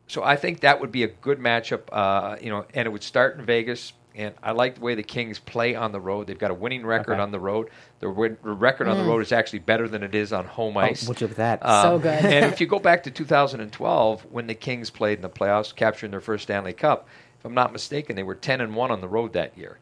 so 0.07 0.23
I 0.23 0.35
think 0.37 0.61
that 0.61 0.79
would 0.79 0.91
be 0.91 1.03
a 1.03 1.07
good 1.07 1.39
matchup, 1.39 1.81
uh, 1.91 2.37
you 2.41 2.49
know, 2.49 2.65
and 2.73 2.85
it 2.85 2.89
would 2.89 3.03
start 3.03 3.37
in 3.37 3.45
Vegas. 3.45 3.93
And 4.15 4.33
I 4.41 4.51
like 4.51 4.75
the 4.75 4.81
way 4.81 4.95
the 4.95 5.03
Kings 5.03 5.37
play 5.37 5.75
on 5.75 5.91
the 5.91 5.99
road. 5.99 6.25
They've 6.25 6.39
got 6.39 6.49
a 6.49 6.53
winning 6.55 6.83
record 6.83 7.13
Okay. 7.13 7.21
on 7.21 7.29
the 7.31 7.39
road. 7.39 7.69
Their 7.99 8.09
win- 8.09 8.37
the 8.43 8.49
record 8.51 8.87
on 8.87 8.97
the 8.97 9.03
road 9.03 9.21
is 9.21 9.31
actually 9.31 9.59
better 9.59 9.87
than 9.87 10.01
it 10.01 10.15
is 10.15 10.33
on 10.33 10.45
home 10.45 10.75
ice. 10.77 11.07
what's 11.07 11.21
up 11.21 11.29
with 11.29 11.37
that? 11.37 11.61
So 11.83 11.99
good. 11.99 12.25
and 12.25 12.45
if 12.51 12.59
you 12.59 12.65
go 12.65 12.79
back 12.79 13.03
to 13.03 13.11
2012, 13.11 14.25
when 14.31 14.47
the 14.47 14.55
Kings 14.55 14.89
played 14.89 15.17
in 15.19 15.21
the 15.21 15.29
playoffs, 15.29 15.75
capturing 15.75 16.11
their 16.11 16.21
first 16.21 16.43
Stanley 16.43 16.73
Cup, 16.73 17.07
if 17.37 17.45
I'm 17.45 17.53
not 17.53 17.71
mistaken, 17.71 18.15
they 18.15 18.23
were 18.23 18.33
10 18.35 18.59
and 18.61 18.75
one 18.75 18.89
on 18.89 19.01
the 19.01 19.07
road 19.07 19.33
that 19.33 19.55
year. 19.57 19.77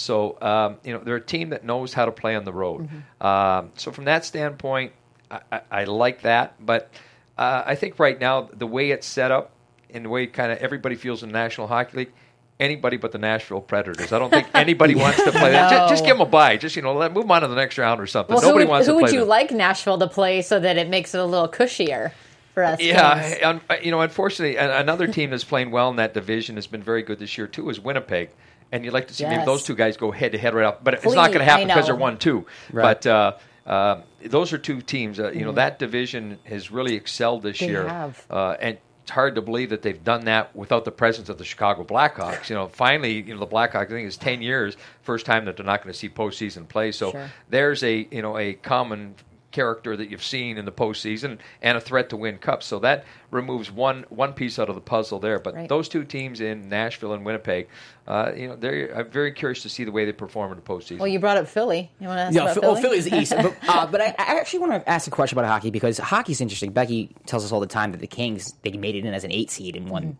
So 0.00 0.40
um, 0.40 0.78
you 0.84 0.92
know 0.94 1.00
they're 1.00 1.16
a 1.16 1.20
team 1.20 1.50
that 1.50 1.64
knows 1.64 1.92
how 1.92 2.06
to 2.06 2.12
play 2.12 2.34
on 2.34 2.44
the 2.44 2.52
road. 2.52 2.88
Um, 3.20 3.70
so 3.76 3.92
from 3.92 4.04
that 4.06 4.24
standpoint, 4.24 4.92
I, 5.30 5.40
I, 5.52 5.60
I 5.70 5.84
like 5.84 6.22
that. 6.22 6.54
But 6.64 6.90
uh, 7.36 7.62
I 7.66 7.74
think 7.74 7.98
right 7.98 8.18
now 8.18 8.48
the 8.52 8.66
way 8.66 8.90
it's 8.90 9.06
set 9.06 9.30
up 9.30 9.50
and 9.92 10.04
the 10.04 10.08
way 10.08 10.26
kind 10.26 10.52
of 10.52 10.58
everybody 10.58 10.94
feels 10.94 11.22
in 11.22 11.28
the 11.28 11.32
National 11.34 11.66
Hockey 11.66 11.96
League. 11.98 12.12
Anybody 12.58 12.98
but 12.98 13.10
the 13.12 13.16
Nashville 13.18 13.62
Predators. 13.62 14.12
I 14.12 14.18
don't 14.18 14.28
think 14.28 14.46
anybody 14.54 14.94
wants 15.04 15.16
to 15.24 15.32
play 15.32 15.52
that. 15.52 15.70
Just, 15.70 15.88
just 15.88 16.04
give 16.04 16.16
them 16.18 16.26
a 16.26 16.30
bye. 16.30 16.58
Just 16.58 16.76
you 16.76 16.82
know, 16.82 16.94
let 16.94 17.12
move 17.14 17.30
on 17.30 17.40
to 17.40 17.48
the 17.48 17.54
next 17.54 17.78
round 17.78 18.00
or 18.02 18.06
something. 18.06 18.34
Well, 18.34 18.42
Nobody 18.42 18.64
who, 18.64 18.68
would- 18.68 18.72
wants 18.72 18.86
who 18.86 18.92
to 18.92 19.02
would 19.02 19.12
you 19.12 19.20
them. 19.20 19.28
like 19.28 19.50
Nashville 19.50 19.96
to 19.98 20.06
play 20.06 20.42
so 20.42 20.60
that 20.60 20.76
it 20.76 20.88
makes 20.90 21.14
it 21.14 21.20
a 21.20 21.24
little 21.24 21.48
cushier 21.48 22.12
for 22.52 22.62
us? 22.64 22.78
Yeah, 22.78 23.58
uh, 23.70 23.74
you 23.82 23.90
know, 23.90 24.02
unfortunately, 24.02 24.56
another 24.56 25.06
team 25.06 25.30
that's 25.30 25.42
playing 25.44 25.70
well 25.70 25.88
in 25.88 25.96
that 25.96 26.12
division 26.12 26.56
has 26.56 26.66
been 26.66 26.82
very 26.82 27.02
good 27.02 27.18
this 27.18 27.38
year 27.38 27.46
too. 27.46 27.70
Is 27.70 27.80
Winnipeg, 27.80 28.28
and 28.72 28.84
you'd 28.84 28.92
like 28.94 29.08
to 29.08 29.14
see 29.14 29.24
maybe 29.24 29.44
those 29.44 29.64
two 29.64 29.74
guys 29.74 29.96
go 29.96 30.10
head 30.10 30.32
to 30.32 30.38
head 30.38 30.54
right 30.54 30.66
off, 30.66 30.76
but 30.82 30.94
it's 30.94 31.04
not 31.04 31.28
going 31.28 31.38
to 31.40 31.44
happen 31.44 31.66
because 31.66 31.86
they're 31.86 31.94
one 31.96 32.18
two. 32.18 32.46
Right. 32.72 32.82
But 33.02 33.06
uh, 33.06 33.32
uh, 33.66 34.02
those 34.24 34.52
are 34.52 34.58
two 34.58 34.80
teams. 34.80 35.18
Uh, 35.20 35.30
you 35.32 35.44
know, 35.44 35.52
that 35.52 35.78
division 35.78 36.38
has 36.44 36.70
really 36.70 36.94
excelled 36.94 37.42
this 37.42 37.56
Mm-hmm. 37.58 37.66
They 37.66 37.72
year, 37.72 37.88
have. 37.88 38.26
Uh, 38.30 38.56
and 38.60 38.78
it's 39.02 39.10
hard 39.10 39.34
to 39.34 39.42
believe 39.42 39.70
that 39.70 39.82
they've 39.82 40.02
done 40.04 40.26
that 40.26 40.54
without 40.54 40.84
the 40.84 40.92
presence 40.92 41.28
of 41.28 41.38
the 41.38 41.44
Chicago 41.44 41.84
Blackhawks. 41.84 42.48
You 42.48 42.54
know, 42.56 42.68
finally, 42.68 43.22
you 43.22 43.34
know, 43.34 43.40
the 43.40 43.46
Blackhawks. 43.46 43.86
I 43.86 43.86
think 43.86 44.06
it's 44.06 44.16
ten 44.16 44.40
years, 44.42 44.76
first 45.02 45.26
time 45.26 45.44
that 45.46 45.56
they're 45.56 45.66
not 45.66 45.82
going 45.82 45.92
to 45.92 45.98
see 45.98 46.08
postseason 46.08 46.68
play. 46.68 46.92
So 46.92 47.10
Sure. 47.12 47.30
there's 47.48 47.82
a 47.82 48.06
you 48.10 48.22
know 48.22 48.38
a 48.38 48.54
common 48.54 49.14
character 49.52 49.96
that 49.96 50.10
you've 50.10 50.22
seen 50.22 50.56
in 50.58 50.64
the 50.64 50.72
postseason 50.72 51.38
and 51.62 51.76
a 51.76 51.80
threat 51.80 52.08
to 52.10 52.16
win 52.16 52.38
cups. 52.38 52.66
So 52.66 52.78
that 52.80 53.04
removes 53.30 53.70
one 53.70 54.04
one 54.08 54.32
piece 54.32 54.58
out 54.58 54.68
of 54.68 54.74
the 54.74 54.80
puzzle 54.80 55.18
there. 55.18 55.38
But 55.38 55.54
Right. 55.54 55.68
those 55.68 55.88
two 55.88 56.04
teams 56.04 56.40
in 56.40 56.68
Nashville 56.68 57.12
and 57.12 57.24
Winnipeg, 57.24 57.68
uh, 58.06 58.32
you 58.36 58.48
know, 58.48 58.56
they're 58.56 58.92
I'm 58.96 59.10
very 59.10 59.32
curious 59.32 59.62
to 59.62 59.68
see 59.68 59.84
the 59.84 59.92
way 59.92 60.04
they 60.04 60.12
perform 60.12 60.52
in 60.52 60.56
the 60.56 60.62
postseason. 60.62 60.98
Well, 60.98 61.08
you 61.08 61.18
brought 61.18 61.36
up 61.36 61.48
Philly. 61.48 61.90
You 62.00 62.08
want 62.08 62.18
to 62.18 62.22
ask 62.22 62.34
Yeah, 62.34 62.42
about 62.42 62.54
Phil- 62.54 62.62
Philly? 62.62 62.78
oh, 62.78 62.82
Philly's 62.82 63.04
the 63.06 63.16
East. 63.20 63.32
but 63.36 63.56
uh, 63.68 63.86
but 63.86 64.00
I, 64.00 64.06
I 64.18 64.38
actually 64.38 64.60
want 64.60 64.72
to 64.72 64.88
ask 64.88 65.06
a 65.08 65.10
question 65.10 65.38
about 65.38 65.48
hockey 65.48 65.70
because 65.70 65.98
hockey's 65.98 66.40
interesting. 66.40 66.72
Becky 66.72 67.10
tells 67.26 67.44
us 67.44 67.52
all 67.52 67.60
the 67.60 67.66
time 67.66 67.92
that 67.92 68.00
the 68.00 68.06
Kings 68.06 68.54
they 68.62 68.70
made 68.72 68.94
it 68.94 69.04
in 69.04 69.12
as 69.14 69.24
an 69.24 69.32
eight 69.32 69.50
seed 69.50 69.74
and 69.76 69.88
won 69.88 70.16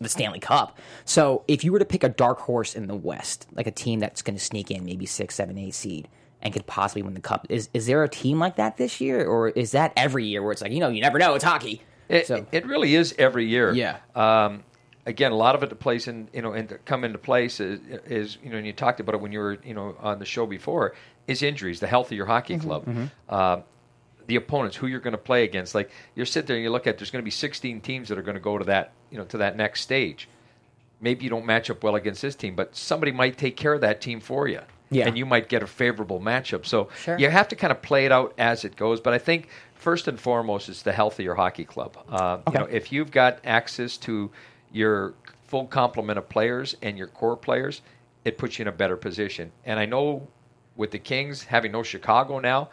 the 0.00 0.08
Stanley 0.08 0.40
Cup. 0.40 0.78
So 1.06 1.44
if 1.48 1.64
you 1.64 1.72
were 1.72 1.78
to 1.78 1.84
pick 1.86 2.04
a 2.04 2.08
dark 2.10 2.38
horse 2.40 2.74
in 2.74 2.88
the 2.88 2.96
West, 2.96 3.46
like 3.54 3.66
a 3.66 3.70
team 3.70 4.00
that's 4.00 4.20
going 4.22 4.36
to 4.36 4.42
sneak 4.44 4.70
in 4.70 4.84
maybe 4.84 5.06
six, 5.06 5.34
seven, 5.36 5.56
eight 5.56 5.72
seed. 5.74 6.08
And 6.44 6.52
could 6.52 6.66
possibly 6.66 7.02
win 7.02 7.14
the 7.14 7.20
cup. 7.20 7.46
Is 7.48 7.70
is 7.72 7.86
there 7.86 8.02
a 8.02 8.08
team 8.08 8.38
like 8.38 8.56
that 8.56 8.76
this 8.76 9.00
year, 9.00 9.24
or 9.24 9.48
is 9.48 9.72
that 9.72 9.92
every 9.96 10.26
year 10.26 10.42
where 10.42 10.52
it's 10.52 10.60
like 10.60 10.72
you 10.72 10.80
know 10.80 10.88
you 10.88 11.00
never 11.00 11.18
know 11.18 11.34
it's 11.34 11.44
hockey? 11.44 11.82
It, 12.08 12.26
so 12.26 12.46
it 12.52 12.66
really 12.66 12.94
is 12.94 13.14
every 13.18 13.46
year. 13.46 13.72
Yeah. 13.72 13.96
Um, 14.14 14.62
again, 15.06 15.32
a 15.32 15.36
lot 15.36 15.54
of 15.54 15.62
it 15.62 15.70
to 15.70 15.74
plays 15.74 16.06
in 16.06 16.28
you 16.34 16.42
know 16.42 16.52
and 16.52 16.68
to 16.68 16.78
come 16.78 17.02
into 17.02 17.16
place 17.18 17.60
is, 17.60 17.80
is 18.04 18.38
you 18.42 18.50
know 18.50 18.58
and 18.58 18.66
you 18.66 18.74
talked 18.74 19.00
about 19.00 19.14
it 19.14 19.22
when 19.22 19.32
you 19.32 19.38
were 19.38 19.58
you 19.64 19.72
know 19.72 19.96
on 20.00 20.18
the 20.18 20.26
show 20.26 20.46
before 20.46 20.94
is 21.26 21.42
injuries, 21.42 21.80
the 21.80 21.86
health 21.86 22.08
of 22.10 22.16
your 22.16 22.26
hockey 22.26 22.58
club. 22.58 22.86
Um, 23.28 23.64
the 24.26 24.36
opponents, 24.36 24.76
who 24.76 24.86
you're 24.86 25.00
going 25.00 25.12
to 25.12 25.18
play 25.18 25.44
against, 25.44 25.74
like 25.74 25.90
you're 26.14 26.26
sitting 26.26 26.46
there 26.46 26.56
and 26.56 26.64
you 26.64 26.70
look 26.70 26.86
at, 26.86 26.98
there's 26.98 27.10
going 27.10 27.22
to 27.22 27.24
be 27.24 27.30
16 27.30 27.80
teams 27.80 28.08
that 28.08 28.18
are 28.18 28.22
going 28.22 28.36
to 28.36 28.40
go 28.40 28.56
to 28.58 28.64
that, 28.64 28.92
you 29.10 29.18
know, 29.18 29.24
to 29.24 29.38
that 29.38 29.56
next 29.56 29.82
stage. 29.82 30.28
Maybe 31.00 31.24
you 31.24 31.30
don't 31.30 31.44
match 31.44 31.68
up 31.70 31.82
well 31.82 31.94
against 31.94 32.22
this 32.22 32.34
team, 32.34 32.54
but 32.54 32.74
somebody 32.74 33.12
might 33.12 33.36
take 33.36 33.56
care 33.56 33.74
of 33.74 33.82
that 33.82 34.00
team 34.00 34.20
for 34.20 34.48
you, 34.48 34.60
Yeah. 34.94 35.06
and 35.08 35.18
you 35.18 35.26
might 35.26 35.48
get 35.48 35.62
a 35.62 35.66
favorable 35.66 36.20
matchup. 36.20 36.64
So 36.66 36.88
Sure. 37.02 37.18
you 37.18 37.28
have 37.30 37.48
to 37.48 37.56
kind 37.56 37.70
of 37.70 37.82
play 37.82 38.06
it 38.06 38.12
out 38.12 38.32
as 38.38 38.64
it 38.64 38.76
goes. 38.76 39.00
But 39.00 39.12
I 39.14 39.18
think 39.18 39.48
first 39.74 40.08
and 40.08 40.18
foremost 40.18 40.68
is 40.68 40.82
the 40.82 40.92
health 40.92 41.18
of 41.18 41.24
your 41.24 41.34
hockey 41.34 41.64
club. 41.64 41.96
Uh, 42.08 42.38
Okay. 42.46 42.52
You 42.52 42.58
know, 42.60 42.70
if 42.70 42.92
you've 42.92 43.10
got 43.10 43.38
access 43.44 43.96
to 43.98 44.30
your 44.72 45.14
full 45.46 45.66
complement 45.66 46.18
of 46.18 46.28
players 46.28 46.76
and 46.82 46.96
your 46.98 47.06
core 47.08 47.36
players, 47.36 47.82
it 48.24 48.38
puts 48.38 48.58
you 48.58 48.62
in 48.62 48.68
a 48.68 48.72
better 48.72 48.96
position. 48.96 49.52
And 49.64 49.78
I 49.78 49.86
know 49.86 50.26
with 50.76 50.90
the 50.90 50.98
Kings 50.98 51.44
having 51.44 51.72
no 51.72 51.82
Chicago 51.82 52.38
now, 52.38 52.70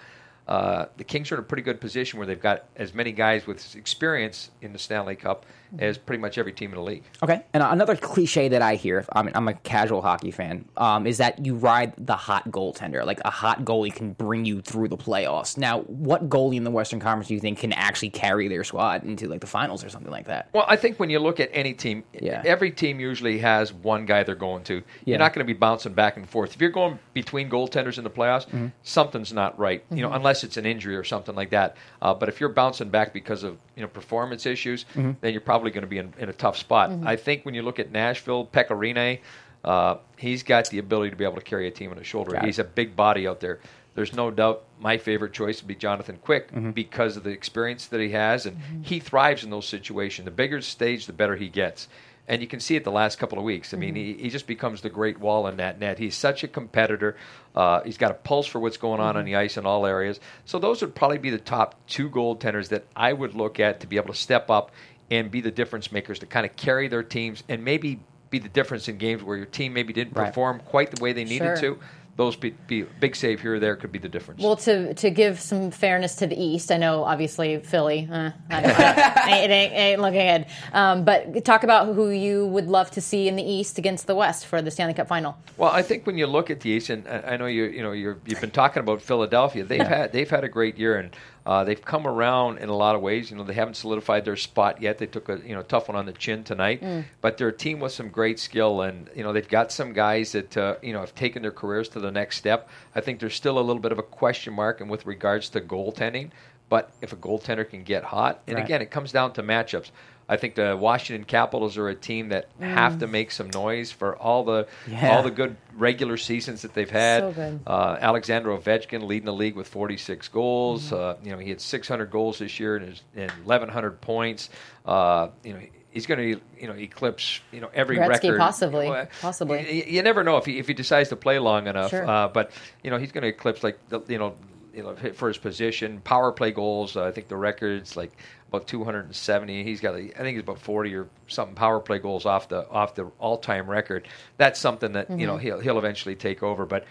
uh, 0.47 0.85
the 0.97 1.03
Kings 1.03 1.31
are 1.31 1.35
in 1.35 1.41
a 1.41 1.43
pretty 1.43 1.63
good 1.63 1.79
position 1.79 2.17
where 2.17 2.25
they've 2.27 2.41
got 2.41 2.65
as 2.75 2.93
many 2.93 3.11
guys 3.11 3.45
with 3.45 3.75
experience 3.75 4.49
in 4.61 4.73
the 4.73 4.79
Stanley 4.79 5.15
Cup 5.15 5.45
as 5.79 5.97
pretty 5.97 6.21
much 6.21 6.37
every 6.37 6.51
team 6.53 6.71
in 6.71 6.75
the 6.77 6.83
league. 6.83 7.03
Okay. 7.23 7.43
And 7.53 7.63
another 7.63 7.95
cliche 7.95 8.49
that 8.49 8.61
I 8.61 8.75
hear, 8.75 9.05
I 9.13 9.21
mean, 9.23 9.31
I'm 9.35 9.47
a 9.47 9.53
casual 9.53 10.01
hockey 10.01 10.31
fan, 10.31 10.65
um, 10.77 11.07
is 11.07 11.17
that 11.17 11.45
you 11.45 11.55
ride 11.55 11.93
the 11.97 12.15
hot 12.15 12.49
goaltender. 12.49 13.05
Like 13.05 13.19
a 13.25 13.29
hot 13.29 13.63
goalie 13.63 13.93
can 13.93 14.13
bring 14.13 14.45
you 14.45 14.61
through 14.61 14.87
the 14.89 14.97
playoffs. 14.97 15.57
Now, 15.57 15.81
what 15.81 16.29
goalie 16.29 16.55
in 16.57 16.63
the 16.63 16.71
Western 16.71 16.99
Conference 16.99 17.27
do 17.29 17.33
you 17.33 17.39
think 17.39 17.59
can 17.59 17.73
actually 17.73 18.09
carry 18.09 18.47
their 18.47 18.63
squad 18.63 19.03
into 19.03 19.27
like 19.27 19.41
the 19.41 19.47
finals 19.47 19.83
or 19.83 19.89
something 19.89 20.11
like 20.11 20.27
that? 20.27 20.49
Well, 20.53 20.65
I 20.67 20.75
think 20.75 20.99
when 20.99 21.09
you 21.09 21.19
look 21.19 21.39
at 21.39 21.49
any 21.53 21.73
team, 21.73 22.03
Yeah. 22.19 22.41
every 22.45 22.71
team 22.71 22.99
usually 22.99 23.37
has 23.39 23.71
one 23.73 24.05
guy 24.05 24.23
they're 24.23 24.35
going 24.35 24.63
to. 24.65 24.75
Yeah. 24.75 24.81
You're 25.05 25.19
not 25.19 25.33
going 25.33 25.45
to 25.45 25.53
be 25.53 25.57
bouncing 25.57 25.93
back 25.93 26.17
and 26.17 26.27
forth. 26.29 26.53
If 26.55 26.61
you're 26.61 26.69
going 26.71 26.99
between 27.13 27.49
goaltenders 27.49 27.97
in 27.97 28.03
the 28.03 28.09
playoffs, 28.09 28.47
Mm-hmm. 28.47 28.67
something's 28.83 29.31
not 29.31 29.57
right. 29.59 29.83
You 29.91 30.01
know, 30.01 30.11
unless 30.11 30.43
it's 30.43 30.57
an 30.57 30.65
injury 30.65 30.95
or 30.95 31.03
something 31.03 31.35
like 31.35 31.51
that. 31.51 31.77
Uh, 32.01 32.13
but 32.13 32.27
if 32.29 32.39
you're 32.39 32.49
bouncing 32.49 32.89
back 32.89 33.13
because 33.13 33.43
of 33.43 33.57
you 33.75 33.81
know 33.81 33.87
performance 33.87 34.45
issues, 34.45 34.85
Mm-hmm. 34.95 35.11
then 35.21 35.31
you're 35.33 35.41
probably 35.41 35.60
going 35.69 35.83
to 35.83 35.87
be 35.87 35.99
in, 35.99 36.11
in 36.17 36.29
a 36.29 36.33
tough 36.33 36.57
spot. 36.57 36.89
I 37.05 37.15
think 37.15 37.45
when 37.45 37.53
you 37.53 37.61
look 37.61 37.77
at 37.77 37.91
Nashville, 37.91 38.47
Pekka 38.47 38.69
Rinne, 38.69 39.19
uh, 39.63 39.97
he's 40.17 40.41
got 40.41 40.67
the 40.71 40.79
ability 40.79 41.11
to 41.11 41.15
be 41.15 41.23
able 41.23 41.35
to 41.35 41.41
carry 41.41 41.67
a 41.67 41.71
team 41.71 41.91
on 41.91 41.97
his 41.97 42.07
shoulder. 42.07 42.31
Got 42.31 42.43
it. 42.43 42.47
He's 42.47 42.57
a 42.57 42.63
big 42.63 42.95
body 42.95 43.27
out 43.27 43.39
there. 43.41 43.59
There's 43.93 44.13
no 44.13 44.31
doubt 44.31 44.63
my 44.79 44.97
favorite 44.97 45.33
choice 45.33 45.61
would 45.61 45.67
be 45.67 45.75
Jonathan 45.75 46.17
Quick 46.21 46.51
Mm-hmm. 46.51 46.71
because 46.71 47.17
of 47.17 47.23
the 47.23 47.29
experience 47.29 47.85
that 47.87 47.99
he 47.99 48.09
has, 48.09 48.45
and 48.47 48.57
he 48.81 48.99
thrives 48.99 49.43
in 49.43 49.49
those 49.51 49.67
situations. 49.67 50.25
The 50.25 50.31
bigger 50.31 50.57
the 50.57 50.63
stage, 50.63 51.05
the 51.05 51.13
better 51.13 51.35
he 51.35 51.49
gets. 51.49 51.87
And 52.27 52.41
you 52.41 52.47
can 52.47 52.61
see 52.61 52.77
it 52.77 52.85
the 52.85 52.91
last 52.91 53.17
couple 53.17 53.37
of 53.39 53.43
weeks. 53.43 53.73
I 53.73 53.77
mean, 53.77 53.95
he, 53.95 54.13
he 54.13 54.29
just 54.29 54.47
becomes 54.47 54.81
the 54.81 54.89
great 54.89 55.19
wall 55.19 55.47
in 55.47 55.57
that 55.57 55.79
net. 55.79 55.97
He's 55.99 56.15
such 56.15 56.43
a 56.45 56.47
competitor. 56.47 57.17
Uh, 57.53 57.81
he's 57.81 57.97
got 57.97 58.11
a 58.11 58.13
pulse 58.13 58.47
for 58.47 58.59
what's 58.59 58.77
going 58.77 59.01
on 59.01 59.17
on 59.17 59.25
the 59.25 59.35
ice 59.35 59.57
in 59.57 59.65
all 59.65 59.85
areas. 59.85 60.19
So 60.45 60.57
those 60.57 60.81
would 60.81 60.95
probably 60.95 61.17
be 61.17 61.31
the 61.31 61.39
top 61.39 61.75
two 61.87 62.09
goaltenders 62.09 62.69
that 62.69 62.85
I 62.95 63.11
would 63.11 63.33
look 63.33 63.59
at 63.59 63.81
to 63.81 63.87
be 63.87 63.97
able 63.97 64.13
to 64.13 64.19
step 64.19 64.49
up 64.49 64.71
and 65.11 65.29
be 65.29 65.41
the 65.41 65.51
difference 65.51 65.91
makers 65.91 66.17
to 66.19 66.25
kind 66.25 66.45
of 66.45 66.55
carry 66.55 66.87
their 66.87 67.03
teams 67.03 67.43
and 67.49 67.63
maybe 67.63 67.99
be 68.31 68.39
the 68.39 68.49
difference 68.49 68.87
in 68.87 68.97
games 68.97 69.21
where 69.21 69.35
your 69.37 69.45
team 69.45 69.73
maybe 69.73 69.91
didn't 69.93 70.15
Right. 70.15 70.27
perform 70.27 70.61
quite 70.65 70.89
the 70.89 71.03
way 71.03 71.11
they 71.13 71.25
needed 71.25 71.59
Sure. 71.59 71.75
to. 71.75 71.79
Those 72.17 72.35
be, 72.35 72.51
be 72.67 72.81
big 72.83 73.15
save 73.15 73.39
here 73.41 73.55
or 73.55 73.59
there 73.59 73.75
could 73.77 73.91
be 73.91 73.97
the 73.97 74.09
difference. 74.09 74.41
Well, 74.43 74.57
to 74.57 74.93
to 74.95 75.09
give 75.09 75.39
some 75.39 75.71
fairness 75.71 76.15
to 76.15 76.27
the 76.27 76.35
East, 76.39 76.69
I 76.69 76.77
know 76.77 77.03
obviously 77.05 77.57
Philly, 77.59 78.07
uh, 78.11 78.31
I 78.49 78.61
don't 78.61 78.71
it 79.43 79.49
ain't, 79.49 79.73
ain't 79.73 80.01
looking 80.01 80.19
good. 80.27 80.45
Um, 80.73 81.05
but 81.05 81.43
talk 81.45 81.63
about 81.63 81.95
who 81.95 82.09
you 82.09 82.45
would 82.47 82.67
love 82.67 82.91
to 82.91 83.01
see 83.01 83.29
in 83.29 83.37
the 83.37 83.43
East 83.43 83.77
against 83.77 84.07
the 84.07 84.13
West 84.15 84.45
for 84.45 84.61
the 84.61 84.69
Stanley 84.69 84.93
Cup 84.93 85.07
Final. 85.07 85.37
Well, 85.57 85.71
I 85.71 85.81
think 85.81 86.05
when 86.05 86.17
you 86.17 86.27
look 86.27 86.49
at 86.51 86.59
the 86.59 86.69
East, 86.69 86.89
and 86.89 87.07
I 87.07 87.33
I 87.33 87.37
know 87.37 87.45
you 87.47 87.63
you 87.63 87.81
know 87.81 87.93
you're, 87.93 88.17
you've 88.25 88.41
been 88.41 88.51
talking 88.51 88.81
about 88.81 89.01
Philadelphia. 89.01 89.63
They've 89.63 89.87
had 89.87 90.11
they've 90.11 90.29
had 90.29 90.43
a 90.43 90.49
great 90.49 90.77
year, 90.77 90.97
and 90.99 91.11
uh, 91.45 91.63
they've 91.63 91.83
come 91.83 92.05
around 92.05 92.59
in 92.59 92.69
a 92.69 92.75
lot 92.75 92.95
of 92.95 93.01
ways. 93.01 93.31
You 93.31 93.37
know, 93.37 93.43
they 93.43 93.53
haven't 93.53 93.73
solidified 93.75 94.25
their 94.25 94.35
spot 94.35 94.81
yet. 94.81 94.97
They 94.99 95.07
took 95.07 95.27
a 95.29 95.39
you 95.45 95.55
know 95.55 95.63
tough 95.63 95.87
one 95.87 95.97
on 95.97 96.05
the 96.05 96.13
chin 96.13 96.43
tonight, 96.43 96.83
but 97.21 97.37
they're 97.37 97.47
a 97.47 97.53
team 97.53 97.79
with 97.79 97.91
some 97.91 98.09
great 98.09 98.39
skill, 98.39 98.81
and 98.81 99.09
you 99.15 99.23
know 99.23 99.33
they've 99.33 99.47
got 99.47 99.71
some 99.71 99.93
guys 99.93 100.31
that 100.33 100.55
uh, 100.55 100.75
you 100.81 100.93
know 100.93 100.99
have 100.99 101.15
taken 101.15 101.41
their 101.41 101.51
careers 101.51 101.89
to 101.89 101.99
the 101.99 102.11
next 102.11 102.37
step. 102.37 102.69
I 102.95 103.01
think 103.01 103.19
there's 103.19 103.35
still 103.35 103.57
a 103.57 103.61
little 103.61 103.81
bit 103.81 103.91
of 103.91 103.99
a 103.99 104.03
question 104.03 104.53
mark, 104.53 104.81
and 104.81 104.89
with 104.89 105.05
regards 105.05 105.49
to 105.49 105.61
goaltending. 105.61 106.29
But 106.69 106.91
if 107.01 107.11
a 107.11 107.17
goaltender 107.17 107.69
can 107.69 107.83
get 107.83 108.03
hot, 108.05 108.41
and 108.47 108.55
Right. 108.55 108.63
again, 108.63 108.81
it 108.81 108.91
comes 108.91 109.11
down 109.11 109.33
to 109.33 109.43
matchups. 109.43 109.91
I 110.31 110.37
think 110.37 110.55
the 110.55 110.77
Washington 110.79 111.25
Capitals 111.25 111.77
are 111.77 111.89
a 111.89 111.93
team 111.95 112.29
that 112.29 112.47
have 112.61 112.99
to 112.99 113.07
make 113.07 113.31
some 113.31 113.49
noise 113.49 113.91
for 113.91 114.15
all 114.15 114.45
the 114.45 114.65
Yeah. 114.89 115.13
all 115.13 115.23
the 115.23 115.29
good 115.29 115.57
regular 115.75 116.15
seasons 116.15 116.61
that 116.61 116.73
they've 116.73 116.89
had. 116.89 117.35
So. 117.35 117.59
Uh, 117.67 117.97
Alexander 117.99 118.49
Ovechkin 118.49 119.03
leading 119.03 119.25
the 119.25 119.33
league 119.33 119.57
with 119.57 119.67
46 119.67 120.29
goals. 120.29 120.85
Mm-hmm. 120.85 120.95
Uh, 120.95 121.25
you 121.25 121.31
know, 121.33 121.37
he 121.37 121.49
had 121.49 121.59
600 121.59 122.09
goals 122.09 122.39
this 122.39 122.61
year 122.61 122.77
and, 122.77 122.87
his, 122.87 123.03
and 123.13 123.29
1,100 123.43 123.99
points. 123.99 124.49
Uh, 124.85 125.27
you 125.43 125.51
know, 125.51 125.59
he's 125.89 126.05
going 126.05 126.17
to 126.17 126.41
you 126.57 126.67
know 126.67 126.75
eclipse 126.75 127.41
you 127.51 127.59
know 127.59 127.69
every 127.73 127.97
Gretzky, 127.97 128.07
record. 128.09 128.39
possibly. 128.39 128.89
Well, 128.89 129.07
Possibly. 129.21 129.69
You, 129.69 129.95
you 129.95 130.01
never 130.01 130.23
know 130.23 130.37
if 130.37 130.45
he 130.45 130.59
if 130.59 130.67
he 130.67 130.73
decides 130.73 131.09
to 131.09 131.17
play 131.17 131.39
long 131.39 131.67
enough. 131.67 131.89
Sure. 131.89 132.09
Uh, 132.09 132.29
but 132.29 132.51
you 132.83 132.89
know, 132.89 132.97
he's 132.97 133.11
going 133.11 133.23
to 133.23 133.27
eclipse 133.27 133.63
like 133.63 133.77
the, 133.89 133.99
you 134.07 134.17
know. 134.17 134.35
You 134.73 134.83
know, 134.83 134.95
hit 134.95 135.15
for 135.15 135.27
his 135.27 135.37
position, 135.37 135.99
power 136.01 136.31
play 136.31 136.51
goals. 136.51 136.95
Uh, 136.95 137.03
I 137.05 137.11
think 137.11 137.27
the 137.27 137.35
record's 137.35 137.97
like 137.97 138.11
about 138.47 138.67
270. 138.67 139.63
He's 139.63 139.81
got, 139.81 139.95
I 139.95 140.07
think, 140.07 140.27
he's 140.35 140.39
about 140.41 140.59
40 140.59 140.95
or 140.95 141.07
something 141.27 141.55
power 141.55 141.79
play 141.79 141.99
goals 141.99 142.25
off 142.25 142.47
the 142.49 142.67
off 142.69 142.95
the 142.95 143.11
all 143.19 143.37
time 143.37 143.69
record. 143.69 144.07
That's 144.37 144.59
something 144.59 144.93
that 144.93 145.09
you 145.19 145.27
know 145.27 145.33
Mm-hmm. 145.35 145.41
he'll 145.45 145.59
he'll 145.59 145.77
eventually 145.77 146.15
take 146.15 146.41
over. 146.43 146.65
But 146.65 146.85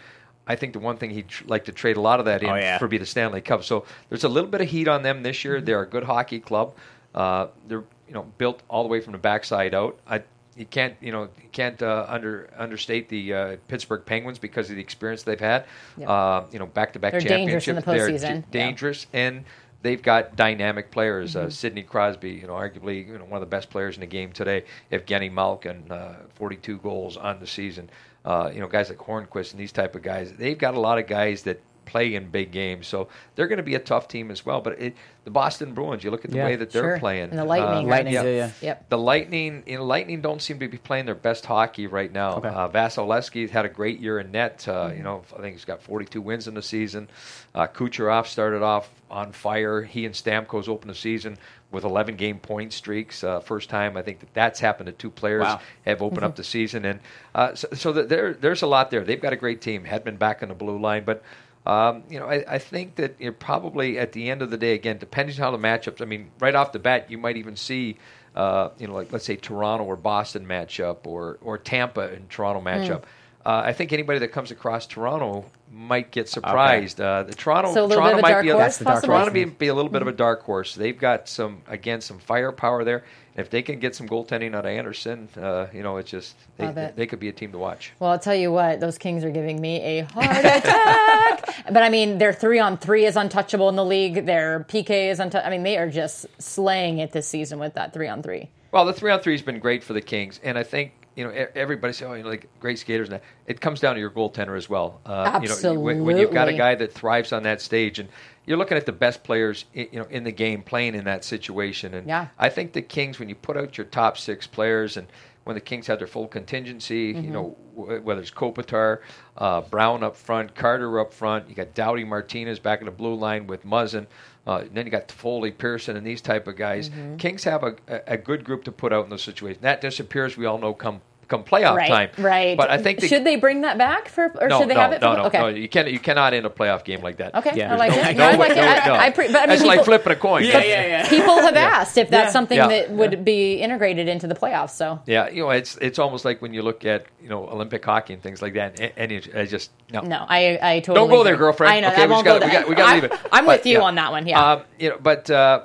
I 0.46 0.56
think 0.56 0.72
the 0.72 0.78
one 0.78 0.96
thing 0.96 1.10
he'd 1.10 1.28
tr- 1.28 1.44
like 1.46 1.64
to 1.66 1.72
trade 1.72 1.96
a 1.96 2.00
lot 2.00 2.18
of 2.20 2.26
that 2.26 2.42
in 2.42 2.50
Oh, 2.50 2.54
yeah. 2.56 2.78
for 2.78 2.88
be 2.88 2.98
the 2.98 3.06
Stanley 3.06 3.40
Cup. 3.40 3.62
So 3.64 3.84
there's 4.08 4.24
a 4.24 4.28
little 4.28 4.50
bit 4.50 4.60
of 4.60 4.68
heat 4.68 4.88
on 4.88 5.02
them 5.02 5.22
this 5.22 5.36
Mm-hmm. 5.38 5.48
year. 5.48 5.60
They're 5.60 5.82
a 5.82 5.86
good 5.88 6.04
hockey 6.04 6.40
club. 6.40 6.74
Uh, 7.14 7.46
they're 7.66 7.84
you 8.08 8.14
know 8.14 8.24
built 8.38 8.62
all 8.68 8.82
the 8.82 8.88
way 8.88 9.00
from 9.00 9.12
the 9.12 9.18
backside 9.18 9.74
out. 9.74 9.98
I, 10.06 10.22
you 10.60 10.66
can't 10.66 10.94
you 11.00 11.10
know 11.10 11.22
you 11.24 11.48
can't 11.50 11.82
uh, 11.82 12.06
under 12.08 12.48
understate 12.56 13.08
the 13.08 13.34
uh, 13.34 13.56
Pittsburgh 13.68 14.04
Penguins 14.06 14.38
because 14.38 14.70
of 14.70 14.76
the 14.76 14.82
experience 14.82 15.22
they've 15.24 15.40
had. 15.40 15.64
Yep. 15.96 16.08
Uh, 16.08 16.42
you 16.52 16.58
know 16.60 16.66
back 16.66 16.92
to 16.92 16.98
back 17.00 17.12
They're 17.12 17.20
dangerous 17.22 17.66
in 17.66 17.74
championships. 17.76 18.22
the 18.22 18.30
They're 18.30 18.34
postseason. 18.38 18.50
d- 18.50 18.58
Yeah. 18.58 18.64
dangerous 18.66 19.06
and. 19.12 19.44
They've 19.82 20.02
got 20.02 20.36
dynamic 20.36 20.90
players. 20.90 21.34
Mm-hmm. 21.34 21.46
Uh, 21.46 21.48
Sidney 21.50 21.82
Crosby, 21.82 22.32
you 22.32 22.46
know, 22.46 22.52
arguably 22.52 23.06
you 23.06 23.16
know 23.16 23.24
one 23.24 23.40
of 23.42 23.48
the 23.48 23.56
best 23.56 23.70
players 23.70 23.94
in 23.96 24.00
the 24.02 24.06
game 24.06 24.30
today. 24.30 24.64
Evgeny 24.92 25.32
Malkin, 25.32 25.90
uh, 25.90 26.16
42 26.34 26.76
goals 26.80 27.16
on 27.16 27.40
the 27.40 27.46
season. 27.46 27.88
Uh, 28.22 28.50
you 28.52 28.60
know, 28.60 28.68
guys 28.68 28.90
like 28.90 28.98
Hornqvist 28.98 29.52
and 29.52 29.58
these 29.58 29.72
type 29.72 29.94
of 29.94 30.02
guys. 30.02 30.34
They've 30.34 30.58
got 30.58 30.74
a 30.74 30.78
lot 30.78 30.98
of 30.98 31.06
guys 31.06 31.44
that 31.44 31.62
play 31.90 32.14
in 32.14 32.28
big 32.30 32.50
games, 32.52 32.86
so 32.86 33.08
they're 33.34 33.48
going 33.48 33.56
to 33.58 33.62
be 33.62 33.74
a 33.74 33.78
tough 33.80 34.08
team 34.08 34.30
as 34.30 34.44
well. 34.46 34.60
But 34.60 34.80
it, 34.80 34.94
the 35.24 35.30
Boston 35.30 35.74
Bruins, 35.74 36.02
you 36.04 36.10
look 36.10 36.24
at 36.24 36.30
the 36.30 36.38
Yeah, 36.38 36.44
way 36.46 36.56
that 36.56 36.70
they're 36.70 36.82
sure. 36.82 36.98
playing. 36.98 37.30
And 37.30 37.38
the 37.38 37.44
Lightning, 37.44 37.86
Uh. 37.86 37.90
Lightning, 37.90 38.14
yeah. 38.14 38.22
yeah, 38.22 38.30
yeah. 38.30 38.50
Yep. 38.62 38.88
The 38.88 38.98
Lightning, 38.98 39.62
you 39.66 39.76
know, 39.78 39.84
Lightning 39.84 40.20
don't 40.22 40.40
seem 40.40 40.58
to 40.60 40.68
be 40.68 40.78
playing 40.78 41.06
their 41.06 41.14
best 41.14 41.44
hockey 41.44 41.86
right 41.86 42.10
now. 42.12 42.36
Okay. 42.36 42.48
Uh, 42.48 42.68
Vasilevskiy's 42.68 43.50
had 43.50 43.64
a 43.64 43.68
great 43.68 44.00
year 44.00 44.18
in 44.20 44.30
net. 44.32 44.66
Uh, 44.66 44.90
You 44.96 45.02
know, 45.02 45.22
I 45.36 45.40
think 45.40 45.56
he's 45.56 45.64
got 45.64 45.82
42 45.82 46.20
wins 46.22 46.48
in 46.48 46.54
the 46.54 46.62
season. 46.62 47.08
Uh, 47.54 47.66
Kucherov 47.66 48.26
started 48.26 48.62
off 48.62 48.88
on 49.10 49.32
fire. 49.32 49.82
He 49.82 50.06
and 50.06 50.14
Stamkos 50.14 50.68
opened 50.68 50.90
the 50.90 50.94
season 50.94 51.36
with 51.72 51.84
11 51.84 52.16
game 52.16 52.38
point 52.38 52.72
streaks. 52.72 53.22
Uh, 53.22 53.40
first 53.40 53.68
time 53.68 53.96
I 53.96 54.02
think 54.02 54.20
that 54.20 54.32
that's 54.34 54.58
happened 54.58 54.86
to 54.86 54.92
two 54.92 55.10
players 55.10 55.42
Wow. 55.44 55.60
have 55.84 56.00
opened 56.02 56.24
up 56.24 56.34
the 56.36 56.44
season, 56.44 56.84
and 56.84 56.98
uh, 57.34 57.54
so, 57.54 57.68
so 57.74 57.92
that 57.92 58.08
there 58.08 58.34
there's 58.34 58.62
a 58.62 58.66
lot 58.66 58.90
there. 58.90 59.04
They've 59.04 59.20
got 59.20 59.32
a 59.32 59.36
great 59.36 59.60
team. 59.60 59.84
Hedman 59.84 60.18
back 60.18 60.42
in 60.42 60.48
the 60.48 60.54
blue 60.54 60.78
line, 60.80 61.04
but. 61.04 61.22
Um, 61.66 62.04
you 62.08 62.18
know, 62.18 62.26
I, 62.26 62.44
I 62.48 62.58
think 62.58 62.96
that 62.96 63.16
you're 63.20 63.32
probably 63.32 63.98
at 63.98 64.12
the 64.12 64.30
end 64.30 64.42
of 64.42 64.50
the 64.50 64.56
day, 64.56 64.74
again, 64.74 64.98
depending 64.98 65.36
on 65.36 65.40
how 65.40 65.50
the 65.50 65.58
matchups. 65.58 66.00
I 66.00 66.06
mean, 66.06 66.30
right 66.40 66.54
off 66.54 66.72
the 66.72 66.78
bat, 66.78 67.10
you 67.10 67.18
might 67.18 67.36
even 67.36 67.54
see, 67.56 67.96
uh, 68.34 68.70
you 68.78 68.86
know, 68.86 68.94
like 68.94 69.12
let's 69.12 69.26
say 69.26 69.36
Toronto 69.36 69.84
or 69.84 69.96
Boston 69.96 70.46
matchup 70.46 71.06
or 71.06 71.38
or 71.42 71.58
Tampa 71.58 72.08
and 72.08 72.28
Toronto 72.30 72.62
matchup. 72.62 73.02
uh, 73.44 73.62
I 73.64 73.72
think 73.72 73.92
anybody 73.92 74.20
that 74.20 74.28
comes 74.28 74.50
across 74.50 74.86
Toronto 74.86 75.44
might 75.70 76.10
get 76.10 76.28
surprised. 76.28 77.00
Uh, 77.00 77.24
the 77.24 77.34
Toronto, 77.34 77.72
So 77.72 77.88
Toronto 77.88 78.04
bit 78.04 78.12
of 78.12 78.18
a 78.18 78.22
might 78.22 78.42
be 78.42 78.48
a, 78.48 78.52
horse, 78.54 78.64
That's 78.64 78.78
the 78.78 78.84
dark 78.84 78.94
possibly? 78.96 79.14
Toronto 79.14 79.32
be, 79.32 79.44
be 79.44 79.66
a 79.68 79.74
little 79.74 79.90
bit 79.90 80.02
of 80.02 80.08
a 80.08 80.12
dark 80.12 80.42
horse. 80.42 80.74
They've 80.74 80.98
got 80.98 81.28
some 81.28 81.62
again 81.68 82.00
some 82.00 82.18
firepower 82.18 82.84
there. 82.84 83.04
If 83.40 83.50
they 83.50 83.62
can 83.62 83.78
get 83.78 83.94
some 83.94 84.08
goaltending 84.08 84.54
out 84.54 84.64
of 84.64 84.70
Anderson, 84.70 85.28
uh, 85.36 85.66
you 85.72 85.82
know, 85.82 85.96
it's 85.96 86.10
just 86.10 86.36
they, 86.56 86.66
it. 86.66 86.96
they 86.96 87.06
could 87.06 87.20
be 87.20 87.28
a 87.28 87.32
team 87.32 87.52
to 87.52 87.58
watch. 87.58 87.92
Well, 87.98 88.10
I'll 88.10 88.18
tell 88.18 88.34
you 88.34 88.52
what, 88.52 88.80
those 88.80 88.98
Kings 88.98 89.24
are 89.24 89.30
giving 89.30 89.60
me 89.60 89.80
a 89.80 90.00
heart 90.04 90.26
attack. 90.26 91.64
but 91.72 91.82
I 91.82 91.88
mean, 91.88 92.18
their 92.18 92.32
three 92.32 92.58
on 92.58 92.76
three 92.78 93.06
is 93.06 93.16
untouchable 93.16 93.68
in 93.68 93.76
the 93.76 93.84
league. 93.84 94.26
Their 94.26 94.60
PK 94.68 95.10
is 95.10 95.20
untouchable. 95.20 95.46
I 95.46 95.50
mean, 95.50 95.62
they 95.62 95.78
are 95.78 95.90
just 95.90 96.26
slaying 96.38 96.98
it 96.98 97.12
this 97.12 97.26
season 97.26 97.58
with 97.58 97.74
that 97.74 97.92
three 97.92 98.08
on 98.08 98.22
three. 98.22 98.50
Well, 98.72 98.84
the 98.84 98.92
three 98.92 99.10
on 99.10 99.20
three 99.20 99.34
has 99.34 99.42
been 99.42 99.58
great 99.58 99.82
for 99.82 99.94
the 99.94 100.00
Kings, 100.00 100.38
and 100.44 100.56
I 100.56 100.62
think 100.62 100.92
you 101.16 101.24
know 101.24 101.46
everybody 101.54 101.92
say, 101.92 102.06
"Oh, 102.06 102.14
you 102.14 102.22
know, 102.22 102.28
like 102.28 102.48
great 102.60 102.78
skaters." 102.78 103.08
And 103.08 103.16
that. 103.16 103.22
it 103.46 103.60
comes 103.60 103.80
down 103.80 103.94
to 103.94 104.00
your 104.00 104.10
goaltender 104.10 104.56
as 104.56 104.70
well. 104.70 105.00
Uh, 105.04 105.40
You 105.42 105.48
know, 105.48 105.80
when, 105.80 106.04
when 106.04 106.16
you've 106.16 106.32
got 106.32 106.48
a 106.48 106.52
guy 106.52 106.76
that 106.76 106.92
thrives 106.92 107.32
on 107.32 107.42
that 107.42 107.60
stage, 107.60 107.98
and 107.98 108.08
you're 108.46 108.56
looking 108.58 108.76
at 108.76 108.86
the 108.86 108.92
best 108.92 109.22
players, 109.22 109.64
you 109.74 109.88
know, 109.92 110.06
in 110.10 110.24
the 110.24 110.32
game 110.32 110.62
playing 110.62 110.94
in 110.94 111.04
that 111.04 111.24
situation. 111.24 111.94
And 111.94 112.06
Yeah. 112.08 112.28
I 112.38 112.48
think 112.48 112.72
the 112.72 112.82
Kings, 112.82 113.18
when 113.18 113.28
you 113.28 113.34
put 113.34 113.56
out 113.56 113.76
your 113.78 113.84
top 113.86 114.16
six 114.18 114.46
players, 114.46 114.96
and 114.96 115.06
when 115.44 115.54
the 115.54 115.60
Kings 115.60 115.86
had 115.86 115.98
their 116.00 116.06
full 116.06 116.26
contingency, 116.28 117.14
Mm-hmm. 117.14 117.24
you 117.24 117.30
know, 117.30 117.56
w- 117.76 118.00
whether 118.02 118.20
it's 118.20 118.30
Kopitar, 118.30 118.98
uh, 119.36 119.60
Brown 119.62 120.02
up 120.02 120.16
front, 120.16 120.54
Carter 120.54 120.98
up 121.00 121.12
front, 121.12 121.48
you 121.48 121.54
got 121.54 121.74
Doughty 121.74 122.04
Martinez 122.04 122.58
back 122.58 122.80
in 122.80 122.86
the 122.86 122.90
blue 122.92 123.14
line 123.14 123.46
with 123.46 123.64
Muzzin. 123.64 124.06
Uh, 124.46 124.64
then 124.72 124.84
you 124.86 124.90
got 124.90 125.10
Foley, 125.12 125.50
Pearson, 125.50 125.96
and 125.96 126.06
these 126.06 126.20
type 126.20 126.46
of 126.48 126.56
guys. 126.56 126.88
Mm-hmm. 126.90 127.16
Kings 127.16 127.44
have 127.44 127.62
a, 127.62 127.76
a, 127.88 128.00
a 128.14 128.16
good 128.16 128.42
group 128.44 128.64
to 128.64 128.72
put 128.72 128.92
out 128.92 129.04
in 129.04 129.10
those 129.10 129.22
situations. 129.22 129.62
That 129.62 129.80
disappears, 129.80 130.36
we 130.36 130.46
all 130.46 130.58
know, 130.58 130.72
come 130.74 131.02
come 131.30 131.44
playoff 131.44 131.76
right, 131.76 131.88
time. 131.88 132.10
right. 132.24 132.56
But 132.56 132.70
I 132.70 132.78
think 132.78 133.00
the, 133.00 133.08
should 133.08 133.24
they 133.24 133.36
bring 133.36 133.62
that 133.62 133.78
back 133.78 134.08
for, 134.08 134.24
or 134.40 134.48
no, 134.48 134.58
should 134.60 134.68
they 134.68 134.74
no, 134.74 134.80
have 134.80 134.92
it? 134.92 134.98
For, 135.00 135.06
no, 135.06 135.16
no, 135.16 135.24
okay. 135.26 135.38
no. 135.38 135.46
You 135.48 135.68
can 135.68 135.86
you 135.86 135.98
cannot 135.98 136.34
end 136.34 136.44
a 136.44 136.50
playoff 136.50 136.84
game 136.84 137.00
like 137.00 137.16
that. 137.18 137.34
Okay, 137.36 137.52
Yeah. 137.56 137.72
I 137.72 137.76
like 137.76 137.92
There's 137.94 138.08
it. 138.08 138.16
no 138.16 138.24
I 138.24 138.30
way- 138.32 138.48
like 138.48 138.50
it. 138.50 138.56
no, 138.56 138.92
I. 138.94 139.04
I 139.06 139.10
pre- 139.10 139.28
but 139.28 139.36
I 139.36 139.40
mean, 139.40 139.48
That's 139.50 139.64
like 139.64 139.84
flipping 139.84 140.12
a 140.12 140.16
coin. 140.16 140.44
Yeah, 140.44 140.58
yeah, 140.62 140.86
yeah. 140.86 141.08
People 141.08 141.36
have 141.40 141.56
asked 141.56 141.96
if 141.96 142.10
that's 142.10 142.32
something 142.32 142.56
Yeah. 142.58 142.68
that 142.68 142.90
would 142.90 143.24
be 143.24 143.54
integrated 143.54 144.08
into 144.08 144.26
the 144.26 144.34
playoffs. 144.34 144.70
So 144.70 145.00
Yeah, 145.06 145.28
you 145.30 145.44
know, 145.44 145.50
it's 145.50 145.76
it's 145.76 145.98
almost 145.98 146.24
like 146.24 146.42
when 146.42 146.52
you 146.52 146.62
look 146.62 146.84
at 146.84 147.06
you 147.22 147.28
know 147.28 147.48
Olympic 147.48 147.84
hockey 147.84 148.12
and 148.14 148.22
things 148.22 148.42
like 148.42 148.54
that, 148.54 148.80
and, 148.80 148.92
and 148.96 149.12
it, 149.12 149.34
I 149.34 149.44
just 149.46 149.70
no. 149.92 150.00
no, 150.00 150.26
I 150.28 150.58
I 150.60 150.80
totally 150.80 150.96
Don't 151.06 151.10
go 151.16 151.24
there, 151.24 151.36
girlfriend. 151.36 151.72
I 151.74 151.80
know. 151.80 151.88
Okay, 151.92 152.02
I 152.02 152.06
we 152.06 152.12
won't 152.12 152.26
just 152.26 152.40
go 152.40 152.46
gotta- 152.46 152.46
we 152.46 152.52
got- 152.52 152.68
we 152.68 152.74
gotta 152.74 152.94
leave 152.94 153.04
it. 153.04 153.12
I'm 153.32 153.46
But, 153.46 153.58
with 153.60 153.66
you 153.66 153.80
on 153.82 153.94
that 153.94 154.10
one. 154.10 154.26
Yeah. 154.26 154.52
Um, 154.52 154.62
you 154.78 154.90
know, 154.90 154.98
but 155.00 155.30
uh, 155.30 155.64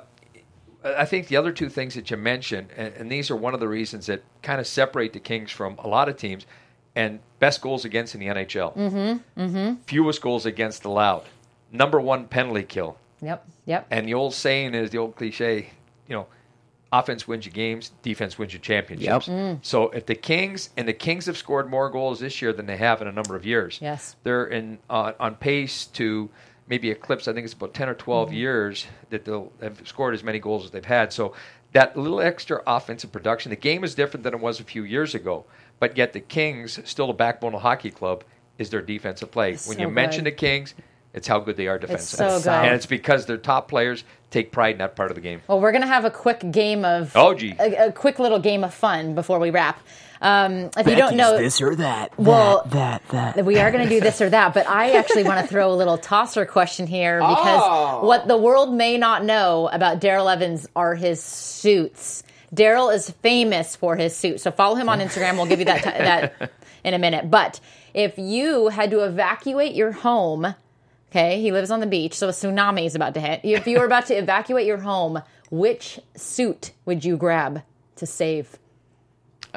I 0.96 1.04
think 1.04 1.28
the 1.28 1.36
other 1.36 1.52
two 1.52 1.68
things 1.68 1.94
that 1.94 2.10
you 2.10 2.16
mentioned, 2.16 2.68
and, 2.76 2.94
and 2.94 3.10
these 3.12 3.30
are 3.30 3.36
one 3.36 3.54
of 3.54 3.60
the 3.60 3.68
reasons 3.68 4.06
that 4.06 4.22
kind 4.42 4.60
of 4.60 4.66
separate 4.66 5.12
the 5.12 5.20
Kings 5.20 5.50
from 5.50 5.76
a 5.78 5.88
lot 5.88 6.08
of 6.08 6.16
teams, 6.16 6.46
and 6.94 7.20
best 7.40 7.60
goals 7.60 7.84
against 7.84 8.14
in 8.14 8.20
the 8.20 8.26
NHL. 8.26 8.74
Mm-hmm. 8.76 9.40
Mm-hmm. 9.40 9.74
Fewest 9.86 10.20
goals 10.22 10.46
against 10.46 10.84
allowed. 10.84 11.24
Number 11.72 12.00
one 12.00 12.26
penalty 12.26 12.62
kill. 12.62 12.96
yep. 13.20 13.46
Yep. 13.66 13.86
And 13.90 14.06
the 14.08 14.14
old 14.14 14.32
saying 14.32 14.74
is 14.74 14.90
the 14.90 14.98
old 14.98 15.16
cliche, 15.16 15.70
you 16.08 16.14
know, 16.14 16.26
offense 16.92 17.26
wins 17.26 17.44
you 17.44 17.50
games, 17.52 17.90
defense 18.02 18.38
wins 18.38 18.52
you 18.52 18.60
championships. 18.60 19.26
Mm. 19.28 19.58
So 19.62 19.90
if 19.90 20.06
the 20.06 20.14
Kings 20.14 20.70
and 20.76 20.86
the 20.86 20.92
Kings 20.92 21.26
have 21.26 21.36
scored 21.36 21.68
more 21.68 21.90
goals 21.90 22.20
this 22.20 22.40
year 22.40 22.52
than 22.52 22.66
they 22.66 22.76
have 22.76 23.02
in 23.02 23.08
a 23.08 23.12
number 23.12 23.34
of 23.34 23.44
years, 23.44 23.78
Yes. 23.82 24.14
they're 24.22 24.46
in 24.46 24.78
uh, 24.88 25.12
on 25.18 25.34
pace 25.34 25.86
to 25.86 26.30
maybe 26.68 26.90
eclipse. 26.90 27.28
I 27.28 27.32
think 27.32 27.44
it's 27.44 27.54
about 27.54 27.74
ten 27.74 27.88
or 27.88 27.94
12 27.94 28.28
Mm-hmm. 28.28 28.36
years 28.36 28.86
that 29.10 29.24
they'll 29.24 29.52
have 29.62 29.80
scored 29.86 30.14
as 30.14 30.22
many 30.24 30.38
goals 30.38 30.64
as 30.64 30.70
they've 30.70 30.84
had. 30.84 31.12
So 31.12 31.34
that 31.72 31.96
little 31.96 32.20
extra 32.20 32.62
offensive 32.66 33.12
production, 33.12 33.50
the 33.50 33.56
game 33.56 33.84
is 33.84 33.94
different 33.94 34.24
than 34.24 34.34
it 34.34 34.40
was 34.40 34.60
a 34.60 34.64
few 34.64 34.84
years 34.84 35.14
ago. 35.14 35.44
But 35.78 35.96
yet 35.96 36.12
the 36.14 36.20
Kings, 36.20 36.80
still 36.88 37.06
the 37.08 37.12
backbone 37.12 37.54
of 37.54 37.60
hockey 37.62 37.90
club, 37.90 38.24
is 38.58 38.70
their 38.70 38.80
defensive 38.80 39.30
play. 39.30 39.50
when 39.50 39.58
so 39.58 39.72
you 39.78 39.90
mention 39.90 40.24
the. 40.24 40.30
Kings. 40.32 40.74
It's 41.12 41.26
how 41.28 41.38
good 41.40 41.56
they 41.56 41.66
are 41.66 41.78
defensively. 41.78 42.28
so 42.28 42.38
good. 42.40 42.48
And 42.66 42.74
it's 42.74 42.84
because 42.84 43.24
their 43.24 43.38
top 43.38 43.68
players 43.68 44.04
take 44.30 44.52
pride 44.52 44.72
in 44.72 44.78
that 44.78 44.96
part 44.96 45.10
of 45.10 45.14
the 45.14 45.22
game. 45.22 45.40
Well, 45.48 45.60
we're 45.60 45.72
gonna 45.72 45.86
have 45.86 46.04
a 46.04 46.10
quick 46.10 46.50
game 46.50 46.84
of 46.84 47.12
Oh, 47.14 47.32
gee. 47.32 47.54
a, 47.58 47.86
a 47.86 47.92
quick 47.92 48.18
little 48.18 48.38
game 48.38 48.62
of 48.64 48.74
fun 48.74 49.14
before 49.14 49.38
we 49.38 49.48
wrap. 49.48 49.80
Um, 50.26 50.70
if 50.76 50.88
you 50.88 50.96
don't 50.96 51.16
know, 51.16 51.38
this 51.38 51.62
or 51.62 51.76
that. 51.76 52.18
Well, 52.18 52.64
that, 52.72 53.06
that. 53.10 53.44
we 53.44 53.58
are 53.60 53.70
going 53.70 53.84
to 53.84 53.88
do 53.88 54.00
this 54.00 54.20
or 54.20 54.28
that, 54.30 54.54
but 54.54 54.66
I 54.66 54.92
actually 54.92 55.22
want 55.22 55.40
to 55.40 55.46
throw 55.52 55.72
a 55.72 55.76
little 55.76 55.96
tosser 55.98 56.44
question 56.44 56.86
here 56.88 57.18
because 57.20 57.62
Oh. 57.64 58.04
what 58.06 58.26
the 58.26 58.36
world 58.36 58.74
may 58.74 58.98
not 58.98 59.24
know 59.24 59.68
about 59.72 60.00
Daryl 60.00 60.32
Evans 60.32 60.66
are 60.74 60.94
his 60.96 61.22
suits. 61.22 62.24
Daryl 62.54 62.92
is 62.94 63.10
famous 63.22 63.76
for 63.76 63.94
his 63.96 64.16
suit, 64.16 64.40
so 64.40 64.50
follow 64.50 64.74
him 64.74 64.88
on 64.88 64.98
Instagram. 65.00 65.34
We'll 65.36 65.46
give 65.46 65.58
you 65.60 65.64
that 65.66 65.82
t- 65.84 65.90
that 65.90 66.50
in 66.82 66.94
a 66.94 66.98
minute. 66.98 67.30
But 67.30 67.60
if 67.94 68.18
you 68.18 68.68
had 68.68 68.90
to 68.90 69.00
evacuate 69.04 69.74
your 69.74 69.92
home, 69.92 70.54
okay, 71.10 71.40
he 71.40 71.52
lives 71.52 71.70
on 71.70 71.80
the 71.80 71.86
beach, 71.86 72.14
so 72.14 72.28
a 72.28 72.32
tsunami 72.32 72.86
is 72.86 72.94
about 72.94 73.14
to 73.14 73.20
hit. 73.20 73.40
If 73.44 73.66
you 73.66 73.78
were 73.78 73.84
about 73.86 74.06
to 74.06 74.14
evacuate 74.14 74.66
your 74.66 74.78
home, 74.78 75.22
which 75.50 76.00
suit 76.16 76.72
would 76.84 77.04
you 77.04 77.16
grab 77.16 77.62
to 77.96 78.06
save? 78.06 78.58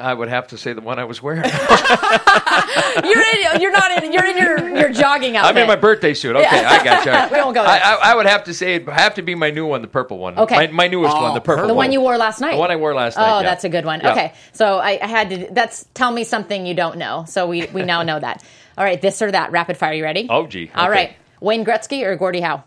I 0.00 0.14
would 0.14 0.28
have 0.28 0.48
to 0.48 0.58
say 0.58 0.72
the 0.72 0.80
one 0.80 0.98
I 0.98 1.04
was 1.04 1.22
wearing. 1.22 1.42
You're 3.04 3.20
in. 3.54 3.60
You're 3.60 3.72
not 3.72 4.02
in. 4.02 4.12
You're 4.12 4.24
in 4.26 4.36
your 4.36 4.68
your 4.78 4.92
jogging 4.92 5.36
outfit. 5.36 5.56
I'm 5.56 5.62
in 5.62 5.68
my 5.68 5.76
birthday 5.76 6.14
suit. 6.14 6.36
Okay, 6.36 6.46
I 6.46 6.82
got 6.84 7.04
you. 7.04 7.10
We 7.36 7.42
won't 7.42 7.54
go 7.54 7.62
I, 7.62 7.78
there. 7.78 7.84
I, 7.84 8.12
I 8.12 8.14
would 8.16 8.26
have 8.26 8.44
to 8.44 8.54
say 8.54 8.74
it'd 8.76 8.88
have 8.88 9.14
to 9.14 9.22
be 9.22 9.34
my 9.34 9.50
new 9.50 9.66
one, 9.66 9.82
the 9.82 9.88
purple 9.88 10.18
one. 10.18 10.38
Okay. 10.38 10.54
My, 10.54 10.66
my 10.68 10.88
newest 10.88 11.14
one, 11.14 11.34
the 11.34 11.40
purple 11.40 11.62
one. 11.62 11.68
The 11.68 11.74
one. 11.74 11.86
one 11.86 11.92
you 11.92 12.00
wore 12.00 12.16
last 12.16 12.40
night. 12.40 12.52
The 12.52 12.58
one 12.58 12.70
I 12.70 12.76
wore 12.76 12.94
last 12.94 13.16
Oh, 13.16 13.20
night. 13.20 13.36
yeah. 13.38 13.42
that's 13.42 13.64
a 13.64 13.68
good 13.68 13.84
one. 13.84 14.00
Yeah. 14.00 14.12
Okay, 14.12 14.32
so 14.52 14.78
I, 14.78 14.98
I 15.02 15.06
had 15.06 15.30
to. 15.30 15.48
That's 15.52 15.86
tell 15.94 16.10
me 16.10 16.24
something 16.24 16.66
you 16.66 16.74
don't 16.74 16.98
know. 16.98 17.24
So 17.28 17.46
we 17.46 17.66
we 17.66 17.82
now 17.82 18.02
know 18.02 18.18
that. 18.18 18.42
All 18.78 18.84
right, 18.84 19.00
this 19.00 19.20
or 19.22 19.30
that. 19.30 19.52
Rapid 19.52 19.76
fire. 19.76 19.92
You 19.92 20.04
ready? 20.04 20.26
Oh, 20.30 20.46
gee. 20.46 20.70
All 20.74 20.84
Okay. 20.86 20.90
right. 20.92 21.16
Wayne 21.40 21.64
Gretzky 21.64 22.02
or 22.04 22.16
Gordie 22.16 22.40
Howe? 22.40 22.64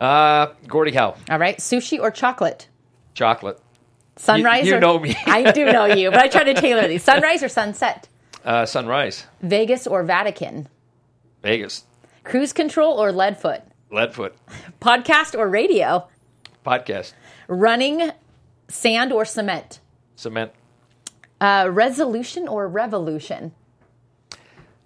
Uh, 0.00 0.46
Gordie 0.66 0.90
Howe, 0.92 1.14
All 1.30 1.38
right. 1.38 1.58
Sushi 1.58 2.00
or 2.00 2.10
chocolate? 2.10 2.66
chocolate. 3.14 3.60
Sunrise. 4.16 4.66
you 4.66 4.76
or, 4.76 4.80
know 4.80 4.98
me. 4.98 5.16
I 5.26 5.52
do 5.52 5.64
know 5.66 5.86
you, 5.86 6.10
but 6.10 6.20
I 6.20 6.28
try 6.28 6.44
to 6.44 6.54
tailor 6.54 6.86
these. 6.88 7.02
Sunrise 7.02 7.42
or 7.42 7.48
sunset? 7.48 8.08
Uh, 8.44 8.66
sunrise. 8.66 9.26
Vegas 9.40 9.86
or 9.86 10.02
Vatican? 10.02 10.68
Vegas. 11.42 11.84
Cruise 12.24 12.52
control 12.52 13.00
or 13.02 13.10
Leadfoot? 13.10 13.62
Leadfoot. 13.90 14.32
Podcast 14.80 15.36
or 15.38 15.48
radio? 15.48 16.08
Podcast. 16.64 17.12
Running, 17.48 18.12
sand 18.68 19.12
or 19.12 19.24
cement? 19.24 19.80
Cement. 20.16 20.52
Uh, 21.40 21.68
resolution 21.70 22.46
or 22.46 22.68
revolution? 22.68 23.52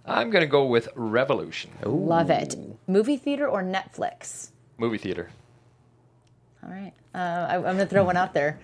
I'm 0.06 0.30
going 0.30 0.42
to 0.42 0.48
go 0.48 0.64
with 0.66 0.88
Revolution. 0.94 1.70
Love 1.84 2.30
it. 2.30 2.56
Movie 2.86 3.16
theater 3.16 3.48
or 3.48 3.62
Netflix? 3.62 4.50
Movie 4.78 4.98
theater. 4.98 5.30
All 6.62 6.70
right. 6.70 6.92
Uh, 7.14 7.18
I, 7.18 7.56
I'm 7.56 7.62
going 7.62 7.78
to 7.78 7.86
throw 7.86 8.04
one 8.04 8.16
out 8.16 8.32
there. 8.32 8.58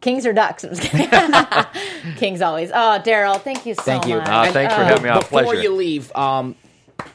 Kings 0.00 0.24
or 0.26 0.32
Ducks? 0.32 0.64
I'm 0.64 0.74
just 0.74 0.82
kidding. 0.82 1.08
Kings 2.16 2.40
always. 2.42 2.70
Oh, 2.70 3.00
Daryl, 3.04 3.40
thank 3.40 3.66
you 3.66 3.74
so 3.74 3.80
much. 3.80 3.84
Thank 3.86 4.06
you. 4.06 4.16
much. 4.18 4.28
Ah, 4.28 4.50
thanks 4.52 4.74
for 4.74 4.84
having 4.84 5.02
me 5.02 5.08
on. 5.08 5.18
Before 5.20 5.42
Pleasure. 5.42 5.62
you 5.62 5.74
leave, 5.74 6.14
um, 6.14 6.54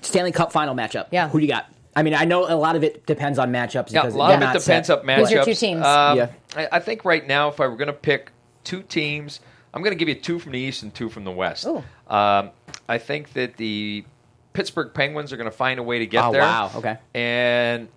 Stanley 0.02 0.32
Cup 0.32 0.52
final 0.52 0.76
matchup. 0.76 1.08
Yeah. 1.12 1.30
Who 1.30 1.40
do 1.40 1.46
you 1.46 1.52
got? 1.52 1.68
I 1.96 2.02
mean, 2.04 2.14
I 2.16 2.26
know 2.26 2.46
a 2.52 2.56
lot 2.58 2.76
of 2.76 2.84
it 2.84 3.06
depends 3.06 3.38
on 3.38 3.52
matchups. 3.52 3.92
Yeah, 3.92 4.08
a 4.08 4.10
lot 4.10 4.32
of 4.34 4.38
it 4.42 4.46
not 4.46 4.54
depends 4.58 4.88
set. 4.88 4.98
up 5.00 5.06
matchups. 5.06 5.18
Who's 5.20 5.32
your 5.32 5.46
two 5.46 5.54
teams? 5.54 5.86
Um, 5.86 6.18
Yeah. 6.18 6.30
I, 6.56 6.68
I 6.74 6.80
think 6.80 7.06
right 7.06 7.26
now, 7.26 7.50
if 7.50 7.60
I 7.60 7.68
were 7.68 7.76
going 7.78 7.88
to 7.88 7.94
pick 7.94 8.32
two 8.64 8.82
teams, 8.82 9.40
I'm 9.74 9.82
going 9.84 9.92
to 9.92 9.98
give 9.98 10.10
you 10.10 10.16
two 10.16 10.40
from 10.40 10.54
the 10.54 10.60
East 10.60 10.82
and 10.84 10.94
two 10.94 11.10
from 11.10 11.24
the 11.24 11.32
West. 11.32 11.66
Ooh. 11.68 11.84
Um, 12.08 12.50
I 12.90 12.98
think 12.98 13.34
that 13.34 13.58
the 13.58 14.06
Pittsburgh 14.54 14.92
Penguins 14.94 15.32
are 15.32 15.38
going 15.38 15.50
to 15.50 15.56
find 15.56 15.80
a 15.80 15.84
way 15.84 16.00
to 16.00 16.08
get 16.08 16.24
Oh, 16.26 16.32
there. 16.32 16.42
wow. 16.42 16.72
Okay. 16.76 16.98
And 17.14 17.88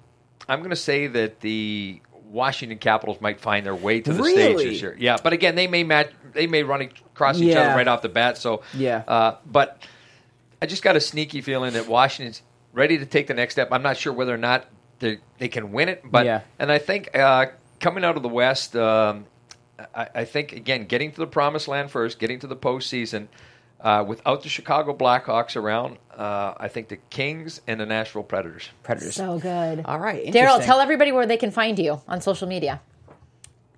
I'm 0.48 0.58
going 0.60 0.70
to 0.70 0.76
say 0.76 1.06
that 1.06 1.40
the 1.40 2.00
Washington 2.36 2.78
Capitals 2.78 3.18
might 3.20 3.40
find 3.40 3.64
their 3.64 3.74
way 3.74 4.00
to 4.02 4.12
the 4.12 4.22
stage 4.22 4.36
Really? 4.36 4.68
this 4.70 4.82
year. 4.82 4.94
Yeah, 4.98 5.16
but 5.22 5.32
again, 5.32 5.54
they 5.54 5.66
may 5.66 5.82
match. 5.82 6.10
They 6.34 6.46
may 6.46 6.62
run 6.62 6.82
across 6.82 7.38
each 7.40 7.54
Yeah. 7.54 7.62
other 7.62 7.74
right 7.76 7.88
off 7.88 8.02
the 8.02 8.10
bat. 8.10 8.36
So 8.36 8.62
Yeah. 8.74 9.02
Uh, 9.08 9.36
but 9.46 9.82
I 10.60 10.66
just 10.66 10.82
got 10.82 10.94
a 10.96 11.00
sneaky 11.00 11.40
feeling 11.40 11.72
that 11.72 11.88
Washington's 11.88 12.42
ready 12.74 12.98
to 12.98 13.06
take 13.06 13.26
the 13.26 13.34
next 13.34 13.54
step. 13.54 13.68
I'm 13.72 13.82
not 13.82 13.96
sure 13.96 14.12
whether 14.12 14.34
or 14.34 14.38
not 14.38 14.66
they 14.98 15.18
they 15.38 15.48
can 15.48 15.72
win 15.72 15.88
it, 15.88 16.02
but 16.04 16.26
Yeah. 16.26 16.42
and 16.58 16.70
I 16.70 16.78
think 16.78 17.16
uh, 17.18 17.46
coming 17.80 18.04
out 18.04 18.16
of 18.16 18.22
the 18.22 18.28
West, 18.28 18.76
um, 18.76 19.24
I, 19.94 20.08
I 20.14 20.24
think 20.26 20.52
again 20.52 20.84
getting 20.84 21.12
to 21.12 21.18
the 21.18 21.26
promised 21.26 21.68
land 21.68 21.90
first, 21.90 22.18
getting 22.18 22.38
to 22.40 22.46
the 22.46 22.56
postseason. 22.56 23.28
Uh, 23.80 24.02
without 24.06 24.42
the 24.42 24.48
Chicago 24.48 24.94
Blackhawks 24.96 25.54
around, 25.54 25.98
uh, 26.16 26.54
I 26.56 26.68
think 26.68 26.88
the 26.88 26.96
Kings 27.10 27.60
and 27.66 27.78
the 27.78 27.86
Nashville 27.86 28.22
Predators. 28.22 28.70
Predators. 28.82 29.14
So 29.14 29.38
good. 29.38 29.82
All 29.84 29.98
right. 29.98 30.26
Daryl, 30.32 30.64
tell 30.64 30.80
everybody 30.80 31.12
where 31.12 31.26
they 31.26 31.36
can 31.36 31.50
find 31.50 31.78
you 31.78 32.00
on 32.08 32.20
social 32.20 32.48
media. 32.48 32.80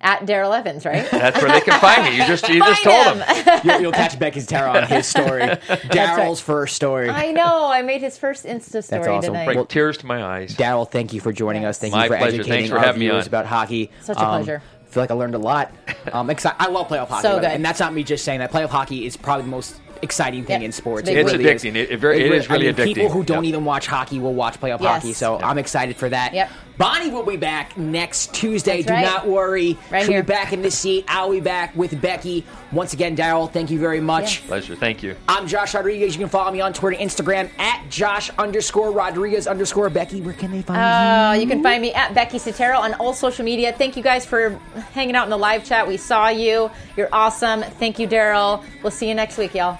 At 0.01 0.21
Daryl 0.25 0.57
Evans, 0.57 0.85
right? 0.85 1.05
That's 1.11 1.41
where 1.41 1.51
they 1.51 1.59
can 1.59 1.77
find 1.81 2.03
me. 2.05 2.15
You 2.17 2.25
just 2.25 2.47
you 2.47 2.59
just 2.59 2.83
told 2.83 3.17
Find 3.19 3.19
them. 3.45 3.59
You'll, 3.65 3.81
you'll 3.81 3.91
catch 3.91 4.17
Becky 4.17 4.39
Sattero 4.39 4.81
on 4.81 4.87
his 4.87 5.05
story. 5.05 5.41
Daryl's 5.91 6.39
first 6.39 6.77
story. 6.77 7.09
I 7.09 7.33
know. 7.33 7.69
I 7.69 7.81
made 7.81 7.99
his 7.99 8.17
first 8.17 8.45
Insta 8.45 8.81
story 8.81 9.01
awesome. 9.09 9.33
tonight. 9.33 9.43
Bring 9.43 9.57
Well- 9.57 9.65
tears 9.65 9.97
to 9.97 10.05
my 10.05 10.23
eyes. 10.23 10.55
Daryl, 10.55 10.89
thank 10.89 11.11
you 11.11 11.19
for 11.19 11.33
joining 11.33 11.65
us. 11.65 11.77
Thank 11.79 11.93
My 11.93 12.05
you 12.05 12.11
for 12.11 12.17
pleasure. 12.17 12.35
educating 12.35 12.51
Thanks 12.53 12.69
for 12.69 12.77
our 12.77 12.85
having 12.85 13.01
me 13.01 13.07
viewers 13.07 13.25
on. 13.25 13.27
about 13.27 13.45
hockey. 13.47 13.91
Such 14.01 14.15
a 14.15 14.21
Um, 14.23 14.29
pleasure. 14.43 14.61
I 14.81 14.85
feel 14.89 15.03
like 15.03 15.11
I 15.11 15.15
learned 15.15 15.35
a 15.35 15.39
lot. 15.39 15.69
Um, 16.13 16.27
'cause 16.29 16.45
I 16.45 16.55
I 16.57 16.67
love 16.69 16.87
playoff 16.87 17.09
hockey, 17.09 17.21
So 17.23 17.29
by 17.29 17.35
the 17.35 17.35
way, 17.39 17.41
good. 17.49 17.55
and 17.55 17.65
that's 17.65 17.81
not 17.81 17.93
me 17.93 18.03
just 18.05 18.23
saying 18.23 18.39
that. 18.39 18.53
Playoff 18.53 18.69
hockey 18.69 19.05
is 19.05 19.17
probably 19.17 19.43
the 19.43 19.51
most 19.51 19.81
exciting 20.01 20.43
thing 20.45 20.61
Yep. 20.61 20.65
in 20.65 20.71
sports. 20.71 21.09
It's 21.09 21.15
It 21.17 21.19
It's 21.21 21.31
really 21.33 21.43
addicting. 21.45 21.75
Is. 21.75 21.89
It- 21.89 21.91
it 21.91 21.97
very- 21.99 22.23
it 22.25 22.31
is 22.31 22.49
I 22.49 22.53
really 22.53 22.65
mean, 22.73 22.75
People 22.95 23.09
who 23.09 23.23
don't 23.23 23.43
Yep. 23.43 23.49
even 23.49 23.65
watch 23.65 23.87
hockey 23.87 24.19
will 24.19 24.33
watch 24.33 24.59
playoff 24.59 24.81
Yes. 24.81 25.01
hockey. 25.01 25.13
So 25.13 25.35
Yep. 25.37 25.45
I'm 25.45 25.57
excited 25.57 25.95
for 25.97 26.09
that. 26.09 26.33
Yep. 26.33 26.49
Bonnie 26.77 27.09
will 27.09 27.23
be 27.25 27.35
back 27.35 27.77
next 27.77 28.33
Tuesday. 28.33 28.77
That's 28.81 28.87
Do 28.87 28.93
right. 28.93 29.05
not 29.05 29.27
worry. 29.27 29.77
Right 29.91 30.03
She'll 30.03 30.13
here. 30.13 30.23
be 30.23 30.27
back 30.31 30.53
in 30.53 30.61
this 30.61 30.75
seat. 30.77 31.03
I'll 31.09 31.29
be 31.29 31.41
back 31.41 31.73
with 31.75 31.99
Becky. 32.01 32.45
Once 32.71 32.93
again, 32.93 33.17
Daryl, 33.17 33.51
thank 33.51 33.69
you 33.69 33.77
very 33.79 33.99
much. 33.99 34.37
Yes. 34.39 34.47
Pleasure. 34.47 34.75
Thank 34.75 35.03
you. 35.03 35.15
I'm 35.27 35.45
Josh 35.45 35.73
Rodriguez. 35.73 36.13
You 36.15 36.19
can 36.21 36.29
follow 36.29 36.51
me 36.51 36.61
on 36.61 36.71
Twitter, 36.71 36.97
and 36.97 37.09
Instagram 37.09 37.49
at 37.59 37.81
Josh 37.89 38.31
underscore 38.39 38.91
Rodriguez 38.91 39.45
underscore 39.45 39.89
Becky. 39.89 40.21
Where 40.21 40.33
can 40.33 40.51
they 40.51 40.61
find 40.61 40.79
Uh, 40.79 41.33
me? 41.33 41.41
you 41.41 41.47
can 41.49 41.61
find 41.61 41.81
me 41.81 41.91
at 41.93 42.13
Becky 42.13 42.37
Sattero 42.39 42.79
on 42.79 42.93
all 42.93 43.13
social 43.13 43.43
media. 43.43 43.73
Thank 43.77 43.97
you 43.97 44.03
guys 44.03 44.25
for 44.25 44.57
hanging 44.93 45.15
out 45.15 45.25
in 45.25 45.31
the 45.31 45.37
live 45.37 45.65
chat. 45.65 45.85
We 45.85 45.97
saw 45.97 46.29
you. 46.29 46.71
You're 46.95 47.09
awesome. 47.11 47.61
Thank 47.77 47.99
you, 47.99 48.07
Daryl. 48.07 48.61
We'll 48.83 48.91
see 48.91 49.09
you 49.09 49.15
next 49.15 49.37
week, 49.37 49.53
y'all. 49.53 49.79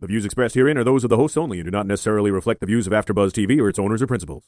The 0.00 0.06
views 0.06 0.24
expressed 0.24 0.54
herein 0.54 0.78
are 0.78 0.84
those 0.84 1.02
of 1.02 1.10
the 1.10 1.16
hosts 1.16 1.36
only 1.36 1.58
and 1.58 1.66
do 1.66 1.72
not 1.72 1.86
necessarily 1.86 2.30
reflect 2.30 2.60
the 2.60 2.66
views 2.66 2.86
of 2.86 2.92
AfterBuzz 2.92 3.32
TV 3.32 3.60
or 3.60 3.68
its 3.68 3.80
owners 3.80 4.00
or 4.00 4.06
principals. 4.06 4.44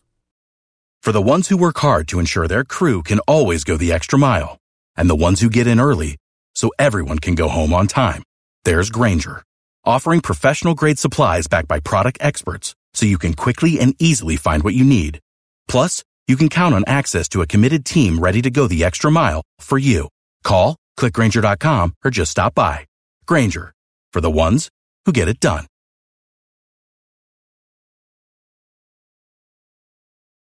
For 1.03 1.11
the 1.11 1.21
ones 1.21 1.49
who 1.49 1.57
work 1.57 1.79
hard 1.79 2.07
to 2.09 2.21
ensure 2.21 2.47
their 2.47 2.63
crew 2.63 3.03
can 3.03 3.19
always 3.21 3.65
go 3.65 3.77
the 3.77 3.93
extra 3.93 4.17
mile, 4.17 4.59
and 4.97 5.11
the 5.11 5.17
ones 5.17 5.41
who 5.41 5.51
get 5.51 5.67
in 5.67 5.81
early 5.81 6.19
so 6.55 6.71
everyone 6.79 7.19
can 7.19 7.35
go 7.35 7.49
home 7.49 7.73
on 7.73 7.89
time, 7.89 8.23
there's 8.65 8.91
Grainger, 8.91 9.43
offering 9.85 10.21
professional 10.21 10.75
grade 10.75 11.01
supplies 11.01 11.49
backed 11.49 11.67
by 11.67 11.81
product 11.81 12.19
experts 12.21 12.77
so 12.95 13.07
you 13.07 13.19
can 13.19 13.35
quickly 13.35 13.81
and 13.81 13.97
easily 13.99 14.37
find 14.37 14.63
what 14.63 14.75
you 14.75 14.85
need. 14.85 15.19
Plus, 15.67 16.05
you 16.29 16.37
can 16.37 16.49
count 16.49 16.77
on 16.77 16.85
access 16.87 17.29
to 17.31 17.43
a 17.43 17.47
committed 17.47 17.85
team 17.85 18.21
ready 18.21 18.41
to 18.43 18.51
go 18.51 18.69
the 18.69 18.85
extra 18.85 19.11
mile 19.11 19.43
for 19.59 19.79
you. 19.79 20.09
Call, 20.45 20.77
clickgrainger.com, 20.97 21.95
or 22.05 22.13
just 22.13 22.31
stop 22.31 22.55
by. 22.55 22.87
Grainger, 23.27 23.73
for 24.13 24.21
the 24.21 24.31
ones 24.31 24.71
who 25.07 25.13
get 25.13 25.29
it 25.29 25.41
done. 25.41 25.70